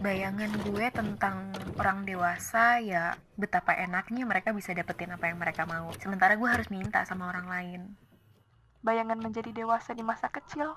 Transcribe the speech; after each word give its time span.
bayangan 0.00 0.48
gue 0.64 0.86
tentang 0.88 1.52
orang 1.76 2.08
dewasa 2.08 2.80
ya 2.80 3.20
betapa 3.36 3.76
enaknya 3.76 4.24
mereka 4.24 4.48
bisa 4.56 4.72
dapetin 4.72 5.12
apa 5.12 5.28
yang 5.28 5.36
mereka 5.36 5.68
mau. 5.68 5.92
Sementara 6.00 6.40
gue 6.40 6.48
harus 6.48 6.72
minta 6.72 7.04
sama 7.04 7.28
orang 7.28 7.44
lain. 7.44 7.80
Bayangan 8.80 9.20
menjadi 9.20 9.52
dewasa 9.52 9.92
di 9.92 10.00
masa 10.00 10.32
kecil. 10.32 10.72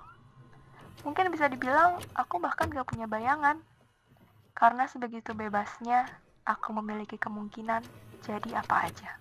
Mungkin 1.07 1.31
bisa 1.31 1.47
dibilang 1.47 2.03
aku 2.11 2.35
bahkan 2.43 2.67
gak 2.67 2.83
punya 2.83 3.07
bayangan. 3.07 3.63
Karena 4.53 4.85
sebegitu 4.91 5.31
bebasnya, 5.31 6.05
aku 6.43 6.75
memiliki 6.83 7.15
kemungkinan 7.15 7.81
jadi 8.27 8.59
apa 8.59 8.91
aja. 8.91 9.17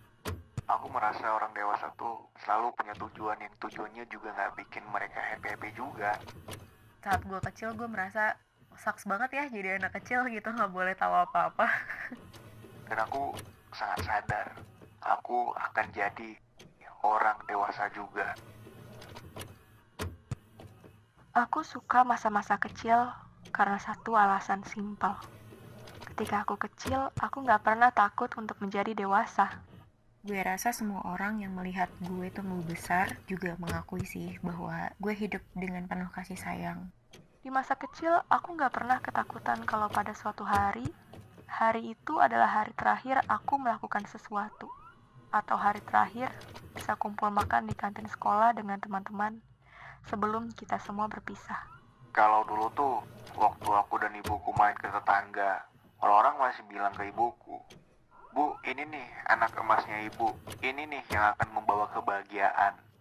Aku 0.67 0.91
merasa 0.91 1.31
orang 1.31 1.55
dewasa 1.55 1.95
tuh 1.95 2.27
selalu 2.43 2.75
punya 2.75 2.95
tujuan 2.99 3.39
yang 3.39 3.55
tujuannya 3.63 4.05
juga 4.11 4.35
nggak 4.35 4.53
bikin 4.67 4.85
mereka 4.91 5.19
happy-happy 5.23 5.71
juga. 5.79 6.19
Saat 7.03 7.23
gue 7.27 7.41
kecil 7.51 7.75
gue 7.79 7.89
merasa 7.89 8.35
saks 8.81 9.05
banget 9.09 9.31
ya 9.37 9.45
jadi 9.49 9.81
anak 9.81 9.97
kecil 10.01 10.25
gitu 10.29 10.49
nggak 10.49 10.73
boleh 10.73 10.95
tahu 10.97 11.13
apa-apa. 11.13 11.67
Dan 12.89 12.99
aku 13.01 13.33
sangat 13.73 14.01
sadar 14.05 14.47
aku 15.03 15.51
akan 15.59 15.87
jadi 15.91 16.31
orang 17.03 17.39
dewasa 17.51 17.91
juga. 17.91 18.33
Aku 21.33 21.65
suka 21.65 22.05
masa-masa 22.05 22.61
kecil 22.61 23.09
karena 23.51 23.81
satu 23.81 24.15
alasan 24.15 24.63
simpel. 24.69 25.17
Ketika 26.13 26.45
aku 26.45 26.61
kecil, 26.61 27.09
aku 27.17 27.41
nggak 27.41 27.65
pernah 27.65 27.89
takut 27.89 28.29
untuk 28.37 28.61
menjadi 28.61 28.93
dewasa. 28.93 29.49
Gue 30.23 30.39
rasa 30.39 30.71
semua 30.71 31.03
orang 31.09 31.43
yang 31.43 31.57
melihat 31.57 31.89
gue 32.05 32.29
tumbuh 32.31 32.63
besar 32.63 33.17
juga 33.27 33.57
mengakui 33.59 34.05
sih 34.07 34.37
bahwa 34.45 34.93
gue 35.01 35.15
hidup 35.17 35.43
dengan 35.57 35.89
penuh 35.89 36.13
kasih 36.15 36.39
sayang. 36.39 36.93
Di 37.43 37.51
masa 37.51 37.75
kecil, 37.75 38.23
aku 38.31 38.55
nggak 38.55 38.71
pernah 38.71 39.03
ketakutan 39.03 39.67
kalau 39.67 39.91
pada 39.91 40.15
suatu 40.15 40.47
hari, 40.47 40.87
hari 41.51 41.91
itu 41.91 42.23
adalah 42.23 42.47
hari 42.47 42.71
terakhir 42.79 43.19
aku 43.27 43.59
melakukan 43.59 44.07
sesuatu. 44.07 44.71
Atau 45.35 45.59
hari 45.59 45.83
terakhir 45.83 46.31
bisa 46.71 46.95
kumpul 46.95 47.35
makan 47.35 47.67
di 47.67 47.75
kantin 47.75 48.07
sekolah 48.07 48.55
dengan 48.55 48.79
teman-teman 48.79 49.43
sebelum 50.07 50.55
kita 50.55 50.79
semua 50.79 51.11
berpisah. 51.11 51.67
Kalau 52.15 52.47
dulu 52.47 52.71
tuh, 52.79 53.03
waktu 53.35 53.69
aku 53.75 53.99
dan 53.99 54.15
ibuku 54.15 54.55
main 54.55 54.79
ke 54.79 54.87
tetangga, 54.87 55.67
orang-orang 55.99 56.47
masih 56.47 56.63
bilang 56.71 56.95
ke 56.95 57.11
ibuku, 57.11 57.59
Bu, 58.33 58.55
ini 58.65 58.87
nih 58.87 59.07
anak 59.29 59.53
emasnya 59.59 60.09
ibu. 60.09 60.33
Ini 60.65 60.89
nih 60.89 61.05
yang 61.13 61.37
akan 61.37 61.49
membawa 61.53 61.91
kebahagiaan. 61.93 62.92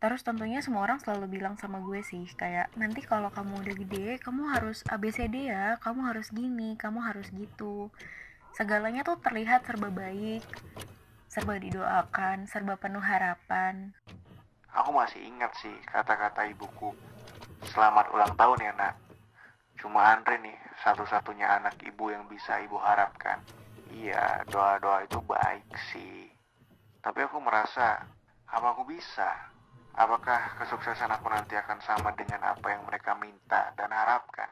Terus 0.00 0.24
tentunya 0.24 0.64
semua 0.64 0.88
orang 0.88 0.96
selalu 0.96 1.36
bilang 1.36 1.60
sama 1.60 1.76
gue 1.84 2.00
sih, 2.00 2.24
kayak 2.32 2.72
nanti 2.72 3.04
kalau 3.04 3.28
kamu 3.28 3.60
udah 3.60 3.74
gede, 3.84 4.08
kamu 4.24 4.48
harus 4.48 4.80
ABCD 4.88 5.52
ya, 5.52 5.76
kamu 5.76 6.08
harus 6.08 6.32
gini, 6.32 6.72
kamu 6.80 7.04
harus 7.04 7.28
gitu. 7.28 7.92
Segalanya 8.56 9.04
tuh 9.04 9.20
terlihat 9.20 9.68
serba 9.68 9.92
baik, 9.92 10.40
serba 11.28 11.60
didoakan, 11.60 12.48
serba 12.48 12.80
penuh 12.80 13.04
harapan. 13.04 13.92
Aku 14.72 14.88
masih 14.96 15.20
ingat 15.20 15.52
sih 15.60 15.76
kata-kata 15.92 16.48
ibuku. 16.48 16.96
Selamat 17.68 18.08
ulang 18.16 18.32
tahun 18.40 18.58
ya 18.64 18.72
nak. 18.72 18.96
Cuma 19.76 20.16
Andre 20.16 20.40
nih 20.40 20.56
satu-satunya 20.80 21.60
anak 21.60 21.76
ibu 21.84 22.08
yang 22.08 22.24
bisa 22.24 22.56
ibu 22.64 22.80
harapkan. 22.80 23.36
Iya, 23.92 24.48
doa-doa 24.48 25.04
itu 25.04 25.20
baik 25.28 25.68
sih. 25.92 26.32
Tapi 27.04 27.20
aku 27.28 27.36
merasa, 27.36 28.00
apa 28.48 28.66
aku 28.72 28.88
bisa? 28.88 29.28
Apakah 29.98 30.54
kesuksesan 30.62 31.10
aku 31.10 31.26
nanti 31.28 31.58
akan 31.58 31.78
sama 31.82 32.14
dengan 32.14 32.40
apa 32.46 32.66
yang 32.70 32.82
mereka 32.86 33.18
minta 33.18 33.74
dan 33.74 33.90
harapkan? 33.90 34.48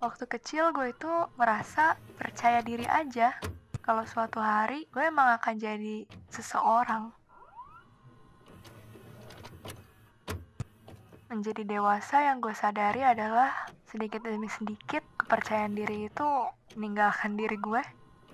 Waktu 0.00 0.24
kecil 0.26 0.72
gue 0.72 0.96
itu 0.96 1.12
merasa 1.36 1.94
percaya 2.16 2.64
diri 2.64 2.88
aja 2.88 3.36
kalau 3.84 4.04
suatu 4.08 4.40
hari 4.40 4.88
gue 4.88 5.04
emang 5.04 5.36
akan 5.36 5.54
jadi 5.60 6.08
seseorang. 6.32 7.12
Menjadi 11.30 11.62
dewasa 11.62 12.26
yang 12.26 12.42
gue 12.42 12.56
sadari 12.56 13.06
adalah 13.06 13.52
sedikit 13.86 14.26
demi 14.26 14.50
sedikit 14.50 15.04
kepercayaan 15.20 15.78
diri 15.78 16.10
itu 16.10 16.28
meninggalkan 16.74 17.38
diri 17.38 17.54
gue. 17.60 17.82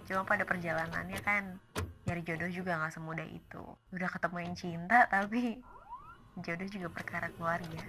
Cuma 0.08 0.24
pada 0.24 0.46
perjalanannya 0.46 1.18
kan 1.20 1.60
nyari 2.06 2.22
jodoh 2.22 2.48
juga 2.48 2.78
nggak 2.78 2.94
semudah 2.94 3.26
itu. 3.26 3.62
Udah 3.90 4.08
ketemu 4.08 4.38
yang 4.48 4.54
cinta 4.54 4.98
tapi 5.10 5.60
jodoh 6.40 6.68
juga 6.68 6.88
perkara 6.92 7.28
keluarga. 7.34 7.82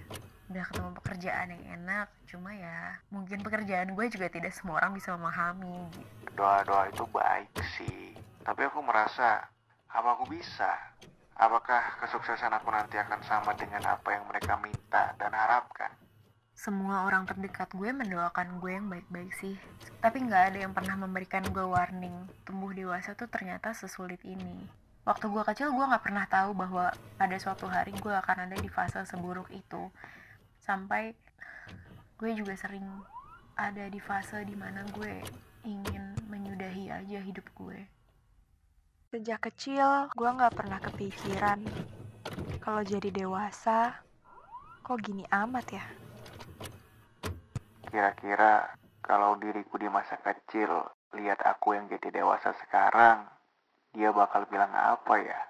Udah 0.48 0.64
ketemu 0.64 0.90
pekerjaan 0.96 1.48
yang 1.52 1.64
enak, 1.80 2.08
cuma 2.24 2.56
ya 2.56 2.96
mungkin 3.12 3.44
pekerjaan 3.44 3.92
gue 3.92 4.06
juga 4.08 4.32
tidak 4.32 4.56
semua 4.56 4.80
orang 4.80 4.96
bisa 4.96 5.12
memahami 5.12 5.92
gitu. 5.92 6.32
Doa-doa 6.36 6.88
itu 6.88 7.04
baik 7.12 7.52
sih, 7.76 8.16
tapi 8.44 8.64
aku 8.64 8.80
merasa 8.80 9.44
apa 9.92 10.08
aku 10.16 10.24
bisa? 10.32 10.72
Apakah 11.38 12.00
kesuksesan 12.02 12.56
aku 12.56 12.72
nanti 12.72 12.96
akan 12.96 13.20
sama 13.22 13.52
dengan 13.54 13.84
apa 13.84 14.08
yang 14.10 14.24
mereka 14.26 14.56
minta 14.58 15.12
dan 15.20 15.30
harapkan? 15.36 15.92
semua 16.58 17.06
orang 17.06 17.22
terdekat 17.22 17.70
gue 17.70 17.94
mendoakan 17.94 18.58
gue 18.58 18.74
yang 18.74 18.90
baik-baik 18.90 19.30
sih 19.38 19.54
tapi 20.02 20.26
nggak 20.26 20.42
ada 20.50 20.58
yang 20.66 20.74
pernah 20.74 20.98
memberikan 20.98 21.46
gue 21.54 21.62
warning 21.62 22.26
tumbuh 22.42 22.74
dewasa 22.74 23.14
tuh 23.14 23.30
ternyata 23.30 23.70
sesulit 23.70 24.18
ini 24.26 24.66
waktu 25.08 25.24
gue 25.32 25.42
kecil 25.48 25.72
gue 25.72 25.88
nggak 25.88 26.04
pernah 26.04 26.28
tahu 26.28 26.52
bahwa 26.52 26.92
pada 27.16 27.36
suatu 27.40 27.64
hari 27.64 27.96
gue 27.96 28.12
akan 28.12 28.44
ada 28.44 28.56
di 28.60 28.68
fase 28.68 29.00
seburuk 29.08 29.48
itu. 29.48 29.88
Sampai 30.60 31.16
gue 32.20 32.30
juga 32.36 32.52
sering 32.52 32.84
ada 33.56 33.88
di 33.88 33.96
fase 34.04 34.44
di 34.44 34.52
mana 34.52 34.84
gue 34.92 35.24
ingin 35.64 36.12
menyudahi 36.28 36.92
aja 36.92 37.18
hidup 37.18 37.48
gue 37.56 37.98
Sejak 39.08 39.48
kecil, 39.48 40.12
gue 40.12 40.28
nggak 40.28 40.52
pernah 40.52 40.76
kepikiran 40.84 41.64
kalau 42.60 42.84
jadi 42.84 43.08
dewasa, 43.08 43.96
kok 44.84 45.00
gini 45.00 45.24
amat 45.32 45.64
ya? 45.72 45.84
Kira-kira 47.88 48.68
kalau 49.00 49.40
diriku 49.40 49.80
di 49.80 49.88
masa 49.88 50.20
kecil 50.20 50.68
lihat 51.16 51.40
aku 51.40 51.72
yang 51.72 51.88
jadi 51.88 52.20
dewasa 52.20 52.52
sekarang, 52.60 53.24
dia 53.96 54.10
bakal 54.12 54.44
bilang 54.48 54.72
apa 54.74 55.14
ya? 55.20 55.40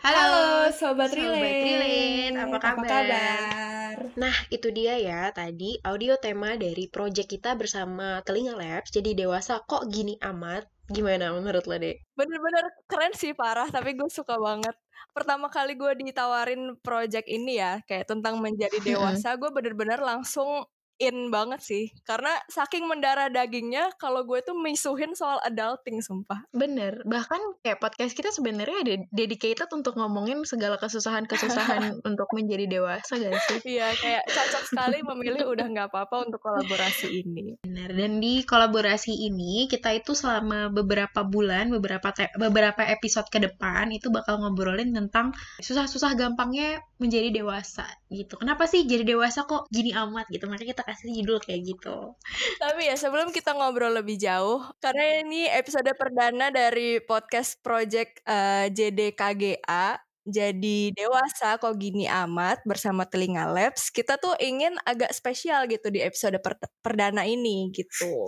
Halo 0.00 0.72
Sobat, 0.72 1.12
Sobat 1.12 1.12
Relate. 1.12 1.60
Relate, 1.60 2.36
apa 2.40 2.56
kabar? 2.56 2.88
kabar? 2.88 3.96
Nah, 4.16 4.32
itu 4.48 4.72
dia 4.72 4.96
ya 4.96 5.28
tadi 5.28 5.76
audio 5.84 6.16
tema 6.16 6.56
dari 6.56 6.88
project 6.88 7.28
kita 7.28 7.52
bersama 7.52 8.24
Telinga 8.24 8.56
Labs. 8.56 8.88
Jadi 8.88 9.12
dewasa 9.12 9.60
kok 9.60 9.86
gini 9.92 10.16
amat? 10.24 10.64
Gimana 10.88 11.36
menurut 11.36 11.68
lo, 11.68 11.76
Dek? 11.76 12.00
Bener-bener 12.16 12.64
keren 12.88 13.12
sih 13.14 13.36
parah, 13.36 13.68
tapi 13.68 13.92
gue 13.92 14.08
suka 14.08 14.40
banget. 14.40 14.72
Pertama 15.12 15.52
kali 15.52 15.76
gue 15.76 15.92
ditawarin 16.00 16.80
project 16.80 17.28
ini 17.28 17.60
ya, 17.60 17.78
kayak 17.84 18.08
tentang 18.08 18.40
menjadi 18.40 18.80
dewasa, 18.96 19.36
gue 19.36 19.52
bener-bener 19.52 20.00
langsung 20.00 20.64
in 21.00 21.32
banget 21.32 21.64
sih. 21.64 21.84
Karena 22.04 22.30
saking 22.52 22.84
mendarah 22.84 23.32
dagingnya, 23.32 23.96
kalau 23.96 24.22
gue 24.28 24.44
tuh 24.44 24.54
misuhin 24.54 25.16
soal 25.16 25.40
adulting, 25.42 26.04
sumpah. 26.04 26.44
Bener, 26.52 27.00
bahkan 27.08 27.40
kayak 27.64 27.80
podcast 27.80 28.12
kita 28.12 28.30
sebenarnya 28.30 28.84
de- 28.84 29.08
dedicated 29.10 29.66
untuk 29.72 29.96
ngomongin 29.96 30.44
segala 30.44 30.76
kesusahan-kesusahan 30.76 31.98
untuk 32.08 32.28
menjadi 32.36 32.68
dewasa 32.68 33.16
gak 33.16 33.34
sih? 33.48 33.58
Iya, 33.80 33.96
kayak 33.96 34.28
cocok 34.28 34.64
sekali 34.68 34.98
memilih 35.00 35.48
udah 35.48 35.66
nggak 35.66 35.88
apa-apa 35.90 36.28
untuk 36.28 36.40
kolaborasi 36.44 37.24
ini. 37.24 37.56
Benar, 37.64 37.96
dan 37.96 38.20
di 38.20 38.44
kolaborasi 38.44 39.16
ini 39.16 39.66
kita 39.66 39.96
itu 39.96 40.12
selama 40.12 40.68
beberapa 40.68 41.24
bulan, 41.24 41.72
beberapa 41.72 42.12
te- 42.12 42.32
beberapa 42.36 42.84
episode 42.84 43.26
ke 43.32 43.40
depan 43.40 43.88
itu 43.88 44.12
bakal 44.12 44.38
ngobrolin 44.44 44.92
tentang 44.92 45.32
susah-susah 45.64 46.12
gampangnya 46.14 46.84
menjadi 47.00 47.32
dewasa 47.32 47.88
gitu. 48.10 48.34
Kenapa 48.36 48.66
sih 48.66 48.82
jadi 48.84 49.06
dewasa 49.06 49.46
kok 49.46 49.70
gini 49.70 49.94
amat 49.94 50.26
gitu? 50.28 50.50
Makanya 50.50 50.74
kita 50.74 50.82
kasih 50.82 51.14
judul 51.22 51.38
kayak 51.38 51.62
gitu. 51.62 52.18
Tapi 52.58 52.90
ya 52.90 52.98
sebelum 52.98 53.30
kita 53.30 53.54
ngobrol 53.54 53.94
lebih 53.94 54.18
jauh, 54.18 54.66
karena 54.82 55.22
ini 55.22 55.46
episode 55.46 55.88
perdana 55.94 56.50
dari 56.50 56.98
podcast 56.98 57.62
project 57.62 58.18
eh, 58.26 58.66
JDKGA, 58.74 59.96
jadi 60.26 60.92
dewasa 60.92 61.56
kok 61.56 61.74
gini 61.80 62.04
amat 62.04 62.60
bersama 62.68 63.08
Telinga 63.08 63.48
Labs, 63.48 63.88
kita 63.88 64.20
tuh 64.20 64.36
ingin 64.42 64.76
agak 64.84 65.14
spesial 65.16 65.64
gitu 65.70 65.88
di 65.88 66.04
episode 66.04 66.36
per- 66.42 66.60
perdana 66.84 67.24
ini 67.24 67.72
gitu. 67.72 68.26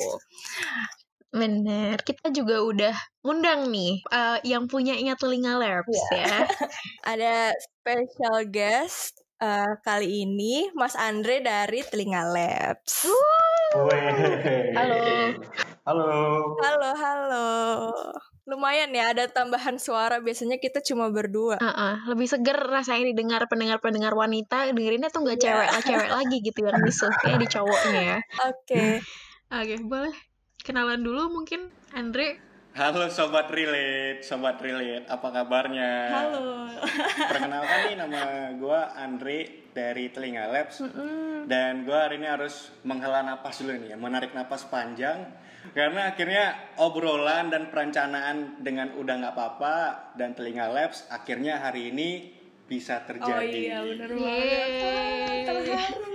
Bener, 1.33 1.97
kita 2.05 2.29
juga 2.29 2.61
udah 2.61 2.97
ngundang 3.25 3.73
nih 3.73 4.05
eh, 4.13 4.39
yang 4.45 4.69
punya 4.69 4.93
ingat 4.93 5.17
telinga 5.17 5.57
labs 5.57 6.01
ya. 6.13 6.45
Ada 7.13 7.57
special 7.57 8.53
guest 8.53 9.22
eh, 9.43 9.73
kali 9.83 10.23
ini 10.23 10.71
Mas 10.73 10.95
Andre 10.95 11.43
dari 11.43 11.83
Telinga 11.83 12.23
Labs. 12.31 13.11
Halo. 13.75 14.97
Halo. 15.83 16.11
Halo, 16.63 16.91
halo. 16.95 17.49
Lumayan 18.47 18.91
ya 18.91 19.15
ada 19.15 19.27
tambahan 19.31 19.79
suara 19.79 20.19
biasanya 20.19 20.59
kita 20.59 20.83
cuma 20.83 21.11
berdua. 21.11 21.59
Uh-uh, 21.59 22.07
lebih 22.11 22.27
seger 22.27 22.59
rasanya 22.59 23.11
didengar 23.11 23.47
pendengar-pendengar 23.47 24.15
wanita 24.15 24.67
dengerinnya 24.71 25.11
tuh 25.11 25.23
nggak 25.27 25.39
Iya. 25.39 25.47
cewek 25.47 25.69
lah 25.71 25.83
cewek 25.83 26.11
lagi 26.23 26.37
gitu 26.43 26.59
yang 26.67 26.79
misuh 26.83 27.11
kayak 27.23 27.39
di 27.39 27.49
cowoknya 27.51 28.01
ya. 28.03 28.19
Oke. 28.47 28.99
Oke, 29.53 29.75
boleh 29.83 30.15
kenalan 30.63 31.03
dulu 31.03 31.31
mungkin 31.35 31.71
Andre. 31.95 32.52
Halo 32.73 33.05
sobat 33.13 33.53
relate, 33.53 34.25
sobat 34.25 34.57
relate, 34.65 35.05
apa 35.05 35.29
kabarnya? 35.29 35.93
Halo. 36.09 36.65
Perkenalkan 37.29 37.79
nih 37.85 37.97
nama 38.01 38.23
gue 38.57 38.81
Andre 38.97 39.39
dari 39.77 40.09
Telinga 40.09 40.49
Labs 40.49 40.81
dan 41.45 41.85
gue 41.85 41.93
hari 41.93 42.17
ini 42.17 42.29
harus 42.33 42.73
menghela 42.81 43.21
napas 43.21 43.61
dulu 43.61 43.77
nih 43.77 43.93
ya, 43.93 43.97
menarik 44.01 44.33
napas 44.33 44.65
panjang 44.73 45.21
karena 45.77 46.17
akhirnya 46.17 46.77
obrolan 46.81 47.53
dan 47.53 47.69
perencanaan 47.69 48.65
dengan 48.65 48.97
udah 48.97 49.15
nggak 49.21 49.35
apa-apa 49.37 49.77
dan 50.17 50.33
Telinga 50.33 50.73
Labs 50.73 51.05
akhirnya 51.13 51.61
hari 51.61 51.93
ini 51.93 52.33
bisa 52.65 53.05
Oh 53.05 53.13
terjadi. 53.13 53.53
iya 53.53 53.79
bener 53.85 54.11
banget. 54.17 55.45
Terharu. 55.45 56.12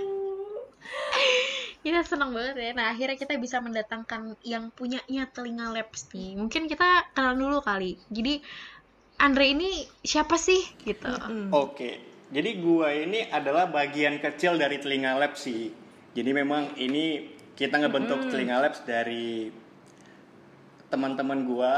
Kita 1.78 2.02
senang 2.02 2.34
banget 2.34 2.58
ya. 2.58 2.70
Nah, 2.74 2.90
akhirnya 2.90 3.16
kita 3.16 3.38
bisa 3.38 3.62
mendatangkan 3.62 4.34
yang 4.42 4.74
punyanya 4.74 5.30
Telinga 5.30 5.70
Labs 5.70 6.10
nih. 6.10 6.34
Mungkin 6.34 6.66
kita 6.66 7.14
kenal 7.14 7.38
dulu 7.38 7.62
kali. 7.62 7.96
Jadi 8.10 8.42
Andre 9.18 9.50
ini 9.50 9.82
siapa 10.02 10.38
sih 10.38 10.62
gitu? 10.86 11.10
Mm. 11.10 11.50
Oke, 11.50 11.98
jadi 12.30 12.50
gua 12.62 12.94
ini 12.94 13.26
adalah 13.26 13.66
bagian 13.66 14.22
kecil 14.22 14.54
dari 14.54 14.78
Telinga 14.78 15.18
Labs 15.18 15.42
sih. 15.42 15.74
Jadi 16.14 16.30
memang 16.30 16.78
ini 16.78 17.34
kita 17.58 17.82
ngebentuk 17.82 18.30
Telinga 18.30 18.62
Labs 18.62 18.86
dari 18.86 19.50
teman-teman 20.86 21.42
gua 21.42 21.72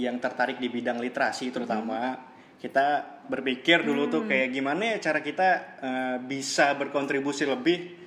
yang 0.00 0.16
tertarik 0.20 0.56
di 0.56 0.72
bidang 0.72 0.96
literasi 1.00 1.52
terutama. 1.52 2.16
Kita 2.56 3.04
berpikir 3.28 3.84
dulu 3.84 4.08
tuh 4.08 4.24
kayak 4.24 4.48
gimana 4.56 4.96
ya 4.96 5.12
cara 5.12 5.20
kita 5.20 5.48
eh, 5.76 6.16
bisa 6.24 6.72
berkontribusi 6.80 7.44
lebih 7.44 8.05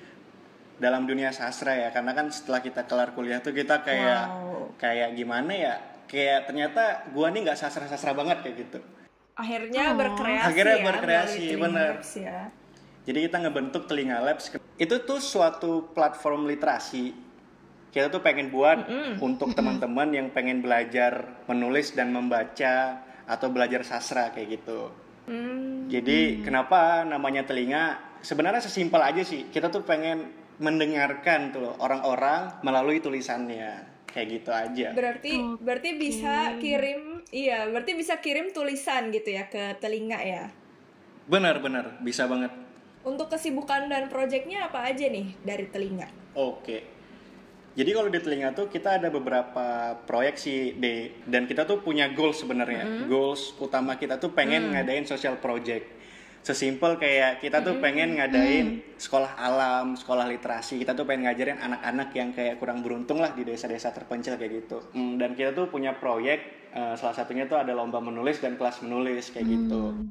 dalam 0.80 1.04
dunia 1.04 1.28
sastra 1.30 1.76
ya 1.76 1.88
karena 1.92 2.16
kan 2.16 2.32
setelah 2.32 2.58
kita 2.58 2.88
kelar 2.88 3.12
kuliah 3.12 3.38
tuh 3.38 3.52
kita 3.52 3.84
kayak 3.84 4.22
Wow. 4.26 4.74
kayak 4.80 5.12
gimana 5.12 5.52
ya 5.52 5.74
kayak 6.08 6.48
ternyata 6.48 7.06
gua 7.12 7.28
nih 7.28 7.44
nggak 7.44 7.58
sastra-sastra 7.60 8.16
banget 8.16 8.40
kayak 8.42 8.56
gitu 8.66 8.80
Akhirnya 9.36 9.92
Oh. 9.92 9.96
berkreasi 9.96 10.46
Akhirnya 10.52 10.76
ya, 10.76 10.84
berkreasi, 10.84 11.44
bener. 11.56 11.90
Labs 11.96 12.12
ya. 12.12 12.38
Jadi 13.08 13.18
kita 13.24 13.36
ngebentuk 13.40 13.88
Telinga 13.88 14.20
Labs. 14.20 14.52
Itu 14.76 15.00
tuh 15.00 15.16
suatu 15.16 15.88
platform 15.96 16.44
literasi. 16.44 17.16
Kita 17.88 18.12
tuh 18.12 18.20
pengen 18.20 18.52
buat 18.52 18.84
untuk 19.18 19.56
teman-teman 19.56 20.12
yang 20.12 20.28
pengen 20.28 20.60
belajar 20.60 21.40
menulis 21.48 21.96
dan 21.96 22.12
membaca 22.12 23.00
atau 23.24 23.48
belajar 23.48 23.80
sastra 23.80 24.28
kayak 24.30 24.60
gitu. 24.60 24.92
Hmm. 25.24 25.88
Jadi 25.88 26.44
kenapa 26.44 27.02
namanya 27.02 27.42
telinga? 27.48 27.96
Sebenarnya 28.20 28.60
sesimpel 28.60 29.00
aja 29.00 29.24
sih. 29.24 29.48
Kita 29.48 29.72
tuh 29.72 29.82
pengen 29.82 30.28
mendengarkan 30.60 31.50
tuh 31.56 31.74
orang-orang 31.80 32.60
melalui 32.60 33.00
tulisannya. 33.00 33.88
Kayak 34.10 34.26
gitu 34.28 34.50
aja. 34.50 34.88
Berarti 34.90 35.32
berarti 35.62 35.90
bisa 35.94 36.58
kirim 36.58 37.22
iya, 37.30 37.70
berarti 37.70 37.94
bisa 37.94 38.18
kirim 38.18 38.50
tulisan 38.50 39.14
gitu 39.14 39.30
ya 39.30 39.46
ke 39.46 39.78
telinga 39.78 40.18
ya. 40.18 40.50
Benar-benar 41.30 42.02
bisa 42.02 42.26
banget. 42.26 42.50
Untuk 43.06 43.30
kesibukan 43.30 43.86
dan 43.86 44.10
proyeknya 44.10 44.66
apa 44.66 44.82
aja 44.90 45.06
nih 45.06 45.38
dari 45.46 45.70
telinga? 45.70 46.10
Oke. 46.34 47.00
Jadi 47.78 47.90
kalau 47.94 48.10
di 48.10 48.18
telinga 48.18 48.50
tuh 48.50 48.66
kita 48.66 48.98
ada 48.98 49.14
beberapa 49.14 49.94
proyek 50.02 50.34
sih 50.34 50.74
D 50.74 51.14
dan 51.30 51.46
kita 51.46 51.62
tuh 51.62 51.78
punya 51.78 52.10
goals 52.10 52.42
sebenarnya. 52.42 53.06
Goals 53.06 53.54
utama 53.62 53.94
kita 53.94 54.18
tuh 54.18 54.34
pengen 54.34 54.74
ngadain 54.74 55.06
social 55.06 55.38
project. 55.38 55.86
Sesimpel 56.40 56.96
kayak 56.96 57.44
kita 57.44 57.60
tuh 57.60 57.84
pengen 57.84 58.16
ngadain 58.16 58.80
sekolah 58.96 59.36
alam, 59.36 59.92
sekolah 59.92 60.24
literasi. 60.24 60.80
Kita 60.80 60.96
tuh 60.96 61.04
pengen 61.04 61.28
ngajarin 61.28 61.60
anak-anak 61.60 62.08
yang 62.16 62.32
kayak 62.32 62.56
kurang 62.56 62.80
beruntung 62.80 63.20
lah 63.20 63.36
di 63.36 63.44
desa-desa 63.44 63.92
terpencil 63.92 64.40
kayak 64.40 64.64
gitu. 64.64 64.80
Hmm, 64.96 65.20
dan 65.20 65.36
kita 65.36 65.52
tuh 65.52 65.68
punya 65.68 66.00
proyek 66.00 66.72
eh, 66.72 66.94
salah 66.96 67.12
satunya 67.12 67.44
tuh 67.44 67.60
ada 67.60 67.76
lomba 67.76 68.00
menulis 68.00 68.40
dan 68.40 68.56
kelas 68.56 68.80
menulis 68.80 69.28
kayak 69.36 69.46
gitu. 69.52 70.08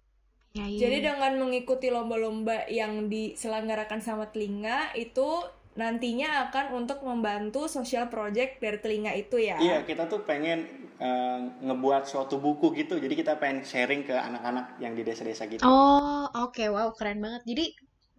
Ya, 0.54 0.66
iya. 0.66 0.80
Jadi 0.86 0.98
dengan 1.06 1.34
mengikuti 1.38 1.94
lomba-lomba 1.94 2.66
yang 2.70 3.10
diselenggarakan 3.10 4.02
sama 4.02 4.30
telinga 4.34 4.94
itu 4.98 5.46
nantinya 5.78 6.50
akan 6.50 6.74
untuk 6.74 7.06
membantu 7.06 7.70
social 7.70 8.10
project 8.10 8.58
dari 8.58 8.82
telinga 8.82 9.14
itu 9.14 9.38
ya. 9.38 9.62
Iya, 9.62 9.86
kita 9.86 10.10
tuh 10.10 10.26
pengen 10.26 10.89
eh, 11.00 11.40
ngebuat 11.64 12.04
suatu 12.06 12.38
buku 12.38 12.76
gitu. 12.76 13.00
Jadi 13.00 13.14
kita 13.16 13.40
pengen 13.40 13.64
sharing 13.64 14.04
ke 14.04 14.16
anak-anak 14.16 14.78
yang 14.84 14.94
di 14.94 15.02
desa-desa 15.08 15.48
gitu. 15.48 15.64
Oh, 15.64 16.28
oke, 16.36 16.64
wow, 16.70 16.92
keren 16.94 17.24
banget. 17.24 17.42
Jadi 17.48 17.66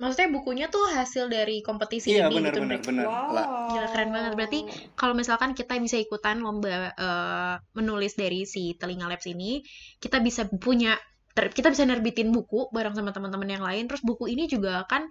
maksudnya 0.00 0.32
bukunya 0.32 0.66
tuh 0.72 0.88
hasil 0.88 1.28
dari 1.28 1.60
kompetisi 1.60 2.16
iya, 2.16 2.32
ini 2.32 2.40
benar 2.40 2.56
gitu, 2.56 2.60
benar 2.64 2.78
Bre. 2.80 2.88
benar. 2.88 3.06
Wow. 3.06 3.68
Gila, 3.76 3.88
keren 3.92 4.10
banget. 4.16 4.32
Berarti 4.32 4.60
kalau 4.96 5.12
misalkan 5.12 5.52
kita 5.52 5.76
bisa 5.76 6.00
ikutan 6.00 6.40
lomba 6.40 6.96
eh, 6.96 7.54
menulis 7.76 8.16
dari 8.16 8.48
si 8.48 8.74
Telinga 8.80 9.06
Labs 9.12 9.28
ini, 9.28 9.60
kita 10.00 10.24
bisa 10.24 10.48
punya 10.48 10.96
ter- 11.36 11.52
kita 11.52 11.68
bisa 11.68 11.84
nerbitin 11.84 12.32
buku 12.32 12.72
bareng 12.72 12.96
sama 12.96 13.12
teman-teman 13.12 13.48
yang 13.48 13.64
lain. 13.64 13.84
Terus 13.86 14.00
buku 14.00 14.32
ini 14.32 14.48
juga 14.48 14.88
akan 14.88 15.04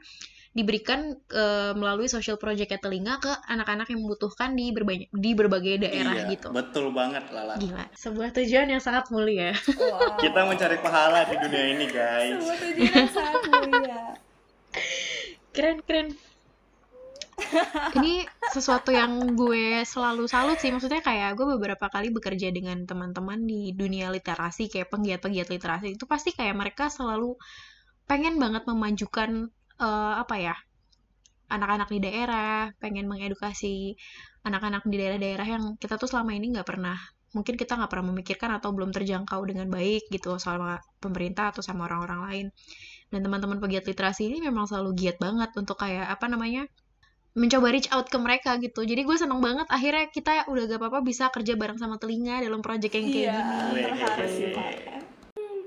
diberikan 0.50 1.14
eh, 1.30 1.74
melalui 1.78 2.10
social 2.10 2.42
project 2.42 2.82
Telinga 2.82 3.22
ke 3.22 3.30
anak-anak 3.46 3.94
yang 3.94 4.02
membutuhkan 4.02 4.58
di 4.58 4.74
berbagai 4.74 5.06
di 5.14 5.32
berbagai 5.38 5.86
daerah 5.86 6.26
Iya, 6.26 6.34
gitu. 6.34 6.50
betul 6.50 6.90
banget 6.90 7.30
Lala. 7.30 7.62
Gila, 7.62 7.86
sebuah 7.94 8.34
tujuan 8.34 8.68
yang 8.74 8.82
sangat 8.82 9.14
mulia. 9.14 9.54
Wow. 9.78 10.18
Kita 10.18 10.50
mencari 10.50 10.78
pahala 10.82 11.30
di 11.30 11.36
dunia 11.38 11.64
ini, 11.78 11.86
guys. 11.86 12.42
Sebuah 12.42 12.58
tujuan 12.66 12.92
yang 12.98 13.12
sangat 13.14 13.42
mulia. 13.46 14.04
Keren, 15.54 15.78
keren. 15.86 16.08
Ini 17.96 18.28
sesuatu 18.52 18.92
yang 18.92 19.38
gue 19.38 19.86
selalu 19.88 20.28
salut 20.28 20.60
sih. 20.60 20.74
Maksudnya 20.76 21.00
kayak 21.00 21.40
gue 21.40 21.48
beberapa 21.56 21.88
kali 21.88 22.12
bekerja 22.12 22.52
dengan 22.52 22.84
teman-teman 22.84 23.46
di 23.48 23.72
dunia 23.72 24.12
literasi, 24.12 24.68
kayak 24.68 24.92
penggiat-penggiat 24.92 25.48
literasi. 25.48 25.96
Itu 25.96 26.04
pasti 26.04 26.36
kayak 26.36 26.58
mereka 26.58 26.92
selalu 26.92 27.40
pengen 28.10 28.42
banget 28.42 28.66
memajukan, 28.68 29.54
eh, 29.80 30.14
apa 30.24 30.36
ya, 30.38 30.56
anak-anak 31.50 31.90
di 31.90 32.00
daerah, 32.04 32.70
pengen 32.78 33.10
mengedukasi 33.10 33.98
anak-anak 34.46 34.86
di 34.86 34.96
daerah-daerah 35.02 35.48
yang 35.48 35.64
kita 35.82 35.98
tuh 35.98 36.08
selama 36.08 36.32
ini 36.38 36.54
nggak 36.54 36.68
pernah, 36.68 36.96
mungkin 37.34 37.58
kita 37.58 37.76
nggak 37.78 37.92
pernah 37.92 38.08
memikirkan 38.14 38.52
atau 38.58 38.70
belum 38.72 38.94
terjangkau 38.94 39.42
dengan 39.50 39.68
baik 39.70 40.08
gitu 40.14 40.38
sama 40.38 40.78
pemerintah 41.02 41.52
atau 41.52 41.62
sama 41.66 41.90
orang-orang 41.90 42.22
lain. 42.30 42.48
Dan 43.10 43.26
teman-teman 43.26 43.58
pegiat 43.58 43.90
literasi 43.90 44.30
ini 44.30 44.38
memang 44.46 44.70
selalu 44.70 44.94
giat 44.94 45.18
banget 45.18 45.50
untuk 45.58 45.78
kayak 45.82 46.06
apa 46.06 46.30
namanya 46.30 46.70
mencoba 47.34 47.70
reach 47.74 47.90
out 47.94 48.10
ke 48.10 48.18
mereka 48.18 48.58
gitu. 48.62 48.82
Jadi 48.86 49.02
gue 49.06 49.18
seneng 49.18 49.42
banget 49.42 49.66
akhirnya 49.70 50.10
kita 50.10 50.50
udah 50.50 50.64
gak 50.66 50.80
apa-apa 50.82 51.00
bisa 51.06 51.30
kerja 51.30 51.54
bareng 51.58 51.78
sama 51.78 51.98
telinga 52.02 52.42
dalam 52.42 52.62
project 52.62 52.94
yang 52.94 53.06
kayak 53.10 53.26
Iya, 53.26 53.38
gini. 53.38 53.82
terharu 53.86 54.26
sih 54.30 54.48
Pak. 54.54 54.70
Hmm, 55.38 55.62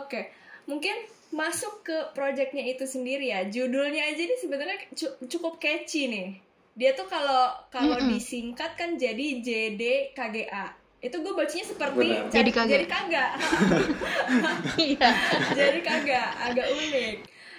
Oke, 0.00 0.20
mungkin 0.64 0.96
masuk 1.34 1.82
ke 1.82 1.96
projectnya 2.14 2.62
itu 2.62 2.86
sendiri 2.86 3.34
ya. 3.34 3.42
Judulnya 3.44 4.06
aja 4.06 4.22
nih 4.22 4.38
sebenarnya 4.38 4.78
cu- 4.94 5.18
cukup 5.26 5.58
catchy 5.58 6.06
nih. 6.06 6.38
Dia 6.74 6.94
tuh 6.94 7.10
kalau 7.10 7.50
kalau 7.68 7.98
Mm-mm. 7.98 8.14
disingkat 8.14 8.78
kan 8.78 8.94
jadi 8.94 9.42
JDKGA. 9.42 10.70
Itu 11.02 11.20
gue 11.20 11.34
bacanya 11.34 11.66
seperti 11.66 12.06
Benar. 12.06 12.30
Jadi 12.32 12.50
kagak. 12.50 12.70
jadi 12.70 12.86
kagak. 12.86 13.30
Iya. 14.80 15.08
jadi 15.58 15.78
kagak, 15.82 16.28
agak 16.40 16.66
unik. 16.70 17.14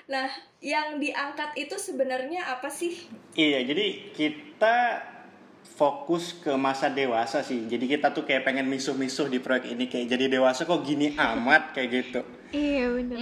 Nah, 0.06 0.30
yang 0.62 0.98
diangkat 0.98 1.54
itu 1.58 1.76
sebenarnya 1.78 2.46
apa 2.48 2.70
sih? 2.70 2.94
Iya, 3.34 3.66
jadi 3.66 3.86
kita 4.14 4.78
fokus 5.76 6.38
ke 6.40 6.54
masa 6.56 6.88
dewasa 6.90 7.42
sih. 7.42 7.66
Jadi 7.66 7.86
kita 7.90 8.14
tuh 8.14 8.24
kayak 8.24 8.46
pengen 8.46 8.70
misuh-misuh 8.70 9.28
di 9.28 9.42
proyek 9.42 9.74
ini 9.74 9.90
kayak 9.90 10.08
jadi 10.08 10.26
dewasa 10.32 10.64
kok 10.64 10.82
gini 10.82 11.14
amat 11.14 11.74
kayak 11.76 11.90
gitu. 11.92 12.22
Iya 12.56 12.86
bener. 12.88 13.20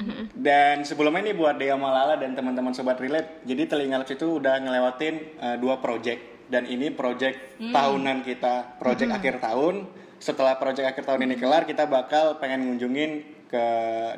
Hmm. 0.00 0.24
Dan 0.32 0.76
sebelumnya 0.88 1.20
ini 1.28 1.32
buat 1.36 1.60
Dea 1.60 1.76
Malala 1.76 2.16
dan 2.16 2.32
teman-teman 2.32 2.72
sobat 2.72 2.96
relate. 2.96 3.44
Jadi 3.44 3.68
Telinga 3.68 4.00
Labs 4.00 4.16
itu 4.16 4.40
udah 4.40 4.56
ngelewatin 4.56 5.14
uh, 5.36 5.56
dua 5.60 5.76
project 5.84 6.48
dan 6.48 6.64
ini 6.64 6.88
project 6.88 7.60
tahunan 7.60 8.24
kita, 8.24 8.80
project 8.80 9.12
akhir 9.12 9.44
tahun. 9.44 9.84
Setelah 10.16 10.56
project 10.56 10.96
akhir 10.96 11.04
tahun 11.04 11.28
ini 11.28 11.36
kelar, 11.36 11.64
kita 11.64 11.84
bakal 11.84 12.40
pengen 12.40 12.64
ngunjungin 12.68 13.10
ke 13.48 13.64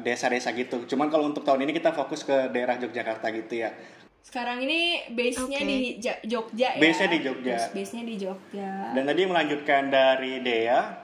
desa-desa 0.02 0.50
gitu. 0.54 0.86
Cuman 0.86 1.10
kalau 1.10 1.26
untuk 1.26 1.42
tahun 1.42 1.66
ini 1.66 1.72
kita 1.74 1.90
fokus 1.90 2.22
ke 2.22 2.50
daerah 2.50 2.78
Yogyakarta 2.78 3.30
gitu 3.34 3.66
ya. 3.66 3.70
Sekarang 4.22 4.62
ini 4.62 5.02
base-nya 5.18 5.58
Oke. 5.58 5.66
di 5.66 5.78
Ja- 5.98 6.22
Jogja 6.22 6.78
ya. 6.78 6.80
Base-nya 6.80 7.08
di 7.10 7.18
Jogja. 7.26 7.54
Base- 7.58 7.72
Base-nya 7.74 8.04
di 8.06 8.14
Jogja. 8.22 8.70
Dan 8.94 9.02
tadi 9.02 9.22
melanjutkan 9.26 9.82
dari 9.90 10.38
Dea. 10.46 11.01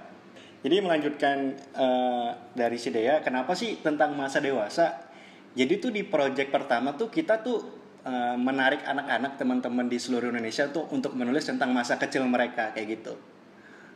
Jadi 0.59 0.77
melanjutkan 0.83 1.37
eh, 1.55 2.31
dari 2.55 2.77
si 2.77 2.91
Dea, 2.91 3.23
kenapa 3.23 3.55
sih 3.55 3.79
tentang 3.79 4.15
masa 4.19 4.43
dewasa? 4.43 5.07
Jadi 5.55 5.79
tuh 5.79 5.91
di 5.95 6.03
project 6.03 6.51
pertama 6.51 6.99
tuh 6.99 7.11
kita 7.11 7.41
tuh 7.43 7.63
eh, 8.03 8.37
menarik 8.37 8.83
anak-anak 8.83 9.39
teman-teman 9.39 9.87
di 9.87 9.99
seluruh 10.03 10.35
Indonesia 10.35 10.67
tuh 10.71 10.91
untuk 10.91 11.15
menulis 11.15 11.47
tentang 11.47 11.71
masa 11.71 11.95
kecil 11.95 12.27
mereka 12.27 12.75
kayak 12.75 12.99
gitu. 12.99 13.15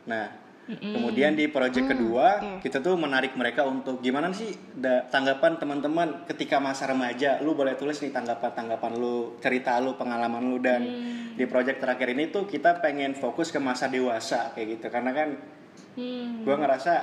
Nah, 0.07 0.43
Kemudian 0.63 1.35
di 1.35 1.51
project 1.51 1.91
kedua 1.91 2.39
kita 2.63 2.79
tuh 2.79 2.95
menarik 2.95 3.35
mereka 3.35 3.67
untuk 3.67 3.99
gimana 3.99 4.31
sih 4.31 4.55
da- 4.71 5.03
tanggapan 5.11 5.59
teman-teman 5.59 6.23
ketika 6.23 6.63
masa 6.63 6.87
remaja. 6.87 7.43
Lu 7.43 7.51
boleh 7.51 7.75
tulis 7.75 7.99
nih 7.99 8.15
tanggapan-tanggapan 8.15 8.95
lu, 8.95 9.35
cerita 9.43 9.75
lu, 9.83 9.99
pengalaman 9.99 10.39
lu 10.39 10.63
dan 10.63 10.87
di 11.35 11.43
project 11.51 11.83
terakhir 11.83 12.15
ini 12.15 12.31
tuh 12.31 12.47
kita 12.47 12.79
pengen 12.79 13.11
fokus 13.11 13.51
ke 13.51 13.59
masa 13.59 13.91
dewasa 13.91 14.55
kayak 14.55 14.79
gitu. 14.79 14.87
Karena 14.87 15.11
kan 15.11 15.29
gua 16.43 16.55
ngerasa 16.59 16.93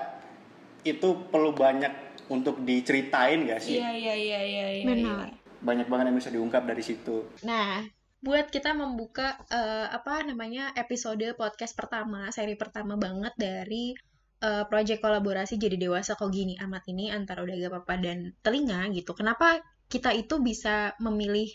itu 0.85 1.29
perlu 1.29 1.53
banyak 1.53 2.11
untuk 2.31 2.63
diceritain 2.63 3.45
gak 3.45 3.61
sih? 3.61 3.83
Iya 3.83 3.91
iya 3.93 4.15
iya 4.15 4.41
iya. 4.41 4.67
iya, 4.81 4.85
Benar. 4.87 5.29
Banyak 5.61 5.87
banget 5.91 6.05
yang 6.09 6.19
bisa 6.19 6.31
diungkap 6.33 6.63
dari 6.65 6.81
situ. 6.81 7.27
Nah, 7.45 7.85
buat 8.23 8.49
kita 8.49 8.73
membuka 8.73 9.37
eh, 9.51 9.87
apa 9.91 10.25
namanya 10.25 10.73
episode 10.79 11.25
podcast 11.37 11.75
pertama, 11.77 12.31
seri 12.33 12.55
pertama 12.55 12.97
banget 12.97 13.35
dari 13.37 13.93
eh, 14.41 14.65
project 14.71 15.03
kolaborasi 15.05 15.61
jadi 15.61 15.77
dewasa 15.77 16.17
kok 16.17 16.33
gini 16.33 16.57
amat 16.57 16.89
ini 16.89 17.13
antara 17.13 17.45
udah 17.45 17.55
gak 17.67 17.85
apa 17.85 17.95
dan 18.01 18.33
telinga 18.41 18.89
gitu. 18.95 19.13
Kenapa 19.13 19.61
kita 19.91 20.15
itu 20.15 20.39
bisa 20.39 20.95
memilih 21.03 21.51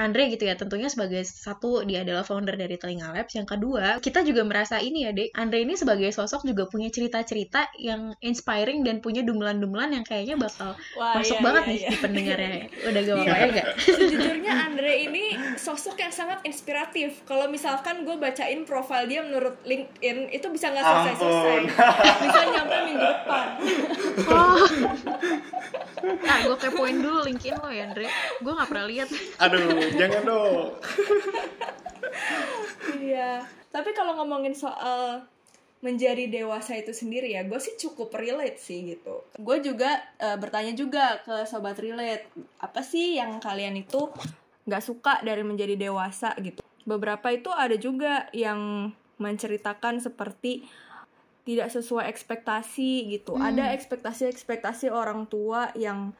Andre 0.00 0.32
gitu 0.32 0.48
ya 0.48 0.56
tentunya 0.56 0.88
sebagai 0.88 1.20
satu 1.28 1.84
dia 1.84 2.00
adalah 2.00 2.24
founder 2.24 2.56
dari 2.56 2.80
Telinga 2.80 3.12
Labs 3.12 3.36
yang 3.36 3.44
kedua 3.44 4.00
kita 4.00 4.24
juga 4.24 4.46
merasa 4.48 4.80
ini 4.80 5.04
ya 5.04 5.12
dek 5.12 5.36
Andre 5.36 5.68
ini 5.68 5.76
sebagai 5.76 6.08
sosok 6.08 6.48
juga 6.48 6.64
punya 6.70 6.88
cerita-cerita 6.88 7.68
yang 7.76 8.16
inspiring 8.24 8.80
dan 8.80 9.04
punya 9.04 9.20
dumlan-dumlan 9.20 9.92
yang 9.92 10.04
kayaknya 10.08 10.40
bakal 10.40 10.72
Wah, 10.96 11.20
masuk 11.20 11.36
iya, 11.36 11.44
banget 11.44 11.62
iya, 11.62 11.68
nih 11.68 11.76
iya. 11.76 11.90
di 11.90 11.98
pendengarnya 12.00 12.50
udah 12.88 13.00
gak 13.04 13.14
apa-apa 13.18 13.36
ya 13.36 13.48
gak? 13.52 13.66
Sejujurnya 14.00 14.52
Andre 14.70 14.92
ini 15.04 15.24
sosok 15.60 15.96
yang 16.00 16.12
sangat 16.12 16.40
inspiratif. 16.48 17.20
Kalau 17.28 17.46
misalkan 17.52 18.08
gue 18.08 18.16
bacain 18.16 18.64
profil 18.64 19.04
dia 19.04 19.20
menurut 19.20 19.60
LinkedIn 19.68 20.32
itu 20.32 20.46
bisa 20.48 20.72
nggak 20.72 20.84
selesai-selesai, 20.84 21.56
bisa 22.24 22.40
nyampe 22.48 22.76
minggu 22.88 23.04
depan. 23.04 23.46
Oh. 24.30 24.64
ah, 26.24 26.38
gue 26.48 26.56
kepoin 26.56 26.96
dulu 27.00 27.20
LinkedIn 27.28 27.56
lo 27.60 27.70
ya, 27.72 27.79
Andre. 27.80 28.06
Gue 28.40 28.52
gak 28.52 28.68
pernah 28.68 28.86
lihat. 28.86 29.08
Aduh, 29.40 29.80
jangan 29.96 30.22
dong. 30.24 30.76
Iya. 33.00 33.44
Tapi 33.70 33.90
kalau 33.94 34.18
ngomongin 34.18 34.52
soal 34.52 35.24
menjadi 35.80 36.28
dewasa 36.28 36.76
itu 36.76 36.92
sendiri 36.92 37.32
ya, 37.32 37.40
gue 37.48 37.56
sih 37.56 37.72
cukup 37.80 38.12
relate 38.12 38.60
sih 38.60 38.84
gitu. 38.84 39.24
Gue 39.40 39.64
juga 39.64 39.96
eh, 40.20 40.36
bertanya 40.36 40.76
juga 40.76 41.24
ke 41.24 41.48
sobat 41.48 41.80
relate, 41.80 42.28
apa 42.60 42.84
sih 42.84 43.16
yang 43.16 43.40
kalian 43.40 43.80
itu 43.80 44.12
nggak 44.68 44.84
suka 44.84 45.24
dari 45.24 45.40
menjadi 45.40 45.80
dewasa 45.80 46.36
gitu. 46.36 46.60
Beberapa 46.84 47.32
itu 47.32 47.48
ada 47.48 47.76
juga 47.80 48.28
yang 48.36 48.92
menceritakan 49.16 50.04
seperti 50.04 50.68
tidak 51.48 51.72
sesuai 51.72 52.04
ekspektasi 52.12 53.16
gitu. 53.16 53.40
Ada 53.40 53.72
ekspektasi-ekspektasi 53.72 54.92
orang 54.92 55.24
tua 55.24 55.72
yang 55.72 56.12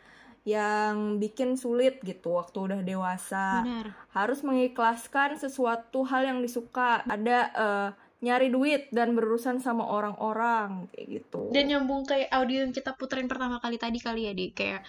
yang 0.50 1.22
bikin 1.22 1.54
sulit 1.54 2.02
gitu 2.02 2.34
waktu 2.34 2.58
udah 2.58 2.80
dewasa 2.82 3.62
Benar. 3.62 3.86
harus 4.10 4.40
mengikhlaskan 4.42 5.38
sesuatu 5.38 6.02
hal 6.02 6.26
yang 6.26 6.38
disuka 6.42 7.06
ada 7.06 7.38
eh, 7.54 7.88
nyari 8.20 8.52
duit 8.52 8.92
dan 8.92 9.16
berurusan 9.16 9.64
sama 9.64 9.88
orang-orang 9.88 10.92
kayak 10.92 11.06
gitu 11.08 11.48
Dan 11.48 11.72
nyambung 11.72 12.04
ke 12.04 12.28
audio 12.28 12.68
yang 12.68 12.72
kita 12.76 12.92
puterin 12.92 13.32
pertama 13.32 13.56
kali 13.64 13.80
tadi 13.80 13.96
kali 13.96 14.28
ya, 14.28 14.32
Dik. 14.36 14.52
Kayak 14.52 14.84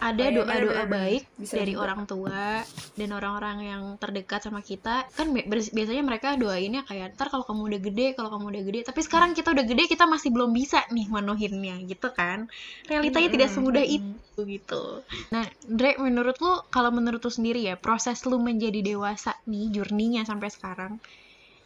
ada 0.00 0.24
Oh, 0.24 0.32
iya, 0.32 0.36
doa-doa 0.40 0.84
baik 0.88 1.22
Bisa 1.36 1.60
dari 1.60 1.76
juga. 1.76 1.84
orang 1.84 2.00
tua 2.08 2.64
dan 2.96 3.08
orang-orang 3.12 3.58
yang 3.68 3.82
terdekat 4.00 4.40
sama 4.48 4.64
kita. 4.64 5.04
Kan 5.12 5.36
biasanya 5.52 6.00
mereka 6.00 6.40
doainnya 6.40 6.80
kayak, 6.88 7.20
ntar 7.20 7.28
kalau 7.28 7.44
kamu 7.44 7.76
udah 7.76 7.80
gede, 7.84 8.06
kalau 8.16 8.32
kamu 8.32 8.48
udah 8.48 8.62
gede. 8.64 8.80
Tapi 8.88 9.00
sekarang 9.04 9.36
kita 9.36 9.52
udah 9.52 9.64
gede, 9.68 9.84
kita 9.84 10.08
masih 10.08 10.32
belum 10.32 10.50
bisa 10.56 10.80
nih 10.88 11.06
menuhinnya 11.12 11.84
gitu 11.84 12.08
kan. 12.16 12.48
Realitanya 12.88 13.28
tidak 13.28 13.48
semudah 13.52 13.84
itu 13.84 14.40
gitu. 14.40 15.04
Nah, 15.36 15.44
Dre, 15.68 16.00
menurut 16.00 16.40
lu, 16.40 16.64
kalau 16.72 16.88
menurut 16.88 17.20
lu 17.20 17.28
sendiri 17.28 17.60
ya, 17.60 17.76
proses 17.76 18.24
lu 18.24 18.40
menjadi 18.40 18.80
dewasa 18.80 19.36
nih, 19.44 19.68
journey-nya 19.68 20.24
sampai 20.24 20.48
sekarang, 20.48 20.96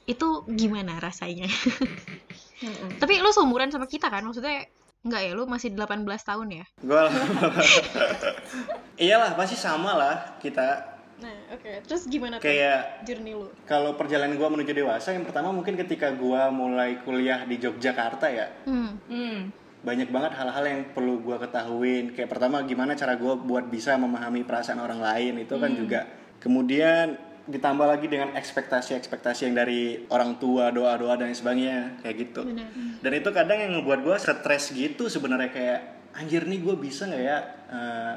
itu 0.04 0.44
gimana 0.46 0.98
rasanya? 0.98 1.46
Tapi 3.00 3.12
lu 3.20 3.30
seumuran 3.30 3.68
sama 3.68 3.84
kita 3.84 4.08
kan? 4.08 4.22
Maksudnya 4.22 4.64
enggak 5.04 5.20
ya, 5.20 5.30
lu 5.32 5.44
masih 5.44 5.72
18 5.72 6.04
tahun 6.04 6.48
ya? 6.50 6.64
Gue 6.80 6.96
Iyalah, 9.00 9.34
pasti 9.34 9.54
sama 9.54 9.94
lah 9.94 10.14
kita. 10.38 10.92
Nah, 11.14 11.34
oke. 11.54 11.86
Terus 11.86 12.02
gimana 12.06 12.38
tuh 12.38 12.46
Kayak 12.46 13.06
journey 13.06 13.32
lu? 13.32 13.46
kalau 13.64 13.94
perjalanan 13.94 14.34
gue 14.34 14.48
menuju 14.50 14.72
dewasa, 14.74 15.14
yang 15.14 15.22
pertama 15.22 15.50
mungkin 15.50 15.74
ketika 15.76 16.10
gue 16.10 16.42
mulai 16.50 16.98
kuliah 17.02 17.42
di 17.44 17.56
Yogyakarta 17.56 18.26
ya, 18.28 18.46
Hmm. 18.66 18.98
hmm. 19.06 19.38
banyak 19.84 20.08
banget 20.08 20.32
hal-hal 20.34 20.64
yang 20.64 20.80
perlu 20.90 21.20
gue 21.20 21.36
ketahuin. 21.38 22.04
Kayak 22.16 22.32
pertama 22.32 22.64
gimana 22.64 22.96
cara 22.96 23.14
gue 23.14 23.34
buat 23.36 23.68
bisa 23.68 23.94
memahami 23.94 24.42
perasaan 24.42 24.80
orang 24.80 24.98
lain 24.98 25.38
itu 25.38 25.54
kan 25.54 25.70
juga. 25.76 26.00
Kemudian 26.40 27.14
ditambah 27.44 27.84
lagi 27.84 28.08
dengan 28.08 28.32
ekspektasi-ekspektasi 28.32 29.48
yang 29.48 29.56
dari 29.56 30.08
orang 30.08 30.40
tua, 30.40 30.72
doa-doa 30.72 31.20
dan 31.20 31.28
sebagainya 31.36 32.00
kayak 32.00 32.16
gitu. 32.30 32.40
Benar. 32.48 32.68
Dan 33.04 33.12
itu 33.12 33.28
kadang 33.36 33.58
yang 33.60 33.72
ngebuat 33.80 34.00
gue 34.00 34.16
stres 34.16 34.72
gitu 34.72 35.12
sebenarnya 35.12 35.50
kayak 35.52 35.80
anjir 36.16 36.48
nih 36.48 36.64
gue 36.64 36.74
bisa 36.80 37.04
nggak 37.04 37.22
ya 37.22 37.38
eh, 37.68 38.14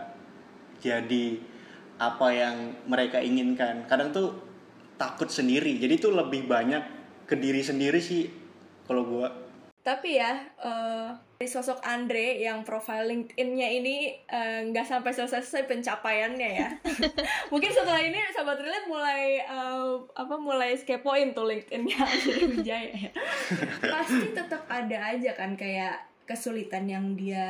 jadi 0.79 1.25
apa 1.99 2.27
yang 2.31 2.55
mereka 2.87 3.19
inginkan. 3.19 3.83
Kadang 3.91 4.15
tuh 4.15 4.27
takut 4.95 5.27
sendiri. 5.27 5.75
Jadi 5.75 5.99
tuh 5.99 6.15
lebih 6.15 6.47
banyak 6.47 6.83
ke 7.27 7.35
diri 7.35 7.59
sendiri 7.59 7.99
sih 7.99 8.31
kalau 8.87 9.03
gue. 9.03 9.29
tapi 9.87 10.19
ya 10.19 10.35
eh, 10.59 11.09
dari 11.37 11.53
sosok 11.53 11.85
Andre 11.85 12.41
yang 12.41 12.65
profile 12.65 13.05
LinkedIn-nya 13.13 13.69
ini 13.69 14.09
eh, 14.25 14.65
nggak 14.73 14.89
sampai 14.89 15.13
selesai 15.13 15.69
pencapaiannya 15.69 16.49
ya. 16.49 16.69
Mungkin 17.53 17.69
setelah 17.69 18.01
ini 18.01 18.17
sahabat 18.33 18.57
relate 18.57 18.89
mulai 18.89 19.45
eh, 19.45 19.93
apa 20.17 20.35
mulai 20.41 20.73
skepoin 20.73 21.37
tuh 21.37 21.45
LinkedIn-nya 21.45 22.01
Wijaya. 22.57 22.89
Ya 22.89 23.11
pasti 23.85 24.33
tetap 24.33 24.65
ada 24.65 25.13
aja 25.13 25.37
kan 25.37 25.53
kayak 25.53 26.09
kesulitan 26.25 26.89
yang 26.89 27.13
dia 27.13 27.45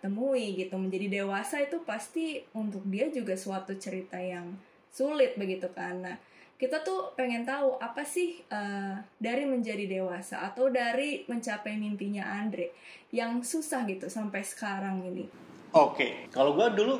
temui 0.00 0.56
gitu. 0.56 0.80
Menjadi 0.80 1.20
dewasa 1.20 1.60
itu 1.60 1.84
pasti 1.84 2.40
untuk 2.56 2.88
dia 2.88 3.12
juga 3.12 3.36
suatu 3.36 3.76
cerita 3.76 4.16
yang 4.16 4.56
sulit 4.88 5.36
begitu 5.36 5.68
kan. 5.76 6.00
Nah 6.00 6.16
kita 6.56 6.80
tuh 6.80 7.12
pengen 7.12 7.44
tahu 7.44 7.76
apa 7.78 8.00
sih 8.00 8.40
eh, 8.48 8.94
dari 9.20 9.44
menjadi 9.44 9.84
dewasa 9.84 10.40
atau 10.48 10.72
dari 10.72 11.28
mencapai 11.28 11.76
mimpinya 11.76 12.24
Andre 12.24 12.72
yang 13.12 13.44
susah 13.44 13.84
gitu 13.84 14.08
sampai 14.08 14.40
sekarang 14.40 15.04
ini 15.04 15.46
Oke, 15.76 16.30
kalau 16.32 16.56
gue 16.56 16.68
dulu 16.72 16.94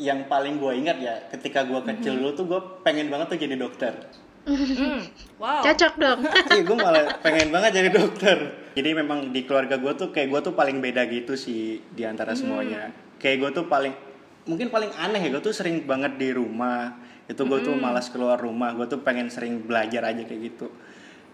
yang 0.00 0.24
paling 0.28 0.56
gue 0.56 0.72
ingat 0.80 0.96
ya, 0.96 1.14
ketika 1.28 1.64
gue 1.68 1.80
kecil 1.84 2.16
dulu 2.16 2.30
tuh 2.32 2.46
gue 2.48 2.60
pengen 2.80 3.12
banget 3.12 3.36
tuh 3.36 3.40
jadi 3.40 3.56
dokter. 3.56 3.92
Hmm, 4.46 5.02
wow 5.42 5.60
Cocok 5.60 5.94
dong. 5.98 6.20
Iya, 6.54 6.62
gue 6.62 6.76
malah 6.78 7.04
pengen 7.20 7.52
banget 7.52 7.82
jadi 7.82 7.90
dokter. 7.92 8.36
Jadi 8.78 8.90
memang 8.94 9.34
di 9.34 9.42
keluarga 9.42 9.76
gue 9.76 9.92
tuh 9.92 10.08
kayak 10.14 10.32
gue 10.32 10.40
tuh 10.40 10.54
paling 10.54 10.78
beda 10.78 11.04
gitu 11.10 11.34
sih 11.34 11.82
di 11.92 12.06
antara 12.06 12.32
semuanya. 12.32 12.94
Kayak 13.18 13.36
gue 13.42 13.50
tuh 13.60 13.64
paling 13.66 13.92
mungkin 14.46 14.70
paling 14.70 14.94
aneh 14.94 15.18
ya 15.26 15.28
gue 15.34 15.42
tuh 15.42 15.52
sering 15.52 15.82
banget 15.84 16.16
di 16.16 16.30
rumah. 16.30 16.94
Itu 17.26 17.42
gue 17.46 17.58
tuh 17.62 17.74
malas 17.74 18.10
keluar 18.10 18.38
rumah. 18.38 18.74
Gue 18.74 18.86
tuh 18.86 19.02
pengen 19.02 19.30
sering 19.30 19.66
belajar 19.66 20.02
aja 20.06 20.22
kayak 20.22 20.40
gitu. 20.54 20.70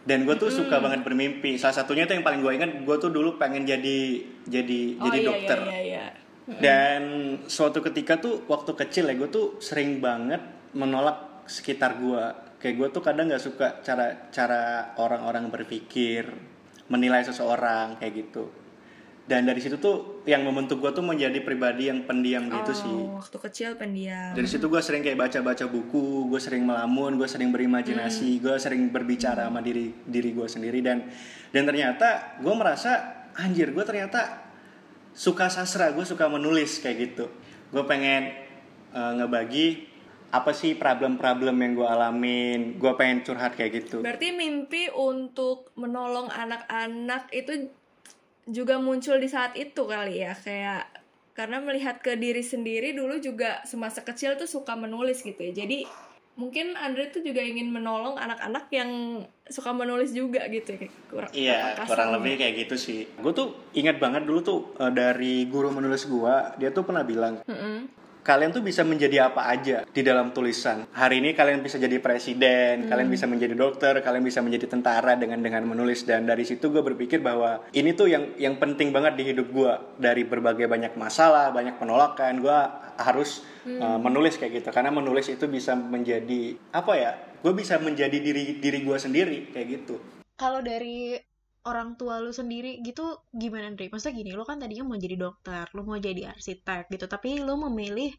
Dan 0.03 0.27
gue 0.27 0.35
tuh 0.35 0.51
suka 0.51 0.83
banget 0.83 1.07
bermimpi. 1.07 1.55
Salah 1.61 1.85
satunya 1.85 2.11
tuh 2.11 2.19
yang 2.19 2.27
paling 2.27 2.43
gue 2.43 2.53
ingat, 2.53 2.71
gue 2.83 2.97
tuh 2.99 3.11
dulu 3.13 3.39
pengen 3.39 3.63
jadi 3.63 3.99
jadi 4.49 4.81
oh 4.99 5.05
jadi 5.07 5.19
iya 5.23 5.29
dokter. 5.29 5.59
iya 5.63 5.71
iya, 5.71 5.79
iya. 5.79 6.05
Dan 6.59 7.03
suatu 7.47 7.79
ketika 7.79 8.19
tuh 8.19 8.43
waktu 8.51 8.75
kecil 8.75 9.07
ya 9.07 9.15
gue 9.15 9.31
tuh 9.31 9.63
sering 9.63 10.03
banget 10.03 10.43
menolak 10.75 11.47
sekitar 11.47 12.03
gue. 12.03 12.25
Kayak 12.59 12.75
gue 12.79 12.89
tuh 12.95 13.03
kadang 13.03 13.31
nggak 13.31 13.43
suka 13.43 13.79
cara 13.87 14.31
cara 14.35 14.95
orang-orang 14.99 15.51
berpikir, 15.55 16.27
menilai 16.91 17.23
seseorang 17.23 17.99
kayak 18.03 18.27
gitu. 18.27 18.62
Dan 19.23 19.47
dari 19.47 19.63
situ 19.63 19.79
tuh 19.79 20.23
yang 20.27 20.43
membentuk 20.43 20.83
gue 20.83 20.91
tuh 20.91 21.05
menjadi 21.07 21.39
pribadi 21.47 21.87
yang 21.87 22.03
pendiam 22.03 22.51
gitu 22.51 22.73
sih. 22.75 22.91
Oh, 22.91 23.23
waktu 23.23 23.39
kecil 23.39 23.71
pendiam 23.79 24.35
Dari 24.35 24.49
situ 24.51 24.67
gue 24.67 24.83
sering 24.83 25.07
kayak 25.07 25.15
baca-baca 25.15 25.71
buku, 25.71 26.27
gue 26.27 26.41
sering 26.43 26.67
melamun, 26.67 27.15
gue 27.15 27.29
sering 27.31 27.55
berimajinasi, 27.55 28.43
gue 28.43 28.55
sering 28.59 28.91
berbicara 28.91 29.47
sama 29.47 29.63
diri 29.63 29.95
diri 30.03 30.35
gue 30.35 30.47
sendiri 30.51 30.83
dan 30.83 31.07
dan 31.55 31.63
ternyata 31.63 32.39
gue 32.43 32.55
merasa 32.55 33.23
anjir 33.39 33.71
gue 33.71 33.85
ternyata 33.87 34.43
suka 35.15 35.47
sastra, 35.47 35.95
gue 35.95 36.03
suka 36.03 36.27
menulis 36.27 36.83
kayak 36.83 36.97
gitu. 37.15 37.31
Gue 37.71 37.87
pengen 37.87 38.35
eh, 38.91 39.13
ngebagi 39.23 39.93
apa 40.33 40.51
sih 40.57 40.73
problem-problem 40.75 41.61
yang 41.61 41.73
gue 41.77 41.89
alamin, 41.89 42.61
gue 42.81 42.93
pengen 42.97 43.21
curhat 43.21 43.53
kayak 43.53 43.85
gitu. 43.85 44.01
berarti 44.01 44.33
mimpi 44.33 44.89
untuk 44.89 45.69
menolong 45.77 46.33
anak-anak 46.33 47.29
itu 47.37 47.69
juga 48.49 48.79
muncul 48.83 49.23
di 49.23 49.31
saat 49.31 49.55
itu 49.55 49.87
kali 49.87 50.23
ya 50.27 50.35
kayak 50.35 50.91
karena 51.33 51.63
melihat 51.65 52.03
ke 52.03 52.19
diri 52.19 52.45
sendiri 52.45 52.93
dulu 52.93 53.17
juga 53.23 53.63
semasa 53.65 54.05
kecil 54.05 54.37
tuh 54.37 54.51
suka 54.51 54.77
menulis 54.77 55.25
gitu 55.25 55.39
ya 55.39 55.53
jadi 55.65 55.89
mungkin 56.33 56.73
Andre 56.81 57.13
tuh 57.13 57.21
juga 57.21 57.45
ingin 57.45 57.69
menolong 57.69 58.17
anak-anak 58.17 58.73
yang 58.73 59.21
suka 59.53 59.77
menulis 59.77 60.17
juga 60.17 60.49
gitu 60.49 60.77
ya 60.77 60.89
kurang 61.13 61.31
Iya, 61.33 61.59
kurang 61.85 62.11
lebih 62.17 62.41
kayak 62.41 62.55
gitu 62.67 62.75
sih. 62.81 63.01
Gue 63.21 63.37
tuh 63.37 63.53
ingat 63.77 64.01
banget 64.01 64.25
dulu 64.25 64.41
tuh 64.41 64.59
eh, 64.81 64.93
dari 64.97 65.45
guru 65.45 65.69
menulis 65.69 66.09
gua, 66.09 66.57
dia 66.57 66.73
tuh 66.73 66.89
pernah 66.89 67.05
bilang, 67.05 67.45
Mm-mm. 67.45 67.85
Kalian 68.23 68.55
tuh 68.55 68.63
bisa 68.63 68.87
menjadi 68.87 69.29
apa 69.29 69.51
aja 69.51 69.83
di 69.85 70.01
dalam 70.01 70.31
tulisan. 70.31 70.87
Hari 70.95 71.19
ini 71.19 71.35
kalian 71.35 71.61
bisa 71.61 71.77
jadi 71.77 71.99
presiden, 71.99 72.87
kalian 72.87 73.11
Hmm. 73.11 73.15
bisa 73.19 73.27
menjadi 73.27 73.55
dokter, 73.55 73.99
kalian 73.99 74.23
bisa 74.23 74.39
menjadi 74.41 74.71
tentara 74.71 75.19
dengan 75.19 75.43
dengan 75.43 75.67
menulis 75.67 76.07
dan 76.07 76.25
dari 76.25 76.47
situ 76.47 76.71
gue 76.71 76.81
berpikir 76.81 77.19
bahwa 77.19 77.67
ini 77.75 77.93
tuh 77.93 78.07
yang 78.07 78.33
yang 78.39 78.57
penting 78.57 78.95
banget 78.95 79.19
di 79.19 79.27
hidup 79.27 79.51
gue 79.51 79.73
dari 79.99 80.23
berbagai 80.23 80.71
banyak 80.71 80.95
masalah, 80.95 81.51
banyak 81.51 81.77
penolakan, 81.77 82.39
gue 82.39 82.59
harus 82.97 83.43
Hmm. 83.63 83.79
uh, 83.79 83.99
menulis 83.99 84.39
kayak 84.39 84.59
gitu 84.59 84.69
karena 84.75 84.91
menulis 84.91 85.31
itu 85.31 85.47
bisa 85.47 85.75
menjadi 85.75 86.59
apa 86.71 86.93
ya? 86.95 87.13
Gue 87.43 87.55
bisa 87.55 87.79
menjadi 87.79 88.19
diri 88.19 88.59
diri 88.59 88.83
gue 88.83 88.99
sendiri 88.99 89.51
kayak 89.51 89.67
gitu. 89.71 90.03
Kalau 90.35 90.59
dari 90.59 91.15
orang 91.63 91.95
tua 91.95 92.19
lu 92.19 92.35
sendiri 92.35 92.83
gitu 92.83 93.23
gimana 93.31 93.71
Andre? 93.71 93.87
Maksudnya 93.89 94.15
gini, 94.19 94.31
lu 94.35 94.43
kan 94.43 94.59
tadinya 94.59 94.85
mau 94.87 94.99
jadi 94.99 95.17
dokter, 95.19 95.65
lu 95.77 95.83
mau 95.87 95.99
jadi 95.99 96.35
arsitek 96.35 96.91
gitu, 96.91 97.07
tapi 97.07 97.39
lu 97.39 97.55
memilih 97.57 98.11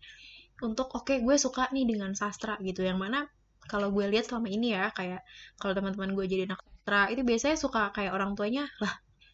untuk 0.63 0.87
oke 0.95 1.19
gue 1.19 1.35
suka 1.35 1.67
nih 1.75 1.83
dengan 1.87 2.15
sastra 2.15 2.55
gitu, 2.63 2.85
yang 2.85 2.97
mana 2.99 3.27
kalau 3.67 3.91
gue 3.95 4.05
lihat 4.11 4.27
selama 4.27 4.47
ini 4.51 4.75
ya 4.75 4.91
kayak 4.91 5.23
kalau 5.59 5.71
teman-teman 5.75 6.15
gue 6.15 6.25
jadi 6.27 6.43
anak 6.51 6.59
sastra 6.63 7.01
itu 7.11 7.21
biasanya 7.23 7.57
suka 7.59 7.81
kayak 7.95 8.11
orang 8.11 8.35
tuanya 8.35 8.67
lah 8.83 8.93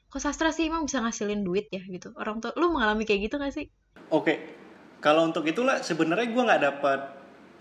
kok 0.10 0.22
sastra 0.22 0.50
sih? 0.50 0.70
Emang 0.70 0.90
bisa 0.90 1.06
ngasilin 1.06 1.46
duit 1.46 1.70
ya? 1.70 1.86
gitu. 1.86 2.10
Orang 2.18 2.42
tua 2.42 2.54
lu 2.58 2.74
mengalami 2.74 3.06
kayak 3.06 3.30
gitu 3.30 3.38
gak 3.38 3.54
sih? 3.54 3.70
Oke, 4.10 4.42
kalau 5.06 5.30
untuk 5.30 5.46
itulah 5.46 5.86
sebenarnya 5.86 6.34
gue 6.34 6.44
nggak 6.50 6.64
dapat 6.66 7.00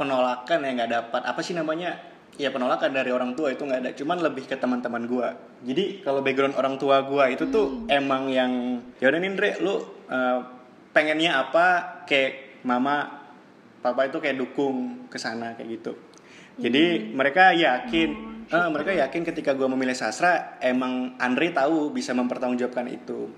penolakan 0.00 0.64
ya 0.64 0.70
nggak 0.78 0.92
dapat 0.94 1.22
apa 1.28 1.40
sih 1.44 1.52
namanya 1.52 1.98
ya 2.38 2.54
penolakan 2.54 2.94
dari 2.94 3.10
orang 3.10 3.34
tua 3.34 3.50
itu 3.50 3.66
nggak 3.66 3.80
ada, 3.82 3.90
cuman 3.98 4.22
lebih 4.22 4.46
ke 4.46 4.54
teman-teman 4.54 5.10
gue. 5.10 5.28
Jadi 5.66 5.84
kalau 6.06 6.22
background 6.22 6.54
orang 6.54 6.78
tua 6.78 7.02
gue 7.02 7.34
itu 7.34 7.44
tuh 7.50 7.84
emang 7.90 8.30
yang 8.30 8.78
ya 9.02 9.10
udah 9.10 9.18
nih 9.18 9.30
Ndre, 9.34 9.50
lu 9.58 9.74
uh, 9.74 9.82
pengennya 10.94 11.42
apa 11.42 11.66
kayak 12.06 12.62
mama 12.62 13.26
papa 13.82 14.06
itu 14.06 14.22
kayak 14.22 14.38
dukung 14.38 15.10
ke 15.10 15.18
sana 15.18 15.58
kayak 15.58 15.82
gitu. 15.82 15.92
Jadi 16.58 17.14
mereka 17.14 17.54
yakin 17.54 18.10
eh, 18.50 18.68
mereka 18.70 18.90
yakin 18.90 19.22
ketika 19.22 19.54
gue 19.54 19.70
memilih 19.70 19.94
sastra 19.94 20.58
emang 20.58 21.14
Andre 21.22 21.54
tahu 21.54 21.94
bisa 21.94 22.10
mempertanggungjawabkan 22.14 22.90
itu. 22.90 23.30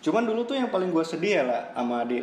Cuman 0.00 0.22
dulu 0.22 0.46
tuh 0.46 0.54
yang 0.54 0.70
paling 0.70 0.94
gue 0.94 1.02
sedih 1.02 1.42
ya 1.42 1.44
lah 1.46 1.62
sama 1.74 2.06
adik. 2.06 2.22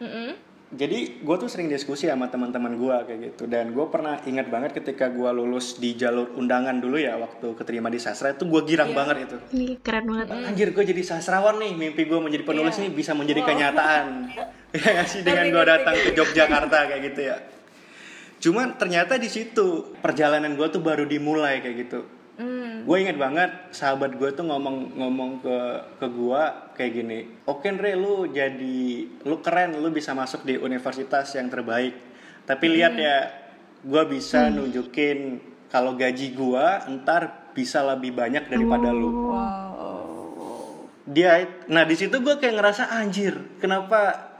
Mm-mm. 0.00 0.49
Jadi 0.70 1.18
gue 1.18 1.34
tuh 1.34 1.50
sering 1.50 1.66
diskusi 1.66 2.06
sama 2.06 2.30
teman-teman 2.30 2.78
gue 2.78 2.96
kayak 3.02 3.20
gitu 3.34 3.50
dan 3.50 3.74
gue 3.74 3.82
pernah 3.90 4.22
ingat 4.22 4.46
banget 4.46 4.70
ketika 4.70 5.10
gue 5.10 5.26
lulus 5.28 5.74
di 5.76 5.98
jalur 5.98 6.30
undangan 6.38 6.78
dulu 6.78 6.94
ya 6.94 7.18
waktu 7.18 7.58
keterima 7.58 7.90
di 7.90 7.98
sastra 7.98 8.30
itu 8.30 8.46
gue 8.46 8.62
girang 8.62 8.94
banget 8.94 9.26
itu. 9.26 9.36
ini 9.50 9.82
keren 9.82 10.06
banget 10.06 10.30
Anjir 10.30 10.70
gue 10.70 10.84
jadi 10.86 11.02
sastrawan 11.02 11.58
nih 11.58 11.74
mimpi 11.74 12.06
gue 12.06 12.22
menjadi 12.22 12.46
penulis 12.46 12.78
Iya. 12.78 12.86
nih 12.86 12.90
bisa 12.94 13.12
menjadi 13.18 13.42
Wow. 13.42 13.48
kenyataan. 13.50 14.06
ya 14.94 15.02
sih 15.02 15.26
dengan 15.26 15.46
gue 15.50 15.64
datang 15.66 15.94
ke 15.96 16.10
Yogyakarta 16.14 16.78
kayak 16.86 17.02
gitu 17.02 17.20
ya. 17.26 17.36
Cuman 18.38 18.78
ternyata 18.78 19.18
di 19.18 19.26
situ 19.26 19.98
perjalanan 19.98 20.54
gue 20.54 20.68
tuh 20.70 20.78
baru 20.78 21.02
dimulai 21.02 21.58
kayak 21.58 21.76
gitu. 21.82 22.00
Mm. 22.40 22.88
Gue 22.88 22.96
inget 23.04 23.20
banget 23.20 23.52
sahabat 23.68 24.16
gue 24.16 24.32
tuh 24.32 24.48
ngomong 24.48 24.96
ngomong 24.96 25.44
ke 25.44 25.58
ke 26.00 26.06
gue 26.08 26.42
kayak 26.72 26.92
gini. 26.96 27.18
Oke 27.44 27.68
Andre 27.68 27.92
lu 27.92 28.24
jadi 28.32 29.04
lu 29.28 29.44
keren 29.44 29.76
lu 29.76 29.92
bisa 29.92 30.16
masuk 30.16 30.48
di 30.48 30.56
universitas 30.56 31.28
yang 31.36 31.52
terbaik. 31.52 31.92
Tapi 32.48 32.66
lihat 32.72 32.96
ya 32.96 33.28
gue 33.84 34.02
bisa 34.08 34.48
nunjukin 34.48 35.36
kalau 35.68 35.92
gaji 36.00 36.32
gue 36.32 36.66
ntar 37.04 37.52
bisa 37.52 37.84
lebih 37.84 38.16
banyak 38.16 38.48
daripada 38.48 38.88
lu. 38.88 39.36
Wow. 39.36 40.88
Dia 41.04 41.44
nah 41.68 41.84
di 41.84 41.92
situ 42.00 42.24
gue 42.24 42.40
kayak 42.40 42.56
ngerasa 42.56 42.88
anjir 42.88 43.36
kenapa 43.60 44.32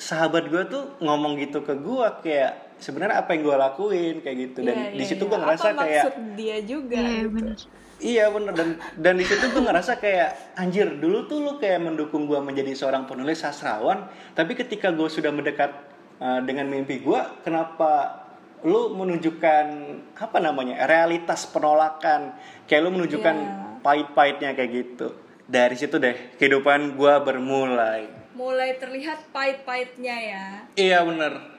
sahabat 0.00 0.48
gue 0.48 0.64
tuh 0.72 0.84
ngomong 1.04 1.36
gitu 1.44 1.60
ke 1.60 1.76
gue 1.76 2.08
kayak 2.24 2.63
sebenarnya 2.84 3.16
apa 3.18 3.32
yang 3.32 3.42
gue 3.42 3.56
lakuin 3.56 4.14
kayak 4.20 4.36
gitu 4.44 4.58
dan 4.60 4.76
Iya, 4.76 4.88
di 4.90 4.96
iya, 4.98 5.08
situ 5.08 5.22
iya. 5.22 5.30
gue 5.30 5.38
ngerasa 5.40 5.66
Apa 5.66 5.80
kayak 5.80 6.04
maksud 6.04 6.14
dia 6.36 6.56
juga 6.62 6.96
iya 6.96 7.08
gitu. 7.18 7.30
bener 7.32 7.58
Iya 7.94 8.24
bener 8.28 8.52
dan 8.52 8.68
dan 8.98 9.14
di 9.14 9.24
situ 9.24 9.44
gue 9.46 9.62
ngerasa 9.62 9.92
kayak 9.96 10.28
anjir 10.54 10.92
dulu 10.94 11.24
tuh 11.24 11.40
lu 11.40 11.52
kayak 11.56 11.80
mendukung 11.80 12.26
gue 12.26 12.36
menjadi 12.38 12.74
seorang 12.74 13.06
penulis 13.06 13.40
sastrawan 13.40 14.04
tapi 14.32 14.52
ketika 14.52 14.90
gue 14.90 15.08
sudah 15.08 15.30
mendekat 15.30 15.72
uh, 16.18 16.42
dengan 16.42 16.68
mimpi 16.68 17.00
gue 17.00 17.16
kenapa 17.40 18.20
lu 18.60 18.92
menunjukkan 18.92 19.64
apa 20.12 20.38
namanya 20.38 20.84
realitas 20.84 21.46
penolakan 21.46 22.34
kayak 22.64 22.82
lu 22.82 22.90
menunjukkan 22.92 23.36
Iya. 23.36 23.80
pahit-pahitnya 23.80 24.50
kayak 24.52 24.70
gitu 24.74 25.06
dari 25.46 25.72
situ 25.74 25.96
deh 25.96 26.36
kehidupan 26.36 26.96
gue 26.96 27.14
bermulai 27.20 28.10
Mulai 28.34 28.74
terlihat 28.74 29.30
pahit-pahitnya 29.30 30.16
ya. 30.18 30.46
iya 30.74 30.98
bener 31.00 31.53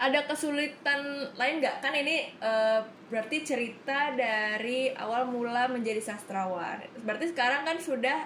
Ada 0.00 0.24
kesulitan 0.24 1.28
lain 1.36 1.60
nggak? 1.60 1.84
Kan 1.84 1.92
ini 1.92 2.32
eh, 2.40 2.80
berarti 3.12 3.44
cerita 3.44 4.16
dari 4.16 4.88
awal 4.96 5.28
mula 5.28 5.68
menjadi 5.68 6.00
sastrawan. 6.00 6.80
Berarti 7.04 7.36
sekarang 7.36 7.68
kan 7.68 7.76
sudah 7.76 8.24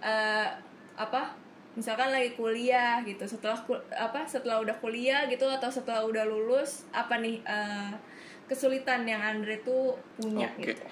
eh, 0.00 0.48
apa? 0.96 1.36
Misalkan 1.76 2.12
lagi 2.12 2.32
kuliah 2.32 3.04
gitu. 3.04 3.28
Setelah 3.28 3.60
apa? 3.92 4.24
Setelah 4.24 4.64
udah 4.64 4.76
kuliah 4.80 5.28
gitu 5.28 5.44
atau 5.44 5.68
setelah 5.68 6.00
udah 6.08 6.24
lulus, 6.24 6.88
apa 6.96 7.20
nih 7.20 7.44
eh, 7.44 7.92
kesulitan 8.50 9.06
yang 9.06 9.22
Andre 9.22 9.62
tuh 9.62 9.98
punya 10.18 10.50
Oke. 10.52 10.62
gitu? 10.62 10.82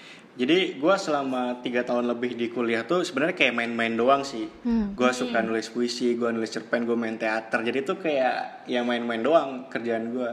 Jadi 0.41 0.79
gue 0.79 0.95
selama 0.97 1.59
tiga 1.61 1.83
tahun 1.85 2.07
lebih 2.07 2.39
di 2.39 2.49
kuliah 2.49 2.87
tuh 2.87 3.03
sebenarnya 3.03 3.37
kayak 3.37 3.55
main-main 3.55 3.93
doang 3.93 4.23
sih. 4.23 4.47
Hmm. 4.63 4.95
Gue 4.95 5.11
suka 5.13 5.43
nulis 5.43 5.69
puisi, 5.69 6.15
gue 6.17 6.31
nulis 6.31 6.49
cerpen, 6.49 6.87
gue 6.87 6.97
main 6.97 7.19
teater. 7.19 7.61
Jadi 7.61 7.83
tuh 7.83 7.99
kayak 8.01 8.65
ya 8.71 8.81
main-main 8.87 9.21
doang 9.21 9.67
kerjaan 9.69 10.15
gue. 10.15 10.31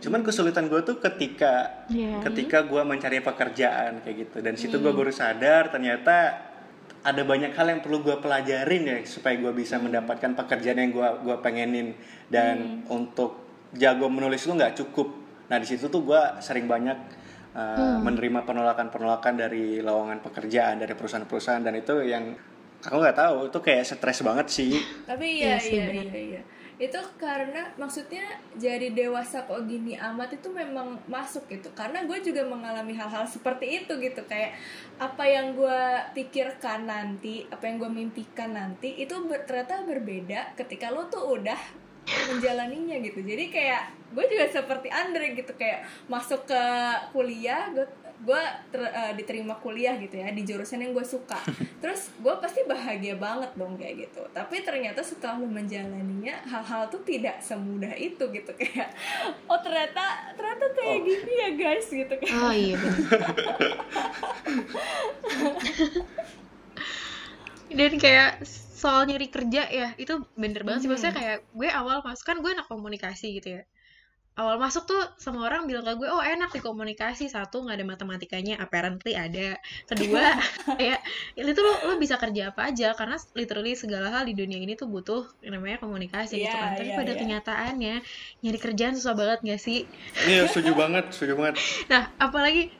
Cuman 0.00 0.24
kesulitan 0.24 0.72
gue 0.72 0.80
tuh 0.86 0.96
ketika 1.02 1.84
Iya. 1.92 2.24
ketika 2.24 2.64
gue 2.64 2.80
mencari 2.80 3.20
pekerjaan 3.20 4.00
kayak 4.04 4.16
gitu. 4.28 4.36
Dan 4.40 4.54
situ 4.56 4.78
gue 4.78 4.92
baru 4.92 5.12
sadar 5.12 5.68
ternyata 5.68 6.48
ada 7.02 7.22
banyak 7.26 7.50
hal 7.58 7.66
yang 7.66 7.80
perlu 7.82 7.98
gue 8.00 8.16
pelajarin 8.22 8.82
ya 8.86 8.96
supaya 9.02 9.34
gue 9.36 9.50
bisa 9.50 9.76
mendapatkan 9.82 10.38
pekerjaan 10.38 10.78
yang 10.78 10.92
gue 10.94 11.08
gua 11.26 11.36
pengenin. 11.42 11.98
Dan 12.30 12.86
untuk 12.88 13.42
jago 13.74 14.06
menulis 14.06 14.44
itu 14.44 14.54
nggak 14.54 14.76
cukup. 14.78 15.08
Nah 15.52 15.60
di 15.60 15.68
situ 15.68 15.92
tuh 15.92 16.00
gue 16.00 16.22
sering 16.40 16.64
banyak 16.64 16.96
uh, 17.52 18.00
menerima 18.00 18.40
penolakan-penolakan 18.48 19.36
dari 19.36 19.84
lowongan 19.84 20.24
pekerjaan 20.24 20.80
dari 20.80 20.96
perusahaan-perusahaan 20.96 21.60
dan 21.60 21.76
itu 21.76 21.92
yang 22.00 22.32
aku 22.80 22.96
nggak 22.96 23.18
tahu 23.20 23.36
itu 23.52 23.58
kayak 23.60 23.84
stres 23.84 24.24
banget 24.24 24.46
sih. 24.48 24.80
Tapi 25.04 25.44
iya 25.44 25.54
Iya 25.54 25.56
sih, 25.60 25.76
iya 25.76 25.84
bener. 25.92 26.08
iya 26.08 26.22
iya. 26.24 26.42
Itu 26.80 26.98
karena 27.20 27.68
maksudnya 27.76 28.24
jadi 28.56 28.90
dewasa 28.90 29.44
kok 29.44 29.60
gini 29.68 29.94
amat 29.94 30.40
itu 30.40 30.48
memang 30.50 30.98
masuk 31.06 31.44
gitu. 31.46 31.68
Karena 31.76 32.02
gue 32.08 32.18
juga 32.24 32.42
mengalami 32.48 32.96
hal-hal 32.96 33.28
seperti 33.28 33.84
itu 33.84 33.92
gitu 34.00 34.24
kayak 34.24 34.56
apa 34.96 35.22
yang 35.28 35.52
gue 35.52 35.80
pikirkan 36.16 36.88
nanti, 36.88 37.44
apa 37.52 37.68
yang 37.68 37.76
gue 37.76 37.92
mimpikan 37.92 38.56
nanti 38.56 38.98
itu 38.98 39.14
ber- 39.28 39.44
ternyata 39.44 39.84
berbeda 39.84 40.56
ketika 40.56 40.88
lo 40.90 41.06
tuh 41.06 41.38
udah 41.38 41.60
menjalaninya 42.04 42.98
gitu. 43.00 43.20
Jadi 43.20 43.44
kayak 43.48 43.82
gue 44.12 44.24
juga 44.26 44.46
seperti 44.50 44.88
Andre 44.88 45.32
gitu 45.32 45.52
kayak 45.52 45.82
masuk 46.06 46.44
ke 46.44 46.62
kuliah 47.10 47.70
gue 47.70 47.86
gue 48.22 48.38
ter- 48.70 48.86
eh, 48.86 49.18
diterima 49.18 49.58
kuliah 49.58 49.98
gitu 49.98 50.14
ya 50.14 50.30
di 50.30 50.46
jurusan 50.46 50.78
yang 50.78 50.94
gue 50.94 51.02
suka. 51.02 51.34
Terus 51.82 52.14
gue 52.16 52.30
pasti 52.38 52.62
bahagia 52.62 53.18
banget 53.18 53.50
dong 53.52 53.74
kayak 53.74 54.06
gitu. 54.06 54.22
Tapi 54.30 54.62
ternyata 54.62 55.02
setelah 55.02 55.38
lu 55.38 55.50
menjalaninya 55.50 56.38
hal-hal 56.44 56.86
tuh 56.86 57.02
tidak 57.02 57.42
semudah 57.42 57.90
itu 57.92 58.22
gitu. 58.30 58.50
Kayak 58.62 58.94
oh 59.46 59.58
ternyata 59.58 60.30
ternyata 60.34 60.66
kayak 60.70 60.90
Oh. 60.92 61.02
gini 61.02 61.32
ya 61.34 61.50
guys 61.52 61.86
gitu 61.88 62.14
kayak 62.14 62.34
oh 62.36 62.52
iya 62.52 62.78
dan 67.72 67.92
kayak 67.96 68.30
soal 68.82 69.02
nyari 69.06 69.26
kerja 69.36 69.62
ya 69.70 69.88
itu 70.02 70.12
bener 70.34 70.60
banget 70.66 70.80
sih 70.82 70.88
Mhm. 70.88 70.92
maksudnya 70.94 71.14
kayak 71.20 71.38
gue 71.58 71.68
awal 71.70 71.96
masuk 72.06 72.24
kan 72.28 72.36
gue 72.42 72.50
anak 72.50 72.66
komunikasi 72.66 73.26
gitu 73.38 73.48
ya 73.56 73.62
awal 74.40 74.56
masuk 74.56 74.88
tuh 74.88 75.02
semua 75.20 75.48
orang 75.52 75.68
bilang 75.68 75.84
ke 75.84 75.92
gue 75.98 76.08
oh 76.08 76.24
enak 76.24 76.56
di 76.56 76.60
komunikasi 76.64 77.28
satu 77.28 77.68
nggak 77.68 77.76
ada 77.82 77.86
matematikanya 77.86 78.54
apparently 78.56 79.12
ada 79.12 79.60
kedua 79.84 80.40
kayak 80.80 81.04
ya 81.36 81.42
itu 81.44 81.60
lo, 81.60 81.72
lo 81.92 81.94
bisa 82.00 82.16
kerja 82.16 82.54
apa 82.54 82.72
aja 82.72 82.96
karena 82.96 83.20
literally 83.36 83.76
segala 83.76 84.08
hal 84.08 84.24
di 84.24 84.32
dunia 84.32 84.56
ini 84.56 84.72
tuh 84.72 84.88
butuh 84.88 85.28
yang 85.44 85.60
namanya 85.60 85.80
komunikasi 85.84 86.40
gitu 86.40 86.48
Iya, 86.48 86.58
kan 86.58 86.70
tapi 86.80 86.90
iya, 86.90 86.98
pada 86.98 87.12
iya. 87.12 87.20
kenyataannya 87.20 87.94
nyari 88.40 88.58
kerjaan 88.58 88.94
susah 88.96 89.14
banget 89.14 89.38
gak 89.44 89.60
sih 89.60 89.84
Iya 90.28 90.48
setuju 90.48 90.72
banget, 90.76 91.04
setuju 91.12 91.34
banget. 91.38 91.56
Nah, 91.92 92.08
apalagi 92.16 92.72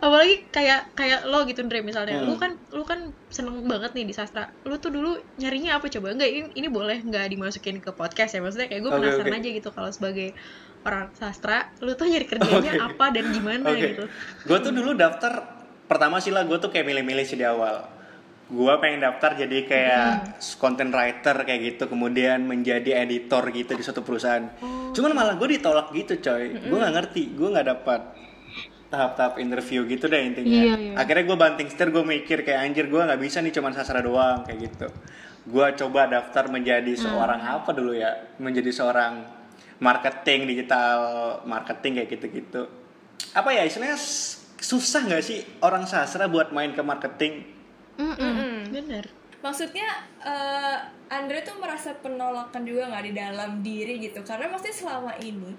apalagi 0.00 0.46
kayak 0.50 0.94
kayak 0.94 1.26
lo 1.28 1.44
gitu 1.44 1.62
Andre 1.62 1.82
misalnya. 1.82 2.22
Hmm. 2.22 2.26
Lu 2.30 2.34
kan 2.38 2.52
lu 2.72 2.84
kan 2.86 3.10
seneng 3.28 3.62
banget 3.66 3.92
nih 3.94 4.06
di 4.06 4.14
sastra. 4.14 4.50
Lu 4.64 4.78
tuh 4.78 4.94
dulu 4.94 5.18
nyarinya 5.38 5.78
apa 5.78 5.90
coba? 5.90 6.14
Enggak, 6.14 6.30
ini, 6.30 6.48
ini 6.54 6.68
boleh 6.70 7.02
nggak 7.02 7.26
dimasukin 7.32 7.82
ke 7.82 7.90
podcast 7.92 8.38
ya. 8.38 8.40
Maksudnya 8.42 8.68
kayak 8.70 8.82
gue 8.86 8.92
penasaran 8.92 9.32
oke. 9.34 9.38
aja 9.42 9.48
gitu 9.50 9.68
kalau 9.74 9.90
sebagai 9.92 10.32
orang 10.86 11.10
sastra 11.18 11.74
lu 11.82 11.98
tuh 11.98 12.06
nyari 12.06 12.26
kerjanya 12.30 12.72
Oke. 12.78 12.86
apa 12.94 13.04
dan 13.10 13.24
gimana 13.34 13.66
Oke. 13.74 13.82
gitu 13.82 14.04
Gue 14.46 14.58
tuh 14.62 14.70
dulu 14.70 14.94
daftar 14.94 15.56
pertama 15.86 16.18
sih 16.18 16.34
lah 16.34 16.42
gue 16.46 16.58
tuh 16.58 16.70
kayak 16.70 16.86
milih-milih 16.86 17.24
sih 17.24 17.38
di 17.38 17.46
awal. 17.46 17.86
Gue 18.46 18.70
pengen 18.78 19.02
daftar 19.02 19.34
jadi 19.34 19.58
kayak 19.66 20.38
content 20.62 20.94
writer 20.94 21.34
kayak 21.42 21.60
gitu, 21.74 21.90
kemudian 21.90 22.46
menjadi 22.46 23.02
editor 23.02 23.42
gitu 23.50 23.74
di 23.74 23.82
suatu 23.82 24.06
perusahaan. 24.06 24.46
Cuman 24.94 25.12
malah 25.18 25.34
gue 25.34 25.58
ditolak 25.58 25.90
gitu 25.90 26.22
coy. 26.22 26.54
Gue 26.54 26.78
nggak 26.78 26.94
ngerti, 26.94 27.34
gue 27.34 27.48
nggak 27.50 27.66
dapat 27.66 28.00
tahap-tahap 28.86 29.42
interview 29.42 29.82
gitu 29.90 30.06
deh 30.06 30.22
intinya. 30.22 30.62
Iya, 30.62 30.74
iya. 30.78 30.94
Akhirnya 30.94 31.26
gue 31.26 31.38
banting 31.38 31.66
setir, 31.66 31.90
gue 31.90 32.06
mikir 32.06 32.46
kayak 32.46 32.70
anjir 32.70 32.86
gue 32.86 33.02
nggak 33.02 33.18
bisa 33.18 33.42
nih 33.42 33.50
cuman 33.50 33.74
sastra 33.74 33.98
doang 33.98 34.46
kayak 34.46 34.58
gitu. 34.70 34.86
Gue 35.46 35.66
coba 35.74 36.06
daftar 36.06 36.46
menjadi 36.46 36.94
seorang 36.94 37.42
apa 37.42 37.74
dulu 37.74 37.98
ya? 37.98 38.30
Menjadi 38.38 38.70
seorang 38.70 39.26
marketing 39.78 40.48
digital 40.48 40.98
marketing 41.44 42.02
kayak 42.02 42.08
gitu-gitu. 42.16 42.62
Apa 43.36 43.52
ya 43.52 43.62
istilahnya 43.68 43.98
susah 44.56 45.04
nggak 45.04 45.24
sih 45.24 45.44
orang 45.60 45.84
sastra 45.84 46.26
buat 46.26 46.50
main 46.52 46.72
ke 46.72 46.82
marketing? 46.82 47.56
Mm-mm. 47.96 48.68
bener 48.72 49.08
Maksudnya 49.40 49.88
eh, 50.20 50.76
Andre 51.06 51.44
tuh 51.46 51.56
merasa 51.62 51.94
penolakan 52.02 52.66
juga 52.66 52.90
nggak 52.90 53.04
di 53.06 53.12
dalam 53.14 53.50
diri 53.62 54.02
gitu 54.02 54.20
karena 54.26 54.50
maksudnya 54.50 54.74
selama 54.74 55.12
ini 55.22 55.54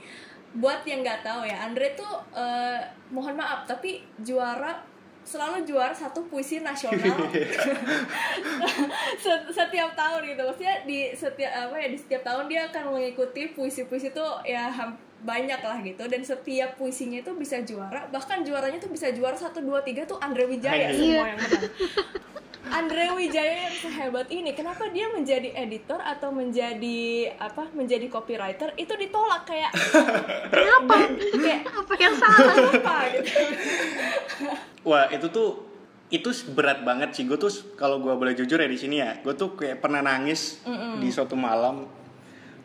buat 0.57 0.83
yang 0.83 1.05
nggak 1.05 1.23
tahu 1.23 1.47
ya 1.47 1.63
Andre 1.63 1.95
tuh 1.95 2.13
eh, 2.35 2.81
mohon 3.13 3.39
maaf 3.39 3.63
tapi 3.63 4.03
juara 4.19 4.83
selalu 5.27 5.67
juara 5.67 5.91
satu 5.91 6.23
puisi 6.31 6.63
nasional. 6.63 7.03
Se- 9.23 9.51
setiap 9.51 9.91
tahun 9.91 10.23
gitu. 10.23 10.41
Maksudnya 10.47 10.87
di 10.87 11.11
setiap 11.11 11.51
apa 11.51 11.75
ya 11.75 11.87
di 11.91 11.99
setiap 11.99 12.23
tahun 12.23 12.47
dia 12.47 12.71
akan 12.71 12.95
mengikuti 12.95 13.51
puisi-puisi 13.51 14.15
tuh 14.15 14.39
ya 14.47 14.71
banyak 15.23 15.61
lah 15.61 15.77
gitu. 15.81 16.03
Dan 16.05 16.21
setiap 16.21 16.77
puisinya 16.77 17.21
itu 17.21 17.33
bisa 17.33 17.61
juara. 17.65 18.05
Bahkan 18.09 18.45
juaranya 18.45 18.77
tuh 18.77 18.91
bisa 18.91 19.09
juara 19.13 19.37
satu 19.37 19.63
dua 19.63 19.81
tiga 19.81 20.05
tuh 20.05 20.21
Andre 20.21 20.45
Wijaya. 20.45 20.89
Iya. 20.89 20.97
semua 20.97 21.25
yang 21.29 21.39
menang 21.39 21.71
Andre 22.67 23.15
Wijaya 23.15 23.71
yang 23.71 23.75
sehebat 23.79 24.27
ini. 24.27 24.51
Kenapa 24.51 24.91
dia 24.91 25.07
menjadi 25.07 25.55
editor 25.55 26.03
atau 26.03 26.35
menjadi 26.35 27.31
apa 27.39 27.71
menjadi 27.71 28.11
copywriter? 28.11 28.75
Itu 28.75 28.93
ditolak 28.99 29.47
kayak 29.47 29.71
kenapa? 30.51 30.95
kayak 31.15 31.63
apa 31.63 31.93
yang 31.95 32.15
salah? 32.19 32.55
Apa 32.75 32.95
gitu. 33.15 33.43
Wah 34.83 35.07
itu 35.11 35.27
tuh 35.31 35.63
itu 36.11 36.29
berat 36.51 36.83
banget 36.83 37.15
sih. 37.15 37.23
Gue 37.23 37.39
tuh 37.39 37.51
kalau 37.79 38.03
gue 38.03 38.13
boleh 38.13 38.35
jujur 38.35 38.59
ya 38.59 38.67
di 38.67 38.79
sini 38.79 38.99
ya 38.99 39.15
gue 39.23 39.33
tuh 39.35 39.55
kayak 39.55 39.79
pernah 39.79 40.03
nangis 40.03 40.59
di 40.99 41.07
suatu 41.07 41.39
malam 41.39 41.87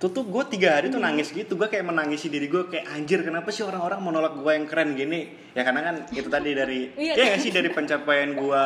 tuh 0.03 0.11
tuh 0.11 0.27
gue 0.27 0.43
tiga 0.51 0.83
hari 0.83 0.91
tuh 0.91 0.99
nangis 0.99 1.31
gitu. 1.31 1.55
Gue 1.55 1.71
kayak 1.71 1.87
menangisi 1.87 2.27
diri 2.27 2.51
gue 2.51 2.67
kayak 2.67 2.91
anjir 2.91 3.23
kenapa 3.23 3.55
sih 3.55 3.63
orang-orang 3.63 4.03
menolak 4.03 4.35
gue 4.35 4.51
yang 4.51 4.67
keren 4.67 4.99
gini? 4.99 5.31
Ya 5.55 5.63
karena 5.63 5.87
kan 5.87 5.97
itu 6.11 6.27
tadi 6.27 6.51
dari 6.59 6.91
Iya. 6.99 7.15
ya 7.15 7.23
nggak 7.31 7.39
sih 7.39 7.53
dari 7.55 7.71
pencapaian 7.71 8.35
gue 8.35 8.65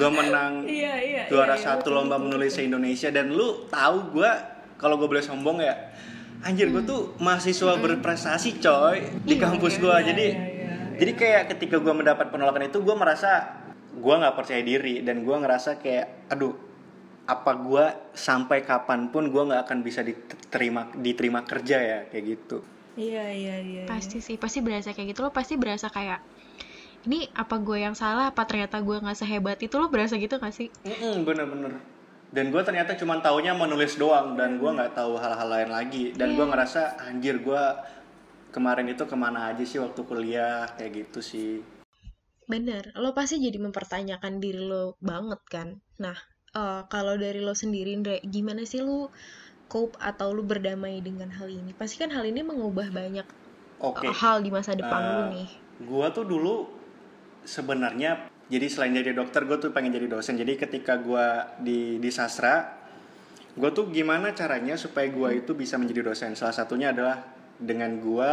gue 0.00 0.10
menang 0.10 0.64
iya 0.64 0.96
iya 0.96 1.22
juara 1.28 1.52
iya, 1.54 1.60
iya, 1.60 1.66
satu 1.76 1.92
lomba 1.92 2.16
menulis 2.16 2.56
se 2.56 2.64
Indonesia. 2.64 3.12
Dan 3.12 3.36
lu 3.36 3.68
tahu 3.68 4.16
gue 4.16 4.30
kalau 4.80 4.96
gue 4.96 5.08
boleh 5.12 5.20
sombong 5.20 5.60
ya 5.60 5.76
anjir 6.40 6.72
gue 6.72 6.80
tuh 6.88 7.20
mahasiswa 7.20 7.76
berprestasi 7.76 8.64
coy 8.64 9.20
di 9.28 9.36
kampus 9.36 9.76
gue 9.76 9.92
jadi 10.08 10.26
iya, 10.32 10.44
iya, 10.56 10.74
jadi 10.96 11.12
kayak 11.12 11.42
ketika 11.52 11.76
gue 11.76 11.92
mendapat 11.92 12.32
penolakan 12.32 12.64
itu 12.64 12.80
gue 12.80 12.96
merasa 12.96 13.60
gue 13.90 14.14
nggak 14.14 14.34
percaya 14.38 14.62
diri. 14.62 15.02
Dan 15.02 15.26
gue 15.26 15.36
ngerasa 15.36 15.82
kayak 15.82 16.30
aduh 16.30 16.69
apa 17.26 17.52
gue 17.56 17.84
sampai 18.16 18.64
kapan 18.64 19.12
pun 19.12 19.28
gue 19.28 19.42
nggak 19.42 19.68
akan 19.68 19.78
bisa 19.84 20.00
diterima 20.00 20.90
diterima 20.96 21.44
kerja 21.44 21.78
ya 21.78 22.00
kayak 22.08 22.24
gitu. 22.26 22.58
Iya 22.98 23.24
iya 23.30 23.56
iya 23.62 23.82
iya. 23.82 23.84
pasti 23.86 24.18
sih 24.18 24.36
pasti 24.36 24.60
berasa 24.60 24.90
kayak 24.92 25.14
gitu. 25.14 25.20
Lo 25.24 25.30
pasti 25.30 25.54
berasa 25.54 25.88
kayak 25.88 26.20
ini 27.08 27.30
apa 27.32 27.56
gue 27.62 27.78
yang 27.80 27.96
salah? 27.96 28.34
Apa 28.34 28.44
ternyata 28.44 28.82
gue 28.82 28.96
nggak 28.98 29.18
sehebat 29.18 29.58
itu? 29.62 29.74
Lo 29.80 29.88
berasa 29.88 30.20
gitu 30.20 30.36
gak 30.36 30.52
sih? 30.52 30.68
Mm-mm, 30.84 31.24
bener-bener. 31.24 31.80
Dan 32.30 32.52
gue 32.54 32.62
ternyata 32.62 32.94
cuma 32.94 33.18
taunya 33.24 33.56
menulis 33.56 33.96
doang 33.96 34.36
dan 34.36 34.60
gue 34.60 34.70
nggak 34.70 34.94
tahu 34.94 35.16
hal-hal 35.16 35.48
lain 35.48 35.70
lagi. 35.72 36.12
Dan 36.12 36.36
gue 36.36 36.44
ngerasa 36.44 37.00
anjir 37.08 37.40
gue 37.40 37.62
kemarin 38.52 38.90
itu 38.90 39.06
ke 39.08 39.16
mana 39.16 39.48
aja 39.48 39.64
sih 39.64 39.80
waktu 39.80 40.00
kuliah? 40.04 40.68
Kayak 40.76 41.08
gitu 41.08 41.20
sih. 41.24 41.52
Bener 42.50 42.90
lo 42.98 43.14
pasti 43.14 43.38
jadi 43.38 43.56
mempertanyakan 43.62 44.42
diri 44.42 44.60
lo 44.60 44.98
banget 45.00 45.40
kan? 45.48 45.68
Nah 46.02 46.18
eh, 46.52 46.82
kalau 46.86 47.14
dari 47.14 47.38
lo 47.38 47.54
sendiri 47.54 47.94
Ndre 47.94 48.22
gimana 48.26 48.62
sih 48.64 48.80
lo 48.80 49.10
cope 49.66 49.94
atau 50.02 50.34
lo 50.34 50.42
berdamai 50.42 50.98
dengan 51.00 51.30
hal 51.30 51.46
ini? 51.46 51.70
Pasti 51.72 51.96
kan 51.96 52.10
hal 52.10 52.26
ini 52.26 52.42
mengubah 52.42 52.90
banyak 52.90 53.26
eh, 53.80 54.14
hal 54.14 54.42
di 54.42 54.50
masa 54.50 54.74
depan 54.74 55.02
lo 55.08 55.20
Eh, 55.22 55.26
nih. 55.28 55.48
gue 55.80 56.06
tuh 56.12 56.24
dulu 56.24 56.68
sebenarnya 57.42 58.28
jadi 58.50 58.66
selain 58.68 58.92
jadi 58.92 59.14
dokter 59.14 59.46
gue 59.46 59.56
tuh 59.56 59.70
pengen 59.70 59.94
jadi 59.94 60.10
dosen. 60.10 60.36
Jadi 60.36 60.58
ketika 60.58 60.98
gue 60.98 61.26
di 61.62 61.78
di 61.96 62.10
sastra 62.10 62.76
gue 63.50 63.70
tuh 63.70 63.90
gimana 63.90 64.30
caranya 64.30 64.78
supaya 64.78 65.06
gue 65.08 65.40
itu 65.40 65.54
bisa 65.54 65.78
menjadi 65.78 66.02
dosen? 66.06 66.34
Salah 66.34 66.52
satunya 66.52 66.90
adalah 66.90 67.22
dengan 67.56 67.96
gue 67.98 68.30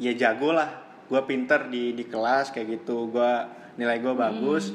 ya 0.00 0.12
jago 0.12 0.50
lah 0.50 0.70
gue 1.06 1.20
pinter 1.24 1.68
di 1.68 1.94
di 1.94 2.04
kelas 2.04 2.50
kayak 2.50 2.82
gitu. 2.82 3.06
Gue 3.08 3.32
nilai 3.78 4.02
gue 4.02 4.12
bagus 4.12 4.68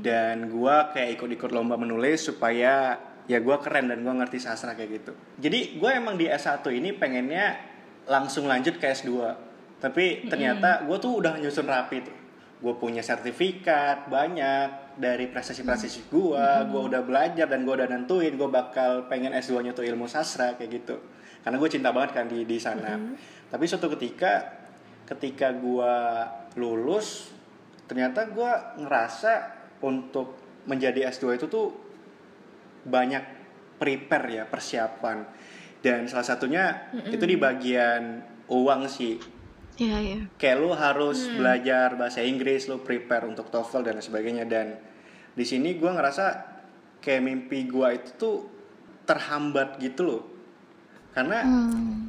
dan 0.00 0.48
gue 0.48 0.76
kayak 0.96 1.20
ikut-ikut 1.20 1.50
lomba 1.52 1.76
menulis 1.76 2.32
supaya 2.32 2.96
ya 3.30 3.38
gue 3.38 3.56
keren 3.62 3.86
dan 3.92 4.02
gue 4.02 4.10
ngerti 4.10 4.42
sastra 4.42 4.74
kayak 4.74 4.90
gitu. 5.00 5.12
Jadi 5.38 5.78
gue 5.78 5.90
emang 5.92 6.18
di 6.18 6.26
S1 6.26 6.64
ini 6.74 6.90
pengennya 6.96 7.56
langsung 8.10 8.50
lanjut 8.50 8.80
ke 8.80 8.90
S2 8.90 9.12
tapi 9.80 10.28
ternyata 10.28 10.84
gue 10.84 10.96
tuh 10.98 11.22
udah 11.22 11.38
nyusun 11.38 11.68
rapi 11.68 12.02
tuh. 12.02 12.16
Gue 12.60 12.74
punya 12.76 13.00
sertifikat 13.00 14.10
banyak 14.12 14.98
dari 15.00 15.30
prestasi-prestasi 15.30 16.12
gue 16.12 16.44
gue 16.68 16.82
udah 16.90 17.00
belajar 17.06 17.46
dan 17.48 17.64
gue 17.64 17.72
udah 17.72 17.88
nentuin 17.88 18.34
gue 18.34 18.50
bakal 18.50 19.06
pengen 19.06 19.32
S2 19.32 19.64
nya 19.64 19.72
tuh 19.72 19.86
ilmu 19.86 20.10
sastra 20.10 20.58
kayak 20.58 20.82
gitu. 20.82 20.96
Karena 21.40 21.56
gue 21.56 21.68
cinta 21.70 21.88
banget 21.94 22.10
kan 22.16 22.26
di 22.28 22.44
di 22.44 22.58
sana. 22.58 22.98
Tapi 23.48 23.64
suatu 23.64 23.88
ketika 23.94 24.58
ketika 25.06 25.54
gue 25.54 25.94
lulus 26.58 27.30
ternyata 27.90 28.26
gue 28.30 28.52
ngerasa 28.86 29.59
untuk 29.80 30.36
menjadi 30.68 31.08
S2 31.08 31.40
itu 31.40 31.46
tuh 31.48 31.72
banyak 32.84 33.24
prepare 33.80 34.26
ya 34.28 34.44
persiapan. 34.44 35.24
Dan 35.80 36.04
salah 36.12 36.26
satunya 36.28 36.92
itu 37.08 37.24
di 37.24 37.40
bagian 37.40 38.20
uang 38.52 38.82
sih. 38.90 39.16
Iya, 39.80 39.96
iya. 39.96 40.18
kayak 40.36 40.56
lu 40.60 40.76
harus 40.76 41.24
belajar 41.32 41.96
bahasa 41.96 42.20
Inggris 42.20 42.68
lu 42.68 42.84
prepare 42.84 43.24
untuk 43.24 43.48
TOEFL 43.48 43.80
dan 43.80 43.96
sebagainya. 44.04 44.44
Dan 44.44 44.76
di 45.32 45.40
sini 45.40 45.80
gue 45.80 45.88
ngerasa 45.88 46.24
kayak 47.00 47.22
mimpi 47.24 47.64
gue 47.64 47.88
itu 47.96 48.10
tuh 48.20 48.36
terhambat 49.08 49.80
gitu 49.80 50.04
loh. 50.04 50.22
Karena 51.16 51.40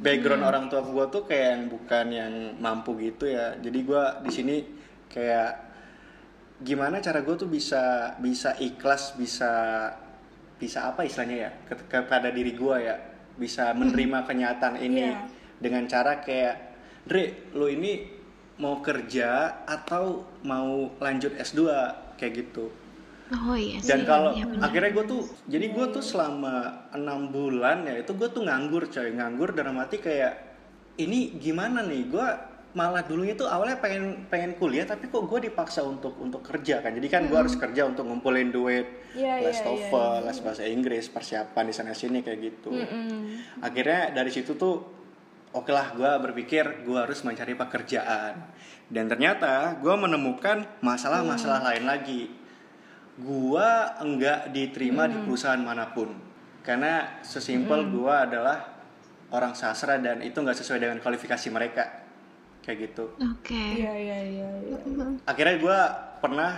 background 0.04 0.44
orang 0.44 0.64
tua 0.68 0.84
gue 0.84 1.04
tuh 1.08 1.24
kayak 1.24 1.46
yang 1.48 1.62
bukan 1.72 2.06
yang 2.12 2.32
mampu 2.60 2.92
gitu 3.00 3.24
ya. 3.24 3.56
Jadi 3.56 3.78
gue 3.88 4.04
di 4.28 4.30
sini 4.30 4.56
kayak 5.08 5.71
gimana 6.62 6.98
cara 6.98 7.20
gue 7.20 7.34
tuh 7.34 7.46
bisa 7.46 7.82
bisa 8.16 8.54
ikhlas 8.56 9.14
bisa 9.14 9.50
bisa 10.56 10.78
apa 10.86 11.02
istilahnya 11.02 11.38
ya 11.40 11.50
ke- 11.64 11.86
kepada 11.86 12.30
diri 12.30 12.54
gue 12.54 12.76
ya 12.78 12.96
bisa 13.34 13.72
menerima 13.72 14.22
kenyataan 14.22 14.78
ini 14.78 15.02
Iya. 15.04 15.26
dengan 15.58 15.84
cara 15.84 16.18
kayak 16.18 16.54
Dre 17.02 17.24
lo 17.52 17.66
ini 17.66 18.06
mau 18.56 18.78
kerja 18.78 19.30
atau 19.64 20.22
mau 20.42 20.70
lanjut 20.96 21.34
S2 21.34 21.60
kayak 22.14 22.32
gitu 22.40 22.70
Oh 23.32 23.56
iya 23.56 23.80
sih. 23.80 23.88
dan 23.88 24.04
kalau 24.04 24.36
iya 24.36 24.44
benar. 24.44 24.68
akhirnya 24.68 24.90
gue 24.92 25.04
tuh 25.08 25.22
jadi 25.48 25.66
gue 25.66 25.86
tuh 25.90 26.04
selama 26.04 26.54
enam 26.92 27.26
bulan 27.26 27.82
ya 27.82 27.98
itu 27.98 28.12
gue 28.12 28.28
tuh 28.28 28.44
nganggur 28.44 28.86
coy 28.86 29.08
nganggur 29.10 29.50
dalam 29.50 29.74
arti 29.76 29.98
kayak 29.98 30.36
ini 30.94 31.34
gimana 31.34 31.80
nih 31.82 32.06
gue 32.06 32.28
malah 32.72 33.04
dulunya 33.04 33.36
tuh 33.36 33.44
awalnya 33.44 33.76
pengen 33.76 34.24
pengen 34.32 34.56
kuliah 34.56 34.88
tapi 34.88 35.12
kok 35.12 35.28
gue 35.28 35.48
dipaksa 35.52 35.84
untuk 35.84 36.16
untuk 36.16 36.40
kerja 36.40 36.80
kan. 36.80 36.96
Jadi 36.96 37.08
kan 37.12 37.28
gue 37.28 37.36
harus 37.36 37.52
kerja 37.56 37.84
untuk 37.84 38.08
ngumpulin 38.08 38.48
duit 38.48 38.88
Iya, 39.12 39.44
les 39.44 39.60
iya, 39.60 39.64
TOEFL 39.64 40.24
les 40.24 40.38
bahasa 40.40 40.64
Inggris 40.64 41.04
persiapan 41.12 41.64
di 41.68 41.74
sana 41.76 41.92
sini 41.92 42.24
kayak 42.24 42.38
gitu. 42.40 42.72
Akhirnya 43.60 44.16
dari 44.16 44.32
situ 44.32 44.56
tuh 44.56 44.80
oke 45.52 45.68
lah 45.68 45.92
gue 45.92 46.10
berpikir 46.32 46.88
gue 46.88 46.96
harus 46.96 47.20
mencari 47.20 47.52
pekerjaan. 47.52 48.40
Dan 48.88 49.04
ternyata 49.08 49.76
gue 49.76 49.92
menemukan 49.92 50.64
masalah-masalah 50.80 51.60
lain 51.72 51.84
lagi. 51.84 52.32
Gue 53.20 53.68
enggak 54.00 54.48
diterima 54.48 55.12
di 55.12 55.20
perusahaan 55.20 55.60
mana 55.60 55.92
pun. 55.92 56.08
Karena 56.64 57.20
sesimpel 57.20 57.84
gue 57.92 58.14
adalah 58.16 58.64
orang 59.28 59.52
sastra 59.52 60.00
dan 60.00 60.24
itu 60.24 60.40
nggak 60.40 60.56
sesuai 60.56 60.80
dengan 60.80 60.98
kualifikasi 61.04 61.48
mereka 61.52 62.02
kayak 62.62 62.78
gitu 62.90 63.04
Oke. 63.18 63.52
iya 63.54 63.92
iya 63.92 64.18
iya 64.22 64.48
iya. 64.62 64.78
akhirnya 65.26 65.56
gue 65.58 65.78
pernah 66.18 66.50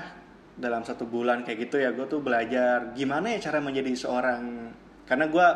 dalam 0.54 0.86
satu 0.86 1.08
bulan 1.08 1.42
kayak 1.42 1.66
gitu 1.66 1.82
ya 1.82 1.90
gue 1.90 2.06
tuh 2.06 2.22
belajar 2.22 2.94
gimana 2.94 3.34
ya 3.34 3.42
cara 3.42 3.58
menjadi 3.58 3.90
seorang 3.96 4.70
karena 5.08 5.26
gue 5.26 5.46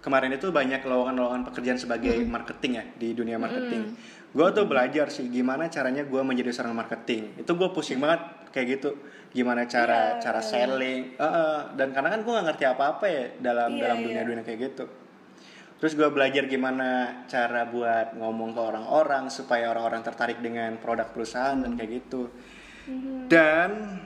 kemarin 0.00 0.32
itu 0.32 0.48
banyak 0.48 0.80
lowongan-lowongan 0.80 1.44
pekerjaan 1.52 1.76
sebagai 1.76 2.24
marketing 2.24 2.72
ya 2.80 2.84
di 2.96 3.12
dunia 3.12 3.36
marketing. 3.36 3.94
Gue 4.32 4.48
tuh 4.56 4.64
belajar 4.64 5.12
sih 5.12 5.28
gimana 5.28 5.68
caranya 5.68 6.08
gue 6.08 6.22
menjadi 6.24 6.56
seorang 6.56 6.72
marketing. 6.72 7.36
Itu 7.36 7.52
gue 7.52 7.68
pusing 7.68 8.00
banget 8.00 8.48
kayak 8.48 8.80
gitu. 8.80 8.96
Gimana 9.30 9.68
cara 9.68 10.16
Iya, 10.16 10.24
cara 10.24 10.40
iya. 10.40 10.48
selling. 10.48 11.00
Eh, 11.20 11.22
eh, 11.22 11.58
dan 11.76 11.92
karena 11.92 12.08
kan 12.16 12.20
gue 12.24 12.32
nggak 12.32 12.46
ngerti 12.48 12.64
apa-apa 12.64 13.04
ya 13.06 13.24
dalam 13.44 13.70
Iya, 13.76 13.80
dalam 13.84 13.96
iya. 14.00 14.04
dunia-dunia 14.08 14.42
kayak 14.42 14.60
gitu. 14.72 14.84
Terus 15.80 15.96
gue 15.96 16.08
belajar 16.12 16.44
gimana 16.44 17.24
cara 17.24 17.64
buat 17.64 18.12
ngomong 18.12 18.52
ke 18.52 18.60
orang-orang 18.60 19.32
supaya 19.32 19.72
orang-orang 19.72 20.04
tertarik 20.04 20.38
dengan 20.44 20.76
produk 20.76 21.08
perusahaan 21.08 21.56
dan 21.56 21.72
kayak 21.72 22.04
gitu. 22.04 22.28
Dan 23.32 23.96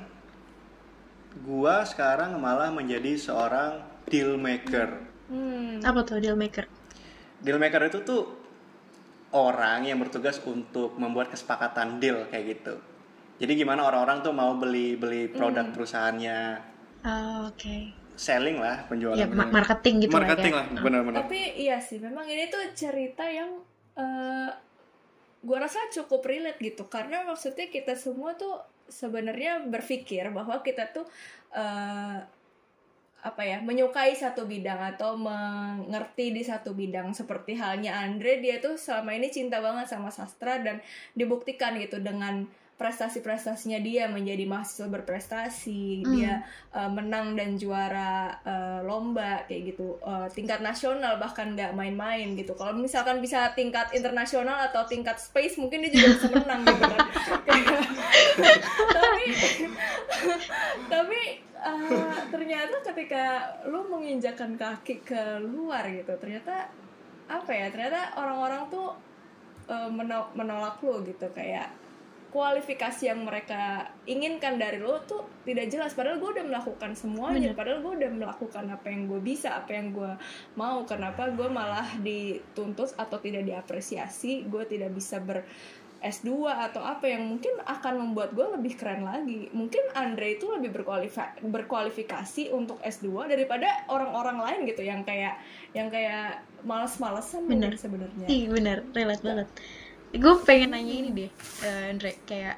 gue 1.35 1.77
sekarang 1.91 2.39
malah 2.39 2.71
menjadi 2.71 3.19
seorang 3.19 3.83
deal 4.07 4.39
maker. 4.39 5.03
Hmm. 5.27 5.83
Apa 5.83 6.07
tuh 6.07 6.23
deal 6.23 6.39
maker? 6.39 6.71
Deal 7.43 7.59
maker 7.59 7.91
itu 7.91 8.07
tuh 8.07 8.23
orang 9.35 9.83
yang 9.91 9.99
bertugas 9.99 10.39
untuk 10.47 10.95
membuat 10.95 11.35
kesepakatan 11.35 11.99
deal 11.99 12.31
kayak 12.31 12.55
gitu. 12.55 12.79
Jadi 13.43 13.53
gimana 13.59 13.83
orang-orang 13.83 14.23
tuh 14.23 14.31
mau 14.31 14.55
beli 14.55 14.95
beli 14.95 15.27
produk 15.27 15.67
perusahaannya, 15.75 16.71
Ah, 17.05 17.51
Oke. 17.53 18.04
Selling 18.15 18.59
lah 18.63 18.87
penjualan. 18.87 19.19
Ya, 19.19 19.27
ma- 19.27 19.51
marketing 19.51 20.07
gitu 20.07 20.15
lah 20.15 20.27
Marketing 20.27 20.55
ya. 20.55 20.59
lah, 20.63 20.67
benar-benar. 20.83 21.19
Tapi 21.27 21.41
iya 21.59 21.77
sih, 21.83 21.99
memang 21.99 22.27
ini 22.27 22.47
tuh 22.51 22.63
cerita 22.75 23.27
yang 23.27 23.51
eh 23.95 24.51
gua 25.45 25.59
rasa 25.69 25.79
cukup 25.93 26.25
relate 26.25 26.59
gitu 26.59 26.89
karena 26.89 27.21
maksudnya 27.29 27.69
kita 27.69 27.93
semua 27.95 28.33
tuh 28.35 28.59
sebenarnya 28.89 29.69
berpikir 29.69 30.33
bahwa 30.33 30.59
kita 30.65 30.89
tuh 30.91 31.05
eh 31.53 32.19
apa 33.25 33.41
ya 33.41 33.57
menyukai 33.65 34.13
satu 34.13 34.45
bidang 34.45 34.77
atau 34.77 35.17
mengerti 35.17 36.29
di 36.37 36.45
satu 36.45 36.77
bidang 36.77 37.17
seperti 37.17 37.57
halnya 37.57 37.97
Andre 38.05 38.37
dia 38.45 38.61
tuh 38.61 38.77
selama 38.77 39.17
ini 39.17 39.33
cinta 39.33 39.65
banget 39.65 39.89
sama 39.89 40.13
sastra 40.13 40.61
dan 40.61 40.85
dibuktikan 41.17 41.73
gitu 41.81 42.05
dengan 42.05 42.45
prestasi-prestasinya 42.85 43.81
dia 43.81 44.05
menjadi 44.13 44.45
mahasiswa 44.45 44.93
berprestasi 44.93 46.05
Hmm. 46.05 46.13
dia 46.13 46.45
uh, 46.77 46.93
menang 46.93 47.33
dan 47.33 47.57
juara 47.57 48.37
uh, 48.45 48.85
lomba 48.85 49.41
kayak 49.49 49.73
gitu. 49.73 49.97
Uh, 50.05 50.29
tingkat 50.29 50.61
nasional 50.61 51.17
bahkan 51.17 51.57
nggak 51.57 51.73
main-main 51.73 52.37
gitu. 52.37 52.53
Kalau 52.53 52.77
misalkan 52.77 53.25
bisa 53.25 53.57
tingkat 53.57 53.89
internasional 53.97 54.69
atau 54.69 54.85
tingkat 54.85 55.17
space 55.17 55.57
mungkin 55.57 55.89
dia 55.89 55.97
juga 55.97 56.09
bisa 56.13 56.29
menang 56.29 56.61
gitu 56.69 56.85
kan. 56.85 57.01
Tapi 59.01 59.25
tapi 60.93 61.21
uh, 61.65 62.19
ternyata 62.29 62.77
ketika 62.93 63.25
lu 63.65 63.89
menginjakan 63.89 64.61
kaki 64.61 65.01
ke 65.01 65.23
luar 65.41 65.89
gitu 65.89 66.13
ternyata 66.21 66.69
apa 67.25 67.49
ya 67.49 67.73
ternyata 67.73 68.13
orang-orang 68.21 68.69
tuh 68.69 68.93
uh, 69.73 69.89
meno- 69.89 70.29
menolak 70.37 70.77
lu 70.85 71.01
gitu. 71.09 71.25
Kayak 71.33 71.73
kualifikasi 72.35 73.07
yang 73.07 73.23
mereka 73.23 73.95
inginkan 74.11 74.59
dari 74.59 74.83
lo 74.83 74.99
tuh 75.07 75.23
tidak 75.47 75.71
jelas. 75.71 75.95
Padahal 75.95 76.19
gue 76.19 76.35
udah 76.35 76.45
melakukan 76.51 76.99
semuanya. 76.99 77.55
Bener. 77.55 77.57
padahal 77.57 77.79
gue 77.79 77.93
udah 78.03 78.11
melakukan 78.11 78.65
apa 78.75 78.87
yang 78.91 79.07
gue 79.07 79.21
bisa 79.23 79.55
apa 79.55 79.71
yang 79.71 79.95
gue 79.95 80.13
mau. 80.59 80.83
Kenapa 80.83 81.31
gue 81.31 81.47
malah 81.47 81.87
dituntut 82.03 82.91
atau 82.99 83.23
tidak 83.23 83.47
diapresiasi? 83.47 84.51
Gue 84.51 84.67
tidak 84.67 84.91
bisa 84.91 85.23
ber 85.23 85.47
S2 86.05 86.29
atau 86.53 86.85
apa 86.85 87.09
yang 87.09 87.25
mungkin 87.25 87.57
akan 87.65 87.95
membuat 87.97 88.37
gue 88.37 88.45
lebih 88.61 88.77
keren 88.77 89.09
lagi. 89.09 89.49
Mungkin 89.55 89.95
Andre 89.97 90.37
itu 90.37 90.51
lebih 90.53 90.75
berkualifa- 90.75 91.39
berkualifikasi 91.41 92.53
untuk 92.53 92.77
S2 92.85 93.31
daripada 93.31 93.87
orang-orang 93.89 94.43
lain 94.43 94.61
gitu. 94.69 94.85
Yang 94.85 95.07
kayak 95.09 95.35
yang 95.73 95.89
kayak 95.89 96.45
males-malesan 96.67 97.49
Bener. 97.49 97.73
sebenarnya. 97.79 98.27
Ih 98.29 98.51
bener, 98.53 98.85
relate 98.93 99.23
banget. 99.25 99.49
Gue 100.15 100.35
pengen 100.47 100.71
nanya 100.79 100.95
ini 100.95 101.11
deh, 101.11 101.31
eh, 101.67 101.91
Andre, 101.91 102.15
kayak 102.23 102.57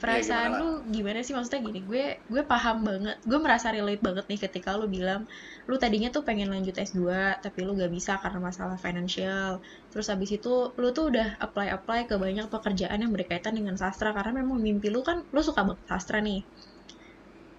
perasaan 0.00 0.56
gimana, 0.56 0.58
lu 0.58 0.68
gimana 0.90 1.18
sih 1.20 1.36
maksudnya 1.36 1.60
gini? 1.62 1.80
Gue 1.84 2.18
gue 2.26 2.42
paham 2.42 2.82
banget, 2.82 3.16
gue 3.22 3.38
merasa 3.38 3.68
relate 3.70 4.00
banget 4.00 4.24
nih 4.26 4.40
ketika 4.48 4.74
lu 4.74 4.88
bilang 4.88 5.28
lu 5.68 5.76
tadinya 5.76 6.08
tuh 6.08 6.24
pengen 6.24 6.48
lanjut 6.50 6.72
S2 6.74 7.04
tapi 7.44 7.62
lu 7.62 7.76
gak 7.76 7.92
bisa 7.92 8.18
karena 8.18 8.40
masalah 8.42 8.80
financial. 8.80 9.62
Terus 9.92 10.06
habis 10.10 10.34
itu 10.34 10.72
lu 10.74 10.88
tuh 10.90 11.12
udah 11.14 11.38
apply-apply 11.38 12.10
ke 12.10 12.16
banyak 12.16 12.48
pekerjaan 12.48 12.98
yang 13.04 13.12
berkaitan 13.12 13.54
dengan 13.54 13.76
sastra 13.78 14.10
karena 14.16 14.42
memang 14.42 14.58
mimpi 14.58 14.88
lu 14.90 15.04
kan 15.04 15.22
lu 15.30 15.40
suka 15.44 15.62
banget 15.62 15.84
sastra 15.86 16.18
nih. 16.18 16.42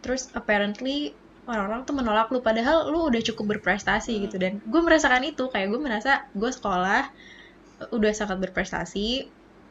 Terus 0.02 0.34
apparently 0.34 1.14
orang-orang 1.46 1.88
tuh 1.88 1.96
menolak 1.96 2.28
lu 2.34 2.42
padahal 2.42 2.90
lu 2.90 3.08
udah 3.08 3.22
cukup 3.22 3.58
berprestasi 3.58 4.18
gitu 4.28 4.36
dan 4.42 4.60
gue 4.66 4.82
merasakan 4.82 5.24
itu 5.30 5.46
kayak 5.50 5.72
gue 5.72 5.80
merasa 5.80 6.26
gue 6.34 6.52
sekolah 6.52 7.10
udah 7.90 8.12
sangat 8.14 8.38
berprestasi 8.40 9.08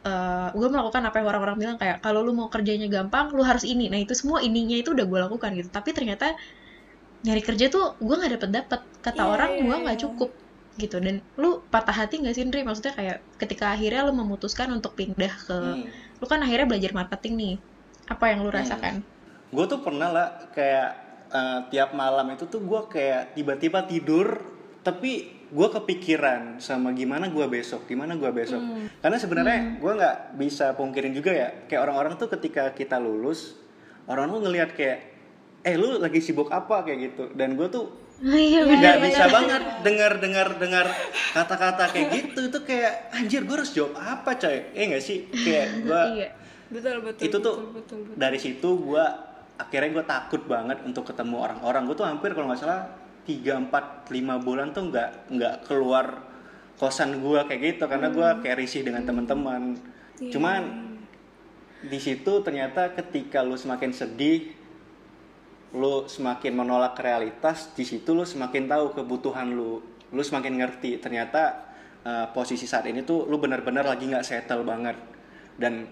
eh 0.01 0.47
gue 0.57 0.67
melakukan 0.73 1.05
apa 1.05 1.21
yang 1.21 1.27
orang-orang 1.29 1.57
bilang 1.61 1.77
kayak 1.77 2.01
kalau 2.01 2.25
lu 2.25 2.33
mau 2.33 2.49
kerjanya 2.49 2.89
gampang 2.89 3.29
lu 3.37 3.45
harus 3.45 3.61
ini. 3.63 3.85
Nah 3.93 4.01
itu 4.01 4.17
semua 4.17 4.41
ininya 4.41 4.73
itu 4.73 4.89
udah 4.91 5.05
gue 5.05 5.19
lakukan 5.21 5.53
gitu. 5.53 5.69
Tapi 5.69 5.93
ternyata 5.93 6.33
nyari 7.21 7.41
kerja 7.45 7.65
tuh 7.69 7.95
gue 8.01 8.15
nggak 8.17 8.33
dapet 8.41 8.49
dapet. 8.49 8.81
Kata 9.05 9.21
Iya, 9.21 9.29
orang 9.29 9.51
iya, 9.53 9.61
gue 9.61 9.75
iya. 9.77 9.83
nggak 9.85 9.99
cukup 10.01 10.29
gitu. 10.77 10.97
Dan 10.97 11.21
lu 11.37 11.61
patah 11.69 11.93
hati 11.93 12.17
nggak 12.21 12.33
sih 12.33 12.43
Ndri? 12.49 12.65
Maksudnya 12.65 12.93
kayak 12.97 13.17
ketika 13.37 13.65
akhirnya 13.77 14.01
lu 14.07 14.13
memutuskan 14.17 14.73
untuk 14.73 14.97
pindah 14.97 15.33
ke 15.47 15.57
Hmm. 15.57 15.85
lu 16.21 16.25
kan 16.29 16.41
akhirnya 16.41 16.65
belajar 16.65 16.91
marketing 16.97 17.33
nih. 17.37 17.53
Apa 18.09 18.33
yang 18.33 18.41
lu 18.41 18.49
rasakan? 18.49 19.05
Gue 19.53 19.65
tuh 19.69 19.79
pernah 19.85 20.09
lah 20.09 20.27
kayak 20.49 20.89
eh, 21.29 21.59
tiap 21.69 21.93
malam 21.93 22.25
itu 22.33 22.49
tuh 22.49 22.61
gue 22.65 22.81
kayak 22.89 23.37
tiba-tiba 23.37 23.85
tidur 23.85 24.27
tapi 24.81 25.40
gue 25.51 25.67
kepikiran 25.67 26.63
sama 26.63 26.95
gimana 26.95 27.27
gue 27.27 27.43
besok, 27.51 27.83
gimana 27.83 28.15
gue 28.15 28.31
besok. 28.31 28.63
Karena 29.03 29.17
sebenarnya 29.19 29.59
gue 29.83 29.91
nggak 29.91 30.17
bisa 30.39 30.71
pungkirin 30.79 31.11
juga 31.11 31.35
ya, 31.35 31.49
kayak 31.67 31.81
orang-orang 31.91 32.15
tuh 32.15 32.31
ketika 32.31 32.71
kita 32.71 32.95
lulus, 32.95 33.59
orang 34.07 34.31
tuh 34.31 34.39
ngelihat 34.47 34.71
kayak, 34.71 35.11
eh 35.67 35.75
lu 35.75 35.99
lagi 35.99 36.23
sibuk 36.23 36.47
apa? 36.55 36.87
kayak 36.87 36.99
gitu. 37.11 37.23
Dan 37.35 37.59
gue 37.59 37.67
tuh 37.67 37.91
iya 38.23 38.63
nggak 38.63 38.97
bisa 39.01 39.25
banget 39.33 39.61
dengar 39.81 40.11
dengar 40.21 40.47
dengar 40.55 40.85
kata-kata 41.35 41.83
kayak 41.91 42.07
gitu. 42.15 42.39
Itu 42.47 42.59
kayak 42.63 43.11
anjir 43.11 43.43
gue 43.43 43.55
harus 43.59 43.75
jawab 43.75 43.99
apa 43.99 44.39
coy? 44.39 44.71
Eh 44.71 44.83
nggak 44.87 45.03
sih? 45.03 45.27
Kayak 45.35 45.67
gue 45.83 46.01
iya. 46.15 46.29
Betul 46.71 47.03
betul 47.03 47.27
itu 47.27 47.37
tuh 47.43 47.55
betul, 47.59 47.75
betul, 47.75 47.97
betul. 48.07 48.15
dari 48.15 48.39
situ 48.39 48.69
gue 48.79 49.03
akhirnya 49.59 49.89
gue 49.91 50.05
takut 50.07 50.41
banget 50.47 50.79
untuk 50.87 51.03
ketemu 51.03 51.35
orang-orang. 51.43 51.83
Gue 51.91 51.95
tuh 51.99 52.07
hampir 52.07 52.31
kalau 52.31 52.47
nggak 52.47 52.61
salah 52.63 53.00
3, 53.25 53.69
4, 53.69 54.09
5 54.09 54.45
bulan 54.45 54.73
tuh 54.73 54.89
nggak 54.89 55.11
nggak 55.29 55.55
keluar 55.69 56.05
kosan 56.81 57.21
gue 57.21 57.39
kayak 57.45 57.61
gitu 57.61 57.83
karena 57.85 58.09
gue 58.09 58.27
kayak 58.41 58.57
risih 58.57 58.81
dengan 58.81 59.05
teman-teman. 59.05 59.77
Cuman 60.17 60.61
di 61.85 61.99
situ 62.01 62.41
ternyata 62.41 62.93
ketika 62.93 63.45
lu 63.45 63.57
semakin 63.57 63.93
sedih 63.93 64.53
lu 65.71 66.03
semakin 66.03 66.51
menolak 66.51 66.99
realitas 66.99 67.71
di 67.73 67.87
situ 67.87 68.11
lu 68.11 68.25
semakin 68.25 68.65
tahu 68.65 68.97
kebutuhan 68.97 69.53
lu. 69.53 69.81
Lu 70.11 70.21
semakin 70.25 70.57
ngerti 70.57 70.99
ternyata 70.99 71.71
uh, 72.03 72.27
posisi 72.33 72.65
saat 72.65 72.89
ini 72.89 73.05
tuh 73.05 73.29
lu 73.29 73.37
benar-benar 73.37 73.85
lagi 73.85 74.09
nggak 74.09 74.25
settle 74.25 74.65
banget. 74.65 74.97
Dan 75.61 75.85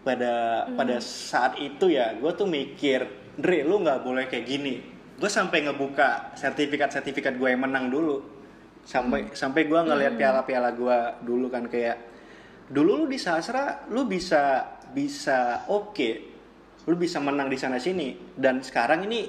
pada 0.00 0.64
pada 0.72 0.96
saat 1.04 1.60
itu 1.60 1.92
ya 1.92 2.16
gue 2.16 2.32
tuh 2.32 2.48
mikir 2.48 3.04
Dre 3.36 3.68
lu 3.68 3.84
nggak 3.84 4.00
boleh 4.00 4.24
kayak 4.32 4.46
gini 4.48 4.99
gue 5.20 5.28
sampai 5.28 5.68
ngebuka 5.68 6.32
sertifikat-sertifikat 6.32 7.36
gue 7.36 7.48
yang 7.52 7.60
menang 7.60 7.92
dulu. 7.92 8.24
Sampai 8.80 9.36
sampai 9.36 9.68
gue 9.68 9.76
ngeliat 9.76 10.16
piala-piala 10.16 10.72
gue 10.72 10.98
dulu 11.20 11.52
kan 11.52 11.68
kayak 11.68 12.00
dulu 12.72 13.04
lu 13.04 13.06
di 13.12 13.20
sastra 13.20 13.84
lu 13.92 14.08
bisa 14.08 14.64
bisa 14.94 15.68
oke 15.68 16.10
lu 16.88 16.96
bisa 16.96 17.20
menang 17.20 17.52
di 17.52 17.60
sana 17.60 17.76
sini 17.76 18.32
dan 18.40 18.64
sekarang 18.64 19.04
ini 19.04 19.28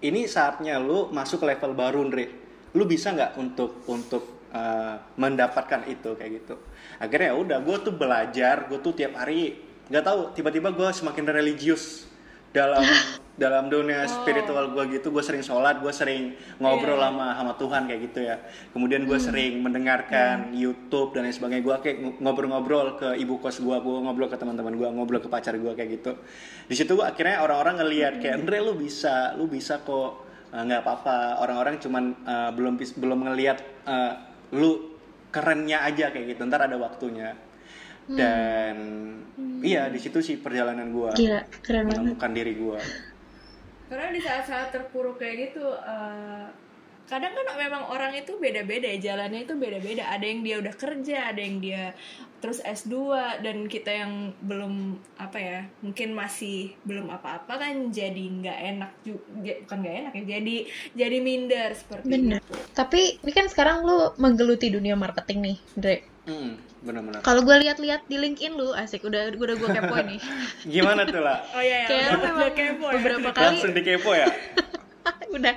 ini 0.00 0.24
saatnya 0.24 0.80
lu 0.80 1.12
masuk 1.12 1.44
ke 1.44 1.46
level 1.52 1.76
baru 1.76 2.08
Andre. 2.08 2.26
Lu 2.72 2.88
bisa 2.88 3.12
nggak 3.12 3.36
untuk 3.36 3.84
untuk 3.92 4.48
uh, 4.56 4.96
mendapatkan 5.20 5.84
itu? 5.84 6.16
Kayak 6.16 6.30
gitu. 6.40 6.54
Akhirnya 6.96 7.32
ya 7.32 7.36
udah 7.36 7.58
gue 7.60 7.76
tuh 7.84 7.92
belajar 7.92 8.64
gue 8.72 8.80
tuh 8.80 8.96
tiap 8.96 9.12
hari 9.20 9.60
nggak 9.86 10.04
tahu 10.04 10.20
tiba-tiba 10.34 10.72
gue 10.74 10.88
semakin 10.90 11.24
religius 11.30 12.10
dalam 12.50 12.82
dalam 13.36 13.68
dunia 13.68 14.08
spiritual 14.08 14.72
gue 14.72 14.96
gitu 14.96 15.12
gue 15.12 15.20
sering 15.20 15.44
sholat 15.44 15.84
gue 15.84 15.92
sering 15.92 16.32
ngobrol 16.56 16.96
sama 16.96 17.36
sama 17.36 17.52
Tuhan 17.60 17.82
kayak 17.84 18.00
gitu 18.12 18.20
ya. 18.24 18.36
Kemudian 18.72 19.04
gue 19.04 19.18
sering 19.20 19.60
mendengarkan 19.60 20.56
YouTube 20.56 21.12
dan 21.12 21.28
lain 21.28 21.36
sebagainya. 21.36 21.64
Gue 21.64 21.76
kayak 21.84 21.96
ngobrol-ngobrol 22.20 22.96
ke 22.96 23.08
ibu 23.20 23.36
kos 23.38 23.60
gue 23.60 23.76
gue 23.76 23.96
ngobrol 24.02 24.32
ke 24.32 24.40
teman-teman 24.40 24.72
gue 24.74 24.88
ngobrol 24.88 25.20
ke 25.20 25.28
pacar 25.28 25.54
gue 25.56 25.72
kayak 25.76 26.00
gitu. 26.00 26.12
Di 26.66 26.74
situ 26.74 26.96
gua 26.96 27.12
akhirnya 27.12 27.44
orang-orang 27.44 27.84
ngelihat 27.84 28.18
kayak 28.18 28.42
Andre 28.42 28.58
lu 28.64 28.72
bisa 28.74 29.36
lu 29.36 29.46
bisa 29.46 29.84
kok 29.84 30.26
Eh, 30.56 30.62
nggak 30.62 30.82
apa-apa. 30.86 31.42
Orang-orang 31.42 31.76
cuman 31.82 32.04
eh, 32.24 32.50
belum 32.56 32.74
belum 32.78 33.20
ngelihat 33.28 33.58
eh, 33.84 34.12
lu 34.54 34.96
kerennya 35.28 35.84
aja 35.84 36.08
kayak 36.14 36.36
gitu. 36.36 36.48
Ntar 36.48 36.70
ada 36.70 36.80
waktunya. 36.80 37.34
Dan 38.06 38.76
iya 39.66 39.90
di 39.90 39.98
situ 39.98 40.22
sih 40.22 40.38
perjalanan 40.38 40.94
gua. 40.94 41.12
Gila 41.12 41.42
keren 41.60 41.90
banget. 41.90 41.98
Menemukan 42.00 42.30
diri 42.32 42.54
gua 42.54 42.78
karena 43.86 44.08
di 44.10 44.20
saat-saat 44.22 44.74
terpuruk 44.74 45.18
kayak 45.22 45.50
gitu 45.52 45.66
eh, 45.66 46.46
kadang 47.06 47.32
kan 47.38 47.46
memang 47.54 47.86
orang 47.86 48.18
itu 48.18 48.34
beda-beda 48.42 48.90
ya 48.90 49.14
jalannya 49.14 49.46
itu 49.46 49.54
beda-beda 49.54 50.10
ada 50.10 50.26
yang 50.26 50.42
dia 50.42 50.58
udah 50.58 50.74
kerja 50.74 51.30
ada 51.30 51.38
yang 51.38 51.62
dia 51.62 51.94
terus 52.42 52.58
S2 52.66 53.14
dan 53.46 53.70
kita 53.70 53.94
yang 53.94 54.34
belum 54.42 54.98
apa 55.16 55.38
ya 55.38 55.60
mungkin 55.86 56.18
masih 56.18 56.74
belum 56.82 57.06
apa-apa 57.14 57.62
kan 57.62 57.94
jadi 57.94 58.24
nggak 58.26 58.58
enak 58.74 58.92
juga 59.06 59.52
bukan 59.64 59.78
nggak 59.86 59.96
enak 60.02 60.12
ya 60.18 60.24
jadi 60.36 60.56
jadi 60.98 61.18
minder 61.22 61.70
seperti 61.78 62.10
Bener. 62.10 62.42
itu 62.42 62.54
Tapi 62.76 63.24
ini 63.24 63.32
kan 63.32 63.46
sekarang 63.48 63.88
lu 63.88 64.12
menggeluti 64.20 64.68
dunia 64.68 64.92
marketing 65.00 65.38
nih, 65.40 65.58
Dre. 65.72 65.96
Hmm, 66.26 66.58
benar-benar. 66.82 67.22
Kalau 67.22 67.40
gue 67.46 67.56
lihat-lihat 67.62 68.10
di 68.10 68.16
LinkedIn 68.18 68.58
lu, 68.58 68.74
asik 68.74 69.06
udah 69.06 69.30
udah 69.30 69.54
gue 69.56 69.68
kepoin 69.70 70.06
nih. 70.10 70.20
Gimana 70.74 71.06
tuh 71.06 71.22
lah? 71.22 71.38
oh 71.54 71.62
iya 71.62 71.86
ya 71.86 71.88
Kayak 71.88 72.02
lu 72.02 72.18
udah 72.18 72.32
memang 72.34 72.50
kepo 72.58 72.86
ya. 72.86 72.94
beberapa 72.98 73.28
kali 73.30 73.46
Langsung 73.46 73.72
dikepo 73.78 74.10
ya? 74.12 74.26
udah 75.36 75.54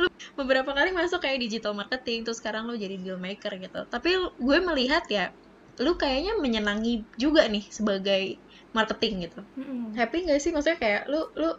lu 0.00 0.06
beberapa 0.36 0.70
kali 0.72 0.90
masuk 0.92 1.20
kayak 1.24 1.40
digital 1.40 1.72
marketing 1.72 2.24
terus 2.24 2.38
sekarang 2.40 2.68
lu 2.68 2.76
jadi 2.76 2.96
deal 3.00 3.16
maker 3.20 3.52
gitu 3.56 3.80
tapi 3.88 4.16
gue 4.18 4.58
melihat 4.64 5.04
ya 5.08 5.32
lu 5.80 5.96
kayaknya 5.96 6.36
menyenangi 6.40 7.08
juga 7.16 7.48
nih 7.48 7.64
sebagai 7.72 8.36
marketing 8.76 9.28
gitu 9.28 9.40
Mm-mm. 9.56 9.96
happy 9.96 10.28
gak 10.28 10.40
sih 10.44 10.52
maksudnya 10.52 10.76
kayak 10.80 11.02
lu 11.08 11.24
lu 11.40 11.50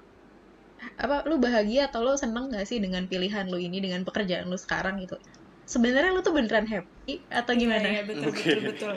apa 0.99 1.23
lu 1.29 1.35
bahagia 1.39 1.87
atau 1.89 2.03
lu 2.05 2.13
seneng 2.19 2.51
gak 2.53 2.65
sih 2.69 2.77
dengan 2.83 3.05
pilihan 3.09 3.45
lu 3.49 3.57
ini 3.57 3.77
dengan 3.81 4.01
pekerjaan 4.05 4.45
lu 4.51 4.57
sekarang 4.59 4.99
gitu 5.01 5.15
sebenarnya 5.63 6.11
lu 6.11 6.21
tuh 6.21 6.35
beneran 6.35 6.67
happy 6.67 7.23
atau 7.31 7.51
gimana 7.55 7.83
Iya, 7.83 7.91
iya, 7.99 8.03
betul, 8.03 8.27
Oke. 8.29 8.43
betul 8.43 8.59
betul 8.69 8.93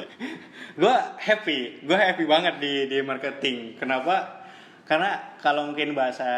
gue 0.77 0.97
happy, 1.17 1.59
gue 1.89 1.97
happy 1.97 2.25
banget 2.29 2.55
di 2.61 2.73
di 2.87 2.99
marketing. 3.01 3.81
Kenapa? 3.81 4.45
Karena 4.85 5.35
kalau 5.41 5.73
mungkin 5.73 5.97
bahasa 5.97 6.29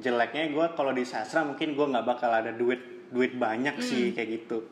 jeleknya 0.00 0.48
gue 0.48 0.66
kalau 0.72 0.96
di 0.96 1.04
sastra 1.04 1.44
mungkin 1.44 1.76
gue 1.76 1.86
nggak 1.92 2.06
bakal 2.08 2.32
ada 2.32 2.50
duit 2.56 3.12
duit 3.12 3.36
banyak 3.36 3.76
sih 3.84 4.16
kayak 4.16 4.28
gitu. 4.40 4.64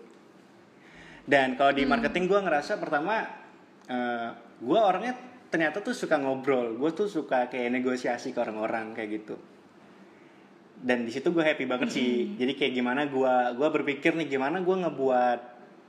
Dan 1.29 1.61
kalau 1.61 1.77
di 1.77 1.85
marketing 1.85 2.25
gue 2.25 2.40
ngerasa 2.40 2.81
pertama 2.81 3.29
gue 4.59 4.81
orangnya 4.81 5.14
ternyata 5.53 5.85
tuh 5.85 5.92
suka 5.92 6.16
ngobrol, 6.16 6.77
gue 6.77 6.90
tuh 6.97 7.09
suka 7.09 7.53
kayak 7.53 7.73
negosiasi 7.73 8.33
ke 8.33 8.38
orang-orang 8.40 8.97
kayak 8.97 9.23
gitu. 9.23 9.37
Dan 10.79 11.05
di 11.05 11.11
situ 11.11 11.35
gue 11.35 11.43
happy 11.43 11.67
banget 11.67 11.91
sih. 11.91 12.38
Jadi 12.38 12.55
kayak 12.55 12.73
gimana 12.75 13.11
gue 13.11 13.35
gua 13.59 13.69
berpikir 13.75 14.14
nih 14.14 14.31
gimana 14.31 14.62
gue 14.62 14.77
ngebuat 14.79 15.41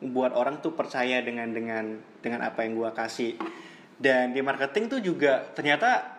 buat 0.09 0.31
orang 0.31 0.63
tuh 0.63 0.73
percaya 0.73 1.19
dengan 1.21 1.51
dengan 1.51 1.99
dengan 2.23 2.41
apa 2.45 2.65
yang 2.65 2.73
gue 2.79 2.89
kasih. 2.95 3.37
Dan 3.99 4.31
di 4.31 4.39
marketing 4.39 4.87
tuh 4.87 4.99
juga 5.03 5.43
ternyata 5.51 6.17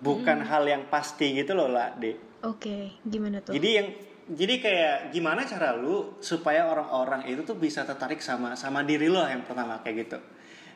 bukan 0.00 0.42
hal 0.42 0.64
yang 0.66 0.82
pasti 0.88 1.36
gitu 1.36 1.52
loh 1.52 1.68
lah, 1.70 1.92
Dek. 1.94 2.40
oke 2.40 3.04
gimana 3.04 3.44
tuh 3.44 3.52
Jadi 3.52 3.68
yang 3.68 3.88
jadi 4.30 4.54
kayak 4.62 4.96
gimana 5.10 5.42
cara 5.42 5.74
lu 5.74 6.16
supaya 6.22 6.70
orang-orang 6.70 7.26
itu 7.26 7.42
tuh 7.42 7.58
bisa 7.58 7.82
tertarik 7.82 8.22
sama 8.22 8.54
sama 8.54 8.86
diri 8.86 9.10
lo 9.10 9.26
yang 9.26 9.42
pertama 9.42 9.82
kayak 9.82 9.96
gitu. 10.06 10.18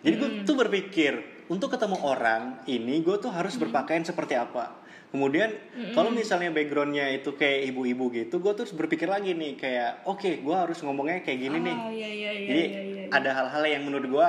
Jadi 0.04 0.14
gue 0.20 0.30
tuh 0.44 0.56
berpikir 0.58 1.12
untuk 1.48 1.72
ketemu 1.72 1.96
orang 2.04 2.60
ini 2.68 3.00
gue 3.00 3.16
tuh 3.16 3.32
harus 3.32 3.56
berpakaian 3.56 4.04
seperti 4.04 4.36
apa. 4.36 4.83
Kemudian 5.14 5.46
kalau 5.94 6.10
misalnya 6.10 6.50
backgroundnya 6.50 7.06
itu 7.14 7.38
kayak 7.38 7.70
ibu-ibu 7.70 8.10
gitu, 8.10 8.42
gue 8.42 8.50
tuh 8.50 8.66
berpikir 8.74 9.06
lagi 9.06 9.30
nih 9.30 9.54
kayak 9.54 10.02
oke 10.10 10.26
gue 10.42 10.56
harus 10.58 10.82
ngomongnya 10.82 11.22
kayak 11.22 11.38
gini 11.38 11.58
nih. 11.62 11.76
oh 11.78 11.92
iya 11.94 12.10
iya 12.10 12.30
iya 12.34 12.46
Jadi 12.50 12.62
iya, 12.66 12.80
iya, 12.82 13.02
iya. 13.06 13.14
ada 13.14 13.30
hal-hal 13.30 13.62
yang 13.62 13.86
menurut 13.86 14.10
gue 14.10 14.28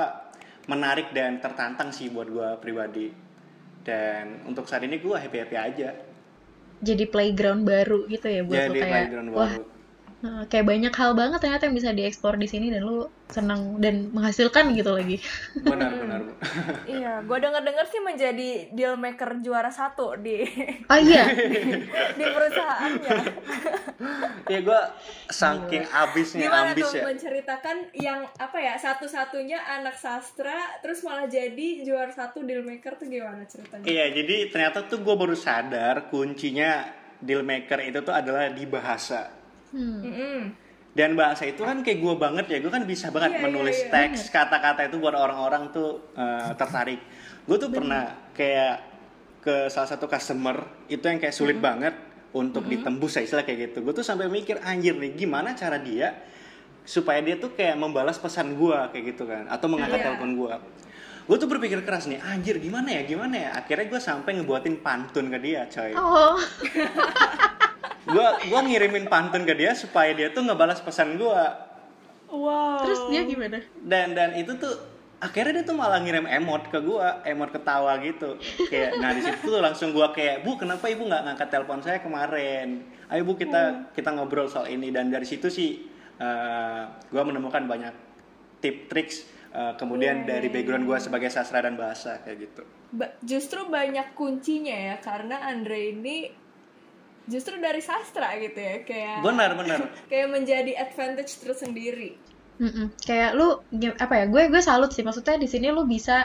menarik 0.70 1.10
dan 1.10 1.42
tertantang 1.42 1.90
sih 1.90 2.06
buat 2.06 2.30
gue 2.30 2.48
pribadi. 2.62 3.10
Dan 3.82 4.46
untuk 4.46 4.70
saat 4.70 4.86
ini 4.86 5.02
gue 5.02 5.10
happy 5.10 5.38
happy 5.42 5.56
aja. 5.58 5.90
jadi 6.76 7.04
playground 7.10 7.66
baru 7.66 8.06
gitu 8.06 8.30
ya 8.30 8.46
buat 8.46 8.70
Jadi 8.70 8.78
kayak 8.78 8.92
playground 9.10 9.28
wah 9.34 9.52
baru. 9.58 9.75
Nah, 10.16 10.48
kayak 10.48 10.64
banyak 10.64 10.94
hal 10.96 11.12
banget 11.12 11.44
ternyata 11.44 11.68
yang 11.68 11.76
bisa 11.76 11.92
dieksplor 11.92 12.40
di 12.40 12.48
sini 12.48 12.72
dan 12.72 12.88
lu 12.88 13.04
senang 13.28 13.76
dan 13.84 14.08
menghasilkan 14.16 14.72
gitu 14.72 14.96
lagi. 14.96 15.20
Benar 15.60 15.92
benar. 15.92 16.20
iya 16.96 17.20
gue 17.20 17.36
denger 17.36 17.60
denger 17.60 17.84
sih 17.92 18.00
menjadi 18.00 18.50
deal 18.72 18.96
maker 18.96 19.44
juara 19.44 19.68
satu 19.68 20.16
di 20.16 20.40
Oh 20.92 20.96
iya, 20.96 21.28
di 22.18 22.24
perusahaannya 22.24 23.12
ya. 24.48 24.58
Gue 24.64 24.82
saking 25.28 25.84
abisnya 25.84 26.48
gimana 26.48 26.72
ambis 26.72 26.88
tuh 26.88 26.96
ya 26.96 27.02
menceritakan 27.04 27.76
yang 27.92 28.20
apa 28.40 28.56
ya 28.56 28.74
satu-satunya 28.80 29.60
anak 29.68 30.00
sastra 30.00 30.80
terus 30.80 31.04
malah 31.04 31.28
jadi 31.28 31.84
juara 31.84 32.08
satu 32.08 32.40
deal 32.40 32.64
maker 32.64 32.96
tuh 32.96 33.04
gimana 33.04 33.44
ceritanya? 33.44 33.84
Iya 33.84 34.16
jadi 34.16 34.48
ternyata 34.48 34.88
tuh 34.88 35.04
gue 35.04 35.12
baru 35.12 35.36
sadar 35.36 36.08
kuncinya 36.08 36.88
deal 37.20 37.44
maker 37.44 37.84
itu 37.84 38.00
tuh 38.00 38.16
adalah 38.16 38.48
di 38.48 38.64
bahasa 38.64 39.35
Hmm. 39.70 39.98
Mm-mm. 40.00 40.40
dan 40.92 41.12
bahasa 41.12 41.44
itu 41.44 41.60
kan 41.60 41.80
kayak 41.80 41.98
gue 41.98 42.14
banget 42.16 42.46
ya 42.48 42.58
gue 42.58 42.68
kan 42.68 42.82
bisa 42.82 43.10
banget 43.10 43.36
Iya, 43.36 43.42
menulis 43.44 43.76
iya, 43.76 43.84
iya. 43.84 43.92
teks 44.08 44.20
kata-kata 44.30 44.80
itu 44.86 44.96
buat 44.96 45.12
orang-orang 45.12 45.68
tuh 45.68 46.00
eh, 46.12 46.50
tertarik. 46.54 47.00
Gue 47.44 47.56
tuh 47.56 47.68
pernah 47.68 48.04
kayak 48.32 48.74
ke 49.38 49.68
salah 49.68 49.86
satu 49.86 50.06
customer 50.06 50.56
itu 50.86 51.02
yang 51.02 51.18
kayak 51.18 51.30
sulit 51.30 51.58
banget 51.58 51.92
untuk 52.32 52.64
ditembus 52.64 53.12
ya 53.14 53.22
istilah 53.22 53.44
kayak 53.44 53.70
gitu. 53.70 53.84
Gue 53.84 53.92
tuh 53.92 54.02
sampai 54.02 54.26
mikir 54.26 54.56
anjir 54.58 54.94
nih 54.94 55.12
gimana 55.14 55.52
cara 55.52 55.76
dia 55.76 56.16
supaya 56.82 57.18
dia 57.18 57.36
tuh 57.36 57.50
kayak 57.50 57.76
membalas 57.76 58.16
pesan 58.16 58.54
gue 58.54 58.78
kayak 58.90 59.04
gitu 59.10 59.26
kan 59.26 59.46
atau 59.46 59.66
mengangkat 59.66 59.98
Iya. 59.98 60.06
telepon 60.06 60.32
gue 60.34 60.54
gue 61.26 61.36
tuh 61.36 61.48
berpikir 61.50 61.82
keras 61.82 62.06
nih 62.06 62.22
anjir 62.22 62.54
gimana 62.56 62.86
ya 62.88 63.02
gimana 63.02 63.34
ya? 63.34 63.50
Akhirnya 63.52 63.90
gue 63.90 63.98
sampai 63.98 64.38
ngebuatin 64.38 64.78
pantun 64.78 65.26
ke 65.26 65.38
dia 65.42 65.66
coy. 65.66 65.90
Oh, 65.92 66.38
gue 68.06 68.26
gua 68.48 68.60
ngirimin 68.62 69.10
pantun 69.10 69.42
ke 69.42 69.54
dia 69.58 69.74
supaya 69.74 70.14
dia 70.14 70.30
tuh 70.30 70.46
ngebalas 70.46 70.78
pesan 70.80 71.18
gue 71.18 71.42
wow. 72.30 72.78
Terus 72.86 73.00
dia 73.10 73.22
gimana? 73.26 73.58
dan 73.82 74.14
dan 74.14 74.34
itu 74.38 74.54
tuh 74.54 74.74
akhirnya 75.16 75.62
dia 75.62 75.64
tuh 75.64 75.76
malah 75.78 75.98
ngirim 76.04 76.28
emot 76.28 76.68
ke 76.68 76.78
gua 76.84 77.24
emot 77.24 77.48
ketawa 77.48 77.96
gitu. 78.04 78.36
Kayak 78.68 79.00
nah 79.00 79.16
di 79.16 79.24
situ 79.24 79.48
tuh 79.48 79.64
langsung 79.64 79.96
gua 79.96 80.12
kayak 80.12 80.44
bu 80.44 80.60
kenapa 80.60 80.92
ibu 80.92 81.08
nggak 81.08 81.22
ngangkat 81.24 81.48
telepon 81.48 81.80
saya 81.80 81.98
kemarin? 82.04 82.84
Ayo 83.08 83.24
bu 83.24 83.32
kita 83.32 83.90
kita 83.96 84.12
ngobrol 84.12 84.44
soal 84.46 84.68
ini. 84.68 84.92
Dan 84.92 85.08
dari 85.08 85.24
situ 85.24 85.48
sih 85.48 85.88
eh, 86.20 86.82
gua 87.08 87.22
menemukan 87.24 87.64
banyak 87.64 87.94
tip 88.60 88.92
triks 88.92 89.24
eh, 89.56 89.72
kemudian 89.80 90.28
Iya, 90.28 90.36
dari 90.36 90.52
background 90.52 90.84
gua 90.84 91.00
sebagai 91.00 91.32
sastra 91.32 91.64
dan 91.64 91.80
bahasa 91.80 92.20
kayak 92.20 92.52
gitu. 92.52 92.62
Ba- 92.92 93.16
justru 93.24 93.64
banyak 93.72 94.12
kuncinya 94.12 94.76
ya 94.92 94.96
karena 95.00 95.48
Andre 95.48 95.96
ini 95.96 96.28
justru 97.32 97.54
dari 97.66 97.80
sastra 97.88 98.28
gitu 98.44 98.58
ya 98.68 98.76
kayak 98.88 99.22
benar 99.24 99.56
benar 99.58 99.80
kayak 100.10 100.28
menjadi 100.34 100.72
advantage 100.84 101.32
tersendiri 101.42 102.10
Mm-mm. 102.62 102.86
Kayak 103.06 103.30
lu 103.38 103.48
apa 104.04 104.14
ya? 104.20 104.24
Gue 104.32 104.42
gue 104.52 104.62
salut 104.64 104.90
sih. 104.94 105.04
Maksudnya 105.06 105.36
di 105.44 105.48
sini 105.52 105.66
lu 105.76 105.82
bisa 105.94 106.24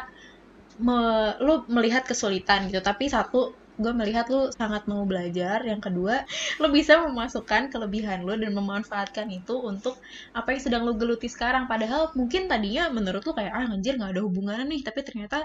me- 0.87 1.35
lu 1.45 1.53
melihat 1.75 2.03
kesulitan 2.09 2.59
gitu. 2.71 2.81
Tapi 2.89 3.05
satu 3.15 3.39
gue 3.83 3.93
melihat 4.01 4.25
lu 4.33 4.41
sangat 4.59 4.83
mau 4.91 5.03
belajar. 5.11 5.59
Yang 5.71 5.81
kedua, 5.91 6.15
lu 6.61 6.67
bisa 6.77 6.93
memasukkan 7.05 7.63
kelebihan 7.73 8.19
lu 8.27 8.33
dan 8.43 8.51
memanfaatkan 8.59 9.27
itu 9.39 9.55
untuk 9.71 9.95
apa 10.37 10.47
yang 10.55 10.61
sedang 10.65 10.83
lu 10.87 10.93
geluti 11.01 11.27
sekarang. 11.35 11.65
Padahal 11.71 12.11
mungkin 12.19 12.43
tadinya 12.51 12.83
menurut 12.97 13.23
lu 13.27 13.33
kayak 13.39 13.53
ah 13.57 13.65
anjir 13.75 13.93
nggak 13.99 14.11
ada 14.17 14.23
hubungannya 14.27 14.65
nih. 14.71 14.81
Tapi 14.87 14.99
ternyata 15.07 15.37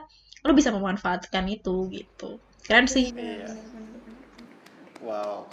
lu 0.46 0.52
bisa 0.58 0.70
memanfaatkan 0.76 1.44
itu 1.56 1.88
gitu. 1.96 2.40
Keren 2.66 2.86
sih. 2.90 3.06
Iya. 3.16 3.46
Wow. 5.02 5.48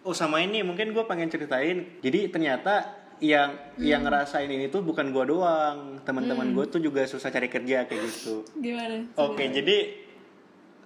Oh 0.00 0.16
sama 0.16 0.40
ini 0.40 0.64
mungkin 0.64 0.96
gue 0.96 1.04
pengen 1.04 1.28
ceritain. 1.28 2.00
Jadi 2.00 2.32
ternyata 2.32 2.98
yang 3.20 3.52
yang 3.76 4.00
ngerasain 4.00 4.48
ini 4.48 4.72
tuh 4.72 4.80
bukan 4.80 5.12
gue 5.12 5.24
doang. 5.28 6.00
Teman-teman 6.02 6.56
gue 6.56 6.64
tuh 6.66 6.80
juga 6.80 7.04
susah 7.04 7.28
cari 7.28 7.52
kerja 7.52 7.84
kayak 7.84 8.02
gitu. 8.08 8.48
gimana 8.58 9.04
Oke 9.20 9.44
jadi 9.52 10.08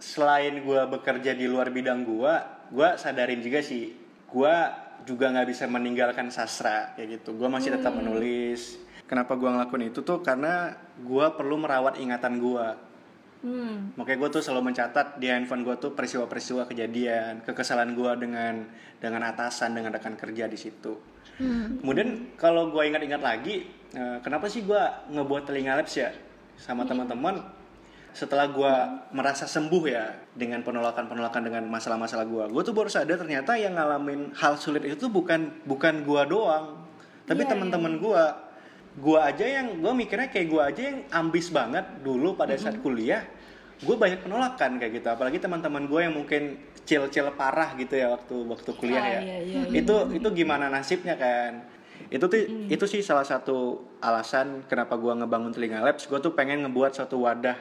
selain 0.03 0.61
gue 0.61 0.81
bekerja 0.91 1.33
di 1.33 1.49
luar 1.49 1.73
bidang 1.73 2.05
gue, 2.05 2.35
gue 2.75 2.89
sadarin 3.01 3.41
juga 3.41 3.65
sih, 3.65 3.95
gue 4.29 4.55
juga 5.09 5.33
nggak 5.33 5.49
bisa 5.49 5.65
meninggalkan 5.65 6.29
sastra 6.29 6.93
kayak 6.99 7.21
gitu. 7.23 7.37
Gue 7.39 7.49
masih 7.49 7.79
tetap 7.79 7.95
menulis. 7.97 8.77
Kenapa 9.05 9.37
gue 9.37 9.49
ngelakuin 9.49 9.93
itu 9.93 10.01
tuh 10.01 10.25
karena 10.25 10.77
gue 11.01 11.27
perlu 11.37 11.61
merawat 11.61 12.01
ingatan 12.01 12.41
gue. 12.41 12.67
Hmm. 13.45 14.01
Makanya 14.01 14.19
gue 14.25 14.31
tuh 14.41 14.43
selalu 14.43 14.73
mencatat 14.73 15.21
di 15.21 15.29
handphone 15.29 15.63
gue 15.63 15.77
tuh 15.77 15.93
peristiwa-peristiwa 15.93 16.65
kejadian, 16.65 17.45
kekesalan 17.45 17.93
gue 17.93 18.13
dengan 18.17 18.65
dengan 18.99 19.23
atasan, 19.29 19.77
dengan 19.77 19.92
rekan 19.92 20.17
kerja 20.17 20.49
di 20.49 20.57
situ. 20.57 21.15
Kemudian 21.83 22.38
kalau 22.38 22.71
gue 22.71 22.83
ingat-ingat 22.87 23.23
lagi, 23.23 23.67
eh, 23.95 24.19
kenapa 24.23 24.47
sih 24.47 24.63
gue 24.63 24.79
ngebuat 25.11 25.51
telinga 25.51 25.75
labs 25.75 25.95
ya 25.99 26.15
sama 26.55 26.87
teman-teman? 26.87 27.42
Setelah 28.15 28.47
gue 28.47 28.75
merasa 29.11 29.42
sembuh 29.42 29.85
ya 29.90 30.15
dengan 30.38 30.63
penolakan-penolakan 30.63 31.42
dengan 31.51 31.67
masalah-masalah 31.67 32.23
gue, 32.31 32.45
gue 32.55 32.63
tuh 32.63 32.71
baru 32.71 32.87
sadar 32.87 33.19
ternyata 33.19 33.59
yang 33.59 33.75
ngalamin 33.75 34.31
hal 34.38 34.55
sulit 34.55 34.87
itu 34.87 34.95
tuh 34.95 35.11
bukan 35.11 35.51
bukan 35.67 36.07
gue 36.07 36.23
doang, 36.31 36.79
tapi 37.27 37.42
Iya, 37.42 37.51
teman-teman 37.59 37.99
gue. 37.99 38.25
Gue 38.95 39.19
aja 39.19 39.42
yang 39.42 39.83
gue 39.83 39.90
mikirnya 39.90 40.31
kayak 40.31 40.47
gue 40.47 40.63
aja 40.63 40.83
yang 40.95 40.99
ambis 41.11 41.51
banget 41.51 41.83
dulu 42.07 42.38
pada 42.38 42.55
saat 42.55 42.79
kuliah 42.79 43.27
gue 43.77 43.96
banyak 43.96 44.20
penolakan 44.20 44.79
kayak 44.79 44.92
gitu 44.94 45.08
apalagi 45.08 45.38
teman-teman 45.38 45.85
gue 45.85 46.00
yang 46.00 46.14
mungkin 46.14 46.42
chill-chill 46.85 47.33
parah 47.33 47.75
gitu 47.75 47.94
ya 47.94 48.12
waktu 48.12 48.37
waktu 48.44 48.70
kuliah 48.72 49.00
Ah, 49.00 49.08
ya 49.10 49.20
iya, 49.20 49.37
iya, 49.40 49.60
iya. 49.64 49.75
itu 49.75 49.94
itu 50.14 50.29
gimana 50.33 50.68
nasibnya 50.68 51.14
kan 51.14 51.64
itu 52.06 52.22
tuh 52.22 52.38
Hmm. 52.38 52.68
itu 52.68 52.85
sih 52.85 53.00
salah 53.00 53.25
satu 53.25 53.56
alasan 53.98 54.62
kenapa 54.64 54.94
gue 54.94 55.10
ngebangun 55.10 55.50
telinga 55.50 55.81
labs 55.81 56.04
gue 56.04 56.18
tuh 56.18 56.33
pengen 56.33 56.62
ngebuat 56.62 56.92
suatu 56.92 57.18
wadah 57.18 57.56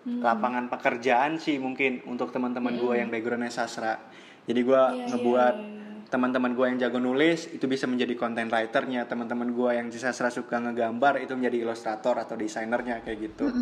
Hmm. 0.00 0.22
lapangan 0.22 0.66
pekerjaan 0.68 1.36
sih 1.36 1.58
mungkin 1.58 2.00
untuk 2.04 2.30
teman-teman 2.30 2.74
gue 2.74 2.94
yang 2.96 3.08
backgroundnya 3.08 3.50
sastra 3.50 3.98
jadi 4.44 4.56
gue 4.58 4.82
Iya, 4.88 5.04
ngebuat 5.06 5.54
iya, 5.54 5.68
iya. 5.68 5.87
Teman-teman 6.08 6.56
gue 6.56 6.66
yang 6.72 6.78
jago 6.80 6.98
nulis 7.00 7.52
itu 7.52 7.68
bisa 7.68 7.84
menjadi 7.84 8.16
content 8.16 8.48
writernya. 8.48 9.04
Teman-teman 9.04 9.52
gue 9.52 9.70
yang 9.76 9.86
sastra 9.92 10.32
suka 10.32 10.56
ngegambar 10.56 11.20
itu 11.20 11.36
menjadi 11.36 11.68
ilustrator 11.68 12.16
atau 12.16 12.34
desainernya 12.34 13.04
kayak 13.04 13.18
gitu. 13.32 13.52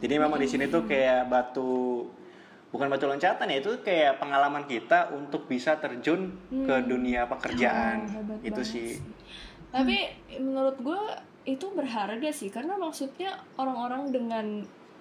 Jadi 0.00 0.14
memang 0.16 0.40
di 0.40 0.48
sini 0.48 0.66
tuh 0.72 0.88
kayak 0.88 1.28
batu 1.28 2.08
bukan 2.70 2.86
batu 2.86 3.10
loncatan 3.10 3.50
ya 3.50 3.58
itu 3.58 3.82
kayak 3.82 4.22
pengalaman 4.22 4.64
kita 4.64 5.10
untuk 5.10 5.50
bisa 5.50 5.76
terjun 5.82 6.32
ke 6.48 6.74
dunia 6.86 7.28
pekerjaan. 7.28 8.08
Oh, 8.08 8.40
itu 8.40 8.62
banget 8.62 8.64
sih. 8.64 8.90
Tapi 9.70 9.96
menurut 10.40 10.76
gue 10.80 11.02
itu 11.48 11.66
berharga 11.72 12.30
sih 12.32 12.48
karena 12.52 12.76
maksudnya 12.76 13.42
orang-orang 13.56 14.12
dengan 14.12 14.46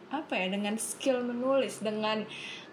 apa 0.10 0.34
ya 0.34 0.50
dengan 0.50 0.74
skill 0.82 1.22
menulis 1.22 1.86
dengan 1.86 2.26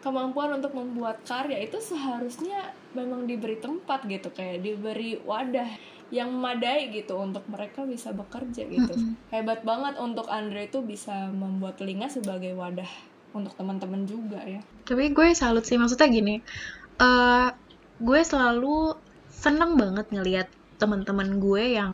kemampuan 0.07 0.55
untuk 0.63 0.71
membuat 0.79 1.19
karya 1.27 1.67
itu 1.67 1.83
seharusnya 1.83 2.71
memang 2.95 3.27
diberi 3.27 3.59
tempat 3.59 4.07
gitu 4.07 4.31
kayak 4.31 4.63
diberi 4.63 5.19
wadah 5.27 5.67
yang 6.15 6.31
memadai 6.31 6.95
gitu 6.95 7.19
untuk 7.19 7.43
mereka 7.51 7.83
bisa 7.83 8.15
bekerja 8.15 8.63
gitu 8.71 8.95
hebat 9.35 9.67
banget 9.67 9.99
untuk 9.99 10.31
Andre 10.31 10.71
itu 10.71 10.79
bisa 10.87 11.27
membuat 11.35 11.83
telinga 11.83 12.07
sebagai 12.07 12.55
wadah 12.55 12.87
untuk 13.35 13.59
teman-teman 13.59 14.07
juga 14.07 14.39
ya 14.47 14.63
Tapi 14.87 15.11
gue 15.11 15.35
salut 15.35 15.67
sih 15.67 15.75
maksudnya 15.75 16.07
gini. 16.07 16.39
eh 16.97 17.49
gue 17.99 18.21
selalu 18.23 18.95
seneng 19.29 19.75
banget 19.75 20.07
ngelihat 20.15 20.49
teman-teman 20.79 21.43
gue 21.43 21.77
yang 21.77 21.91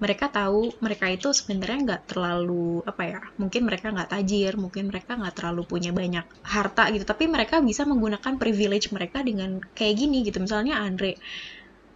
mereka 0.00 0.32
tahu 0.32 0.72
mereka 0.80 1.06
itu 1.12 1.28
sebenarnya 1.36 1.78
nggak 1.86 2.02
terlalu 2.08 2.80
apa 2.88 3.02
ya 3.04 3.20
mungkin 3.36 3.68
mereka 3.68 3.92
nggak 3.92 4.10
tajir 4.16 4.52
mungkin 4.56 4.88
mereka 4.88 5.12
nggak 5.20 5.34
terlalu 5.36 5.62
punya 5.68 5.92
banyak 5.92 6.24
harta 6.40 6.88
gitu. 6.94 7.04
Tapi 7.04 7.24
mereka 7.28 7.60
bisa 7.60 7.84
menggunakan 7.84 8.40
privilege 8.40 8.88
mereka 8.96 9.20
dengan 9.20 9.60
kayak 9.76 9.94
gini 10.00 10.24
gitu. 10.24 10.40
Misalnya 10.40 10.80
Andre 10.80 11.20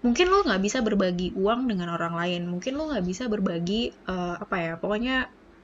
mungkin 0.05 0.29
lo 0.29 0.45
nggak 0.45 0.61
bisa 0.61 0.79
berbagi 0.85 1.33
uang 1.33 1.61
dengan 1.73 1.97
orang 1.97 2.15
lain. 2.21 2.43
Mungkin 2.53 2.73
lo 2.77 2.93
nggak 2.93 3.05
bisa 3.09 3.25
berbagi 3.33 3.89
eh, 3.91 4.37
apa 4.45 4.57
ya 4.61 4.73
pokoknya 4.77 5.17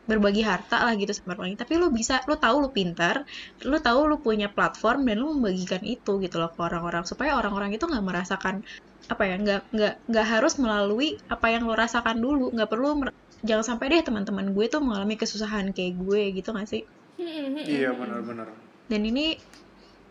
berbagi 0.08 0.42
harta 0.42 0.76
lah 0.88 0.96
gitu 0.96 1.12
sama 1.12 1.36
orang 1.36 1.52
lain. 1.52 1.58
Tapi 1.60 1.72
lo 1.76 1.92
bisa 1.92 2.24
lo 2.24 2.34
tahu 2.40 2.56
lo 2.64 2.68
pintar 2.72 3.28
lo 3.68 3.78
tahu 3.78 4.00
lo 4.10 4.16
punya 4.24 4.48
platform 4.48 5.04
dan 5.04 5.20
lo 5.20 5.36
membagikan 5.36 5.84
itu 5.84 6.16
gitu 6.24 6.36
loh 6.40 6.50
ke 6.56 6.60
orang-orang. 6.64 7.04
Supaya 7.04 7.36
orang-orang 7.36 7.76
itu 7.76 7.84
nggak 7.84 8.04
merasakan 8.08 8.64
apa 9.12 9.22
ya 9.30 9.34
nggak 9.44 9.60
nggak 9.74 9.94
nggak 10.10 10.26
harus 10.32 10.54
melalui 10.62 11.08
apa 11.34 11.46
yang 11.54 11.62
lo 11.68 11.74
rasakan 11.82 12.16
dulu. 12.24 12.44
Nggak 12.54 12.70
perlu 12.72 12.88
jangan 13.48 13.64
sampai 13.68 13.86
deh 13.92 14.02
teman-teman 14.08 14.46
gue 14.56 14.66
tuh 14.72 14.80
mengalami 14.84 15.14
kesusahan 15.20 15.66
kayak 15.76 15.92
gue 16.02 16.20
gitu 16.38 16.48
gak 16.58 16.68
sih? 16.72 16.82
Iya 17.74 17.88
benar-benar. 18.00 18.48
Dan 18.90 19.02
ini 19.10 19.24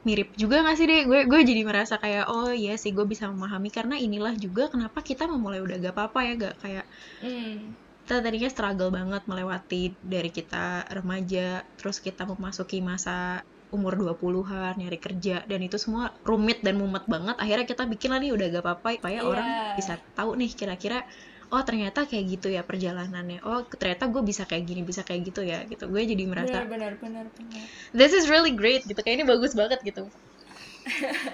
mirip 0.07 0.29
juga 0.41 0.55
gak 0.65 0.77
sih 0.79 0.87
deh 0.91 1.01
gue 1.09 1.19
gue 1.31 1.39
jadi 1.49 1.61
merasa 1.69 1.95
kayak 2.03 2.25
oh 2.33 2.51
iya 2.63 2.73
sih 2.81 2.91
gue 2.97 3.05
bisa 3.13 3.25
memahami. 3.31 3.69
Karena 3.77 3.95
inilah 4.05 4.33
juga 4.45 4.63
kenapa 4.73 4.99
kita 5.09 5.23
memulai 5.31 5.59
udah 5.65 5.75
gak 5.85 5.95
apa-apa 5.95 6.19
ya 6.27 6.31
gak 6.45 6.55
kayak 6.63 6.85
Hmm. 7.21 7.75
kita 8.03 8.25
tadinya 8.25 8.49
struggle 8.49 8.91
banget 8.97 9.21
melewati 9.29 9.93
dari 10.01 10.29
kita 10.37 10.81
remaja 10.97 11.61
terus 11.77 11.97
kita 12.01 12.23
memasuki 12.25 12.77
masa 12.81 13.45
umur 13.69 13.93
20-an 13.95 14.73
nyari 14.77 14.97
kerja 14.97 15.45
dan 15.45 15.61
itu 15.61 15.77
semua 15.77 16.09
rumit 16.25 16.61
dan 16.65 16.77
mumet 16.77 17.05
banget. 17.05 17.37
Akhirnya 17.37 17.65
kita 17.69 17.85
bikin 17.85 18.09
lah 18.09 18.19
nih 18.19 18.33
udah 18.33 18.45
gak 18.49 18.63
apa-apa 18.65 18.89
supaya 18.97 19.21
Iya. 19.21 19.29
orang 19.29 19.47
bisa 19.77 19.93
tahu 20.17 20.33
nih 20.35 20.49
kira-kira 20.53 21.05
oh 21.49 21.61
ternyata 21.65 22.05
kayak 22.05 22.25
gitu 22.37 22.47
ya 22.53 22.61
perjalanannya. 22.65 23.41
Oh 23.45 23.65
ternyata 23.65 24.05
gue 24.09 24.21
bisa 24.21 24.45
kayak 24.45 24.63
gini 24.69 24.81
bisa 24.85 25.01
kayak 25.05 25.21
gitu 25.29 25.41
ya 25.45 25.63
gitu. 25.65 25.85
Gue 25.89 26.05
jadi 26.05 26.25
merasa 26.25 26.65
benar 26.65 26.69
benar 26.69 26.93
benar 26.97 27.25
benar. 27.33 27.61
This 27.93 28.13
is 28.13 28.29
really 28.29 28.53
great 28.53 28.85
gitu. 28.85 28.97
Kayak 29.01 29.21
ini 29.21 29.25
bagus 29.29 29.53
banget 29.53 29.81
gitu. 29.81 30.09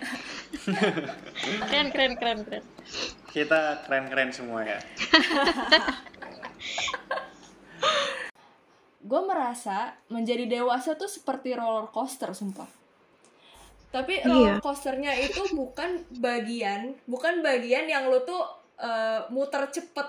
Keren 1.69 1.87
keren 1.93 2.13
keren 2.19 2.39
keren. 2.43 2.63
Kita 3.31 3.83
keren-keren 3.83 4.31
semua 4.31 4.63
ya 4.63 4.79
gue 9.05 9.21
merasa 9.21 9.93
menjadi 10.09 10.49
dewasa 10.49 10.97
tuh 10.97 11.05
seperti 11.05 11.53
roller 11.53 11.93
coaster 11.93 12.33
sumpah. 12.33 12.65
Tapi 13.93 14.19
Iya. 14.19 14.27
roller 14.27 14.57
coasternya 14.59 15.13
itu 15.21 15.53
bukan 15.53 16.03
bagian 16.19 16.97
bukan 17.05 17.39
bagian 17.39 17.85
yang 17.85 18.09
lu 18.09 18.19
tuh 18.25 18.41
eh, 18.75 19.21
muter 19.31 19.69
cepet 19.71 20.07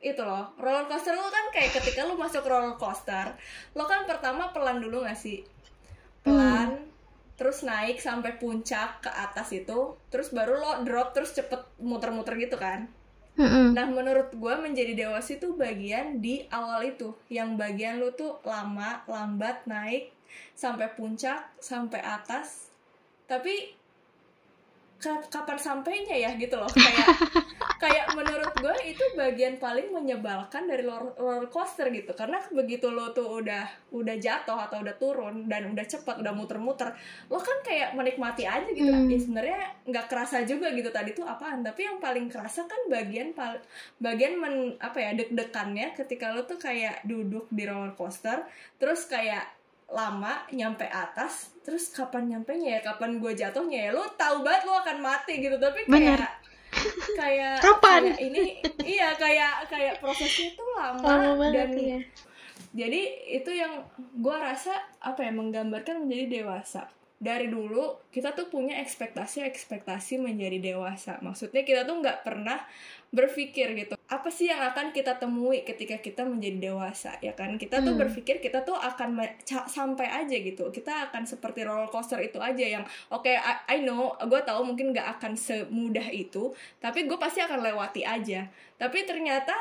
itu 0.00 0.22
loh. 0.22 0.54
Roller 0.56 0.86
coaster 0.86 1.12
lu 1.12 1.26
kan 1.28 1.50
kayak 1.52 1.74
ketika 1.74 2.06
lu 2.06 2.14
masuk 2.16 2.46
roller 2.46 2.78
coaster 2.78 3.34
lo 3.74 3.84
kan 3.84 4.06
pertama 4.08 4.54
pelan 4.54 4.78
dulu 4.80 5.04
gak 5.04 5.18
sih? 5.18 5.42
Pelan 6.22 6.86
terus 7.36 7.60
naik 7.68 8.00
sampai 8.00 8.40
puncak 8.40 9.04
ke 9.04 9.10
atas 9.12 9.52
itu 9.52 9.92
terus 10.08 10.32
baru 10.32 10.56
lo 10.56 10.72
drop 10.88 11.12
terus 11.12 11.36
cepet 11.36 11.60
muter-muter 11.84 12.32
gitu 12.40 12.56
kan 12.56 12.88
Mm-mm. 13.36 13.76
Nah, 13.76 13.86
menurut 13.92 14.28
gue 14.32 14.54
menjadi 14.64 14.92
dewasa 14.96 15.36
itu 15.36 15.52
bagian 15.52 16.06
di 16.24 16.48
awal 16.48 16.80
itu, 16.92 17.12
yang 17.28 17.50
bagian 17.60 18.00
lu 18.00 18.08
tuh 18.16 18.40
lama, 18.52 19.04
lambat, 19.04 19.68
naik 19.68 20.08
sampai 20.56 20.88
puncak, 20.96 21.40
sampai 21.60 22.00
atas. 22.00 22.72
Tapi 23.30 23.54
kapan 25.02 25.58
sampainya 25.60 26.16
ya 26.16 26.30
gitu 26.40 26.56
loh, 26.56 26.66
kayak 26.76 27.08
kayak 27.76 28.06
menurut 28.16 28.52
gue 28.56 28.76
itu 28.88 29.04
bagian 29.12 29.60
paling 29.60 29.92
menyebalkan 29.92 30.64
dari 30.64 30.84
roller, 30.84 31.48
coaster 31.52 31.92
gitu, 31.92 32.16
karena 32.16 32.40
begitu 32.48 32.88
lo 32.88 33.12
tuh 33.12 33.44
udah 33.44 33.92
udah 33.92 34.16
jatuh 34.16 34.56
atau 34.56 34.80
udah 34.80 34.96
turun 34.96 35.46
dan 35.46 35.68
udah 35.72 35.84
cepat, 35.84 36.20
udah 36.20 36.32
muter-muter, 36.32 36.92
lo 37.28 37.38
kan 37.40 37.60
kayak 37.64 37.92
menikmati 37.92 38.48
aja 38.48 38.68
gitu. 38.72 38.88
Hmm. 38.88 39.08
Ya 39.08 39.18
sebenarnya 39.20 39.60
nggak 39.84 40.06
kerasa 40.08 40.42
juga 40.48 40.72
gitu 40.72 40.88
tadi 40.88 41.12
tuh 41.12 41.28
apaan, 41.28 41.60
tapi 41.60 41.84
yang 41.84 42.00
paling 42.00 42.32
kerasa 42.32 42.64
kan 42.64 42.80
bagian 42.88 43.36
pal 43.36 43.60
bagian 44.00 44.40
men 44.40 44.76
apa 44.80 44.98
ya 45.00 45.10
deg-degannya 45.16 45.96
ketika 45.96 46.32
lo 46.32 46.44
tuh 46.44 46.60
kayak 46.60 47.04
duduk 47.04 47.48
di 47.52 47.64
roller 47.68 47.96
coaster 47.96 48.44
terus 48.76 49.08
kayak 49.08 49.55
lama 49.86 50.42
nyampe 50.50 50.82
atas 50.82 51.54
terus 51.62 51.94
kapan 51.94 52.26
nyampe 52.34 52.58
nya 52.58 52.78
ya 52.78 52.80
kapan 52.82 53.22
gue 53.22 53.32
jatuhnya 53.38 53.90
ya 53.90 53.90
lo 53.94 54.02
tahu 54.18 54.42
banget 54.42 54.66
lo 54.66 54.74
akan 54.82 54.98
mati 54.98 55.38
gitu 55.38 55.56
tapi 55.62 55.86
Bener. 55.86 56.18
kayak 56.18 56.32
kayak 57.14 57.56
Kapan? 57.66 58.00
kayak 58.10 58.20
ini 58.20 58.44
iya 58.82 59.14
kayak 59.14 59.70
kayak 59.70 59.94
prosesnya 60.02 60.52
tuh 60.58 60.68
lama, 60.74 61.00
lama 61.06 61.30
banget 61.38 61.54
dan 61.54 61.70
ya 61.78 62.00
jadi 62.76 63.00
itu 63.40 63.50
yang 63.56 63.88
gue 63.96 64.36
rasa 64.36 64.74
apa 65.00 65.24
ya 65.24 65.32
menggambarkan 65.32 66.04
menjadi 66.04 66.42
dewasa 66.42 66.90
dari 67.16 67.48
dulu 67.48 67.96
kita 68.12 68.36
tuh 68.36 68.52
punya 68.52 68.76
ekspektasi-ekspektasi 68.84 70.20
menjadi 70.20 70.60
dewasa 70.76 71.16
maksudnya 71.24 71.64
kita 71.64 71.88
tuh 71.88 72.04
nggak 72.04 72.26
pernah 72.26 72.60
berpikir 73.08 73.72
gitu 73.72 73.95
apa 74.06 74.30
sih 74.30 74.46
yang 74.46 74.62
akan 74.62 74.90
kita 74.90 75.18
temui 75.18 75.66
ketika 75.66 75.98
kita 75.98 76.22
menjadi 76.22 76.70
dewasa 76.70 77.18
ya 77.18 77.34
kan 77.34 77.58
kita 77.58 77.82
tuh 77.82 77.92
Hmm. 77.92 78.02
berpikir 78.02 78.38
kita 78.38 78.62
tuh 78.62 78.74
akan 78.74 79.18
sampai 79.66 80.06
aja 80.06 80.36
gitu 80.36 80.70
kita 80.70 81.10
akan 81.10 81.26
seperti 81.26 81.66
roller 81.66 81.86
coaster 81.86 82.22
itu 82.22 82.38
aja 82.38 82.78
yang 82.78 82.84
oke 83.08 83.26
I, 83.26 83.42
I 83.66 83.78
know 83.82 84.14
gue 84.16 84.40
tahu 84.40 84.62
mungkin 84.62 84.94
nggak 84.94 85.18
akan 85.18 85.34
semudah 85.34 86.06
itu 86.08 86.54
tapi 86.78 87.04
gue 87.04 87.18
pasti 87.18 87.42
akan 87.42 87.58
lewati 87.60 88.06
aja 88.06 88.46
tapi 88.74 89.02
ternyata 89.02 89.52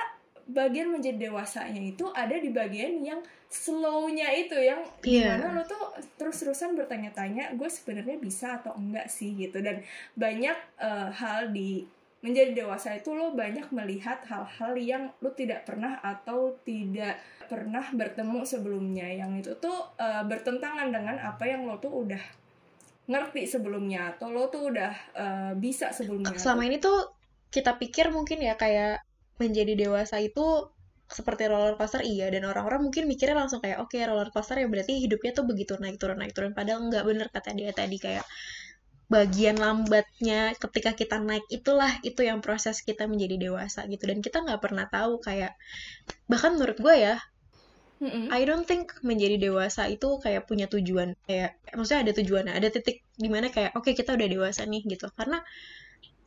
bagian 0.46 0.94
menjadi 0.94 1.26
dewasanya 1.26 1.82
itu 1.82 2.06
ada 2.14 2.38
di 2.38 2.54
bagian 2.54 3.02
yang 3.02 3.18
slownya 3.50 4.30
itu 4.30 4.54
yang 4.54 4.78
Iya. 5.02 5.42
di 5.42 5.42
mana 5.42 5.58
lo 5.58 5.64
tuh 5.64 5.90
terus-terusan 6.16 6.76
bertanya-tanya 6.76 7.50
gue 7.54 7.66
sebenarnya 7.66 8.22
bisa 8.22 8.62
atau 8.62 8.78
enggak 8.78 9.10
sih 9.10 9.34
gitu 9.34 9.58
dan 9.58 9.82
banyak 10.14 10.54
eh, 10.78 11.10
hal 11.12 11.50
di 11.50 11.90
menjadi 12.26 12.66
dewasa 12.66 12.98
itu 12.98 13.14
lo 13.14 13.38
banyak 13.38 13.70
melihat 13.70 14.26
hal-hal 14.26 14.74
yang 14.82 15.04
lo 15.22 15.30
tidak 15.38 15.62
pernah 15.70 16.02
atau 16.02 16.58
tidak 16.66 17.22
pernah 17.46 17.86
bertemu 17.94 18.42
sebelumnya. 18.42 19.06
Yang 19.06 19.32
itu 19.46 19.52
tuh 19.62 19.78
eh, 20.02 20.26
bertentangan 20.26 20.90
dengan 20.90 21.22
apa 21.22 21.46
yang 21.46 21.70
lo 21.70 21.78
tuh 21.78 21.94
udah 21.94 22.24
ngerti 23.06 23.46
sebelumnya 23.46 24.18
atau 24.18 24.34
lo 24.34 24.50
tuh 24.50 24.74
udah 24.74 24.94
eh, 25.14 25.54
bisa 25.54 25.94
sebelumnya. 25.94 26.34
Selama 26.42 26.66
ini 26.66 26.82
tuh 26.82 27.14
kita 27.54 27.78
pikir 27.78 28.10
mungkin 28.10 28.42
ya 28.42 28.58
kayak 28.58 29.06
menjadi 29.38 29.78
dewasa 29.78 30.18
itu 30.18 30.74
seperti 31.06 31.46
roller 31.46 31.78
coaster 31.78 32.02
iya. 32.02 32.34
Dan 32.34 32.50
orang-orang 32.50 32.90
mungkin 32.90 33.06
mikirnya 33.06 33.38
langsung 33.46 33.62
kayak 33.62 33.86
oke 33.86 33.94
roller 34.02 34.34
coaster 34.34 34.58
ya 34.58 34.66
berarti 34.66 34.98
hidupnya 34.98 35.38
tuh 35.38 35.46
begitu 35.46 35.78
naik 35.78 36.02
turun 36.02 36.18
naik 36.18 36.34
turun. 36.34 36.58
Padahal 36.58 36.90
nggak 36.90 37.06
bener 37.06 37.30
kata 37.30 37.54
dia 37.54 37.70
tadi 37.70 38.02
kayak 38.02 38.26
bagian 39.16 39.56
lambatnya 39.56 40.52
ketika 40.60 40.92
kita 40.92 41.16
naik 41.24 41.48
itulah 41.48 41.88
itu 42.04 42.20
yang 42.28 42.44
proses 42.44 42.84
kita 42.84 43.08
menjadi 43.08 43.48
dewasa 43.48 43.88
gitu. 43.88 44.04
Dan 44.12 44.20
kita 44.20 44.44
nggak 44.44 44.60
pernah 44.60 44.86
tahu 44.92 45.24
kayak 45.24 45.56
bahkan 46.28 46.60
menurut 46.60 46.76
gue 46.76 46.96
ya. 47.00 47.16
I 48.06 48.44
don't 48.44 48.68
think 48.68 48.92
menjadi 49.08 49.40
dewasa 49.40 49.88
itu 49.88 50.20
kayak 50.20 50.52
punya 50.52 50.68
tujuan 50.68 51.16
kayak 51.24 51.56
maksudnya 51.72 52.04
ada 52.04 52.14
tujuan 52.20 52.46
ada 52.52 52.68
titik 52.68 53.08
di 53.16 53.32
mana 53.32 53.48
kayak 53.48 53.72
oke 53.80 53.88
kita 53.96 54.20
udah 54.20 54.28
dewasa 54.28 54.68
nih 54.68 54.84
gitu. 54.84 55.08
Karena 55.16 55.40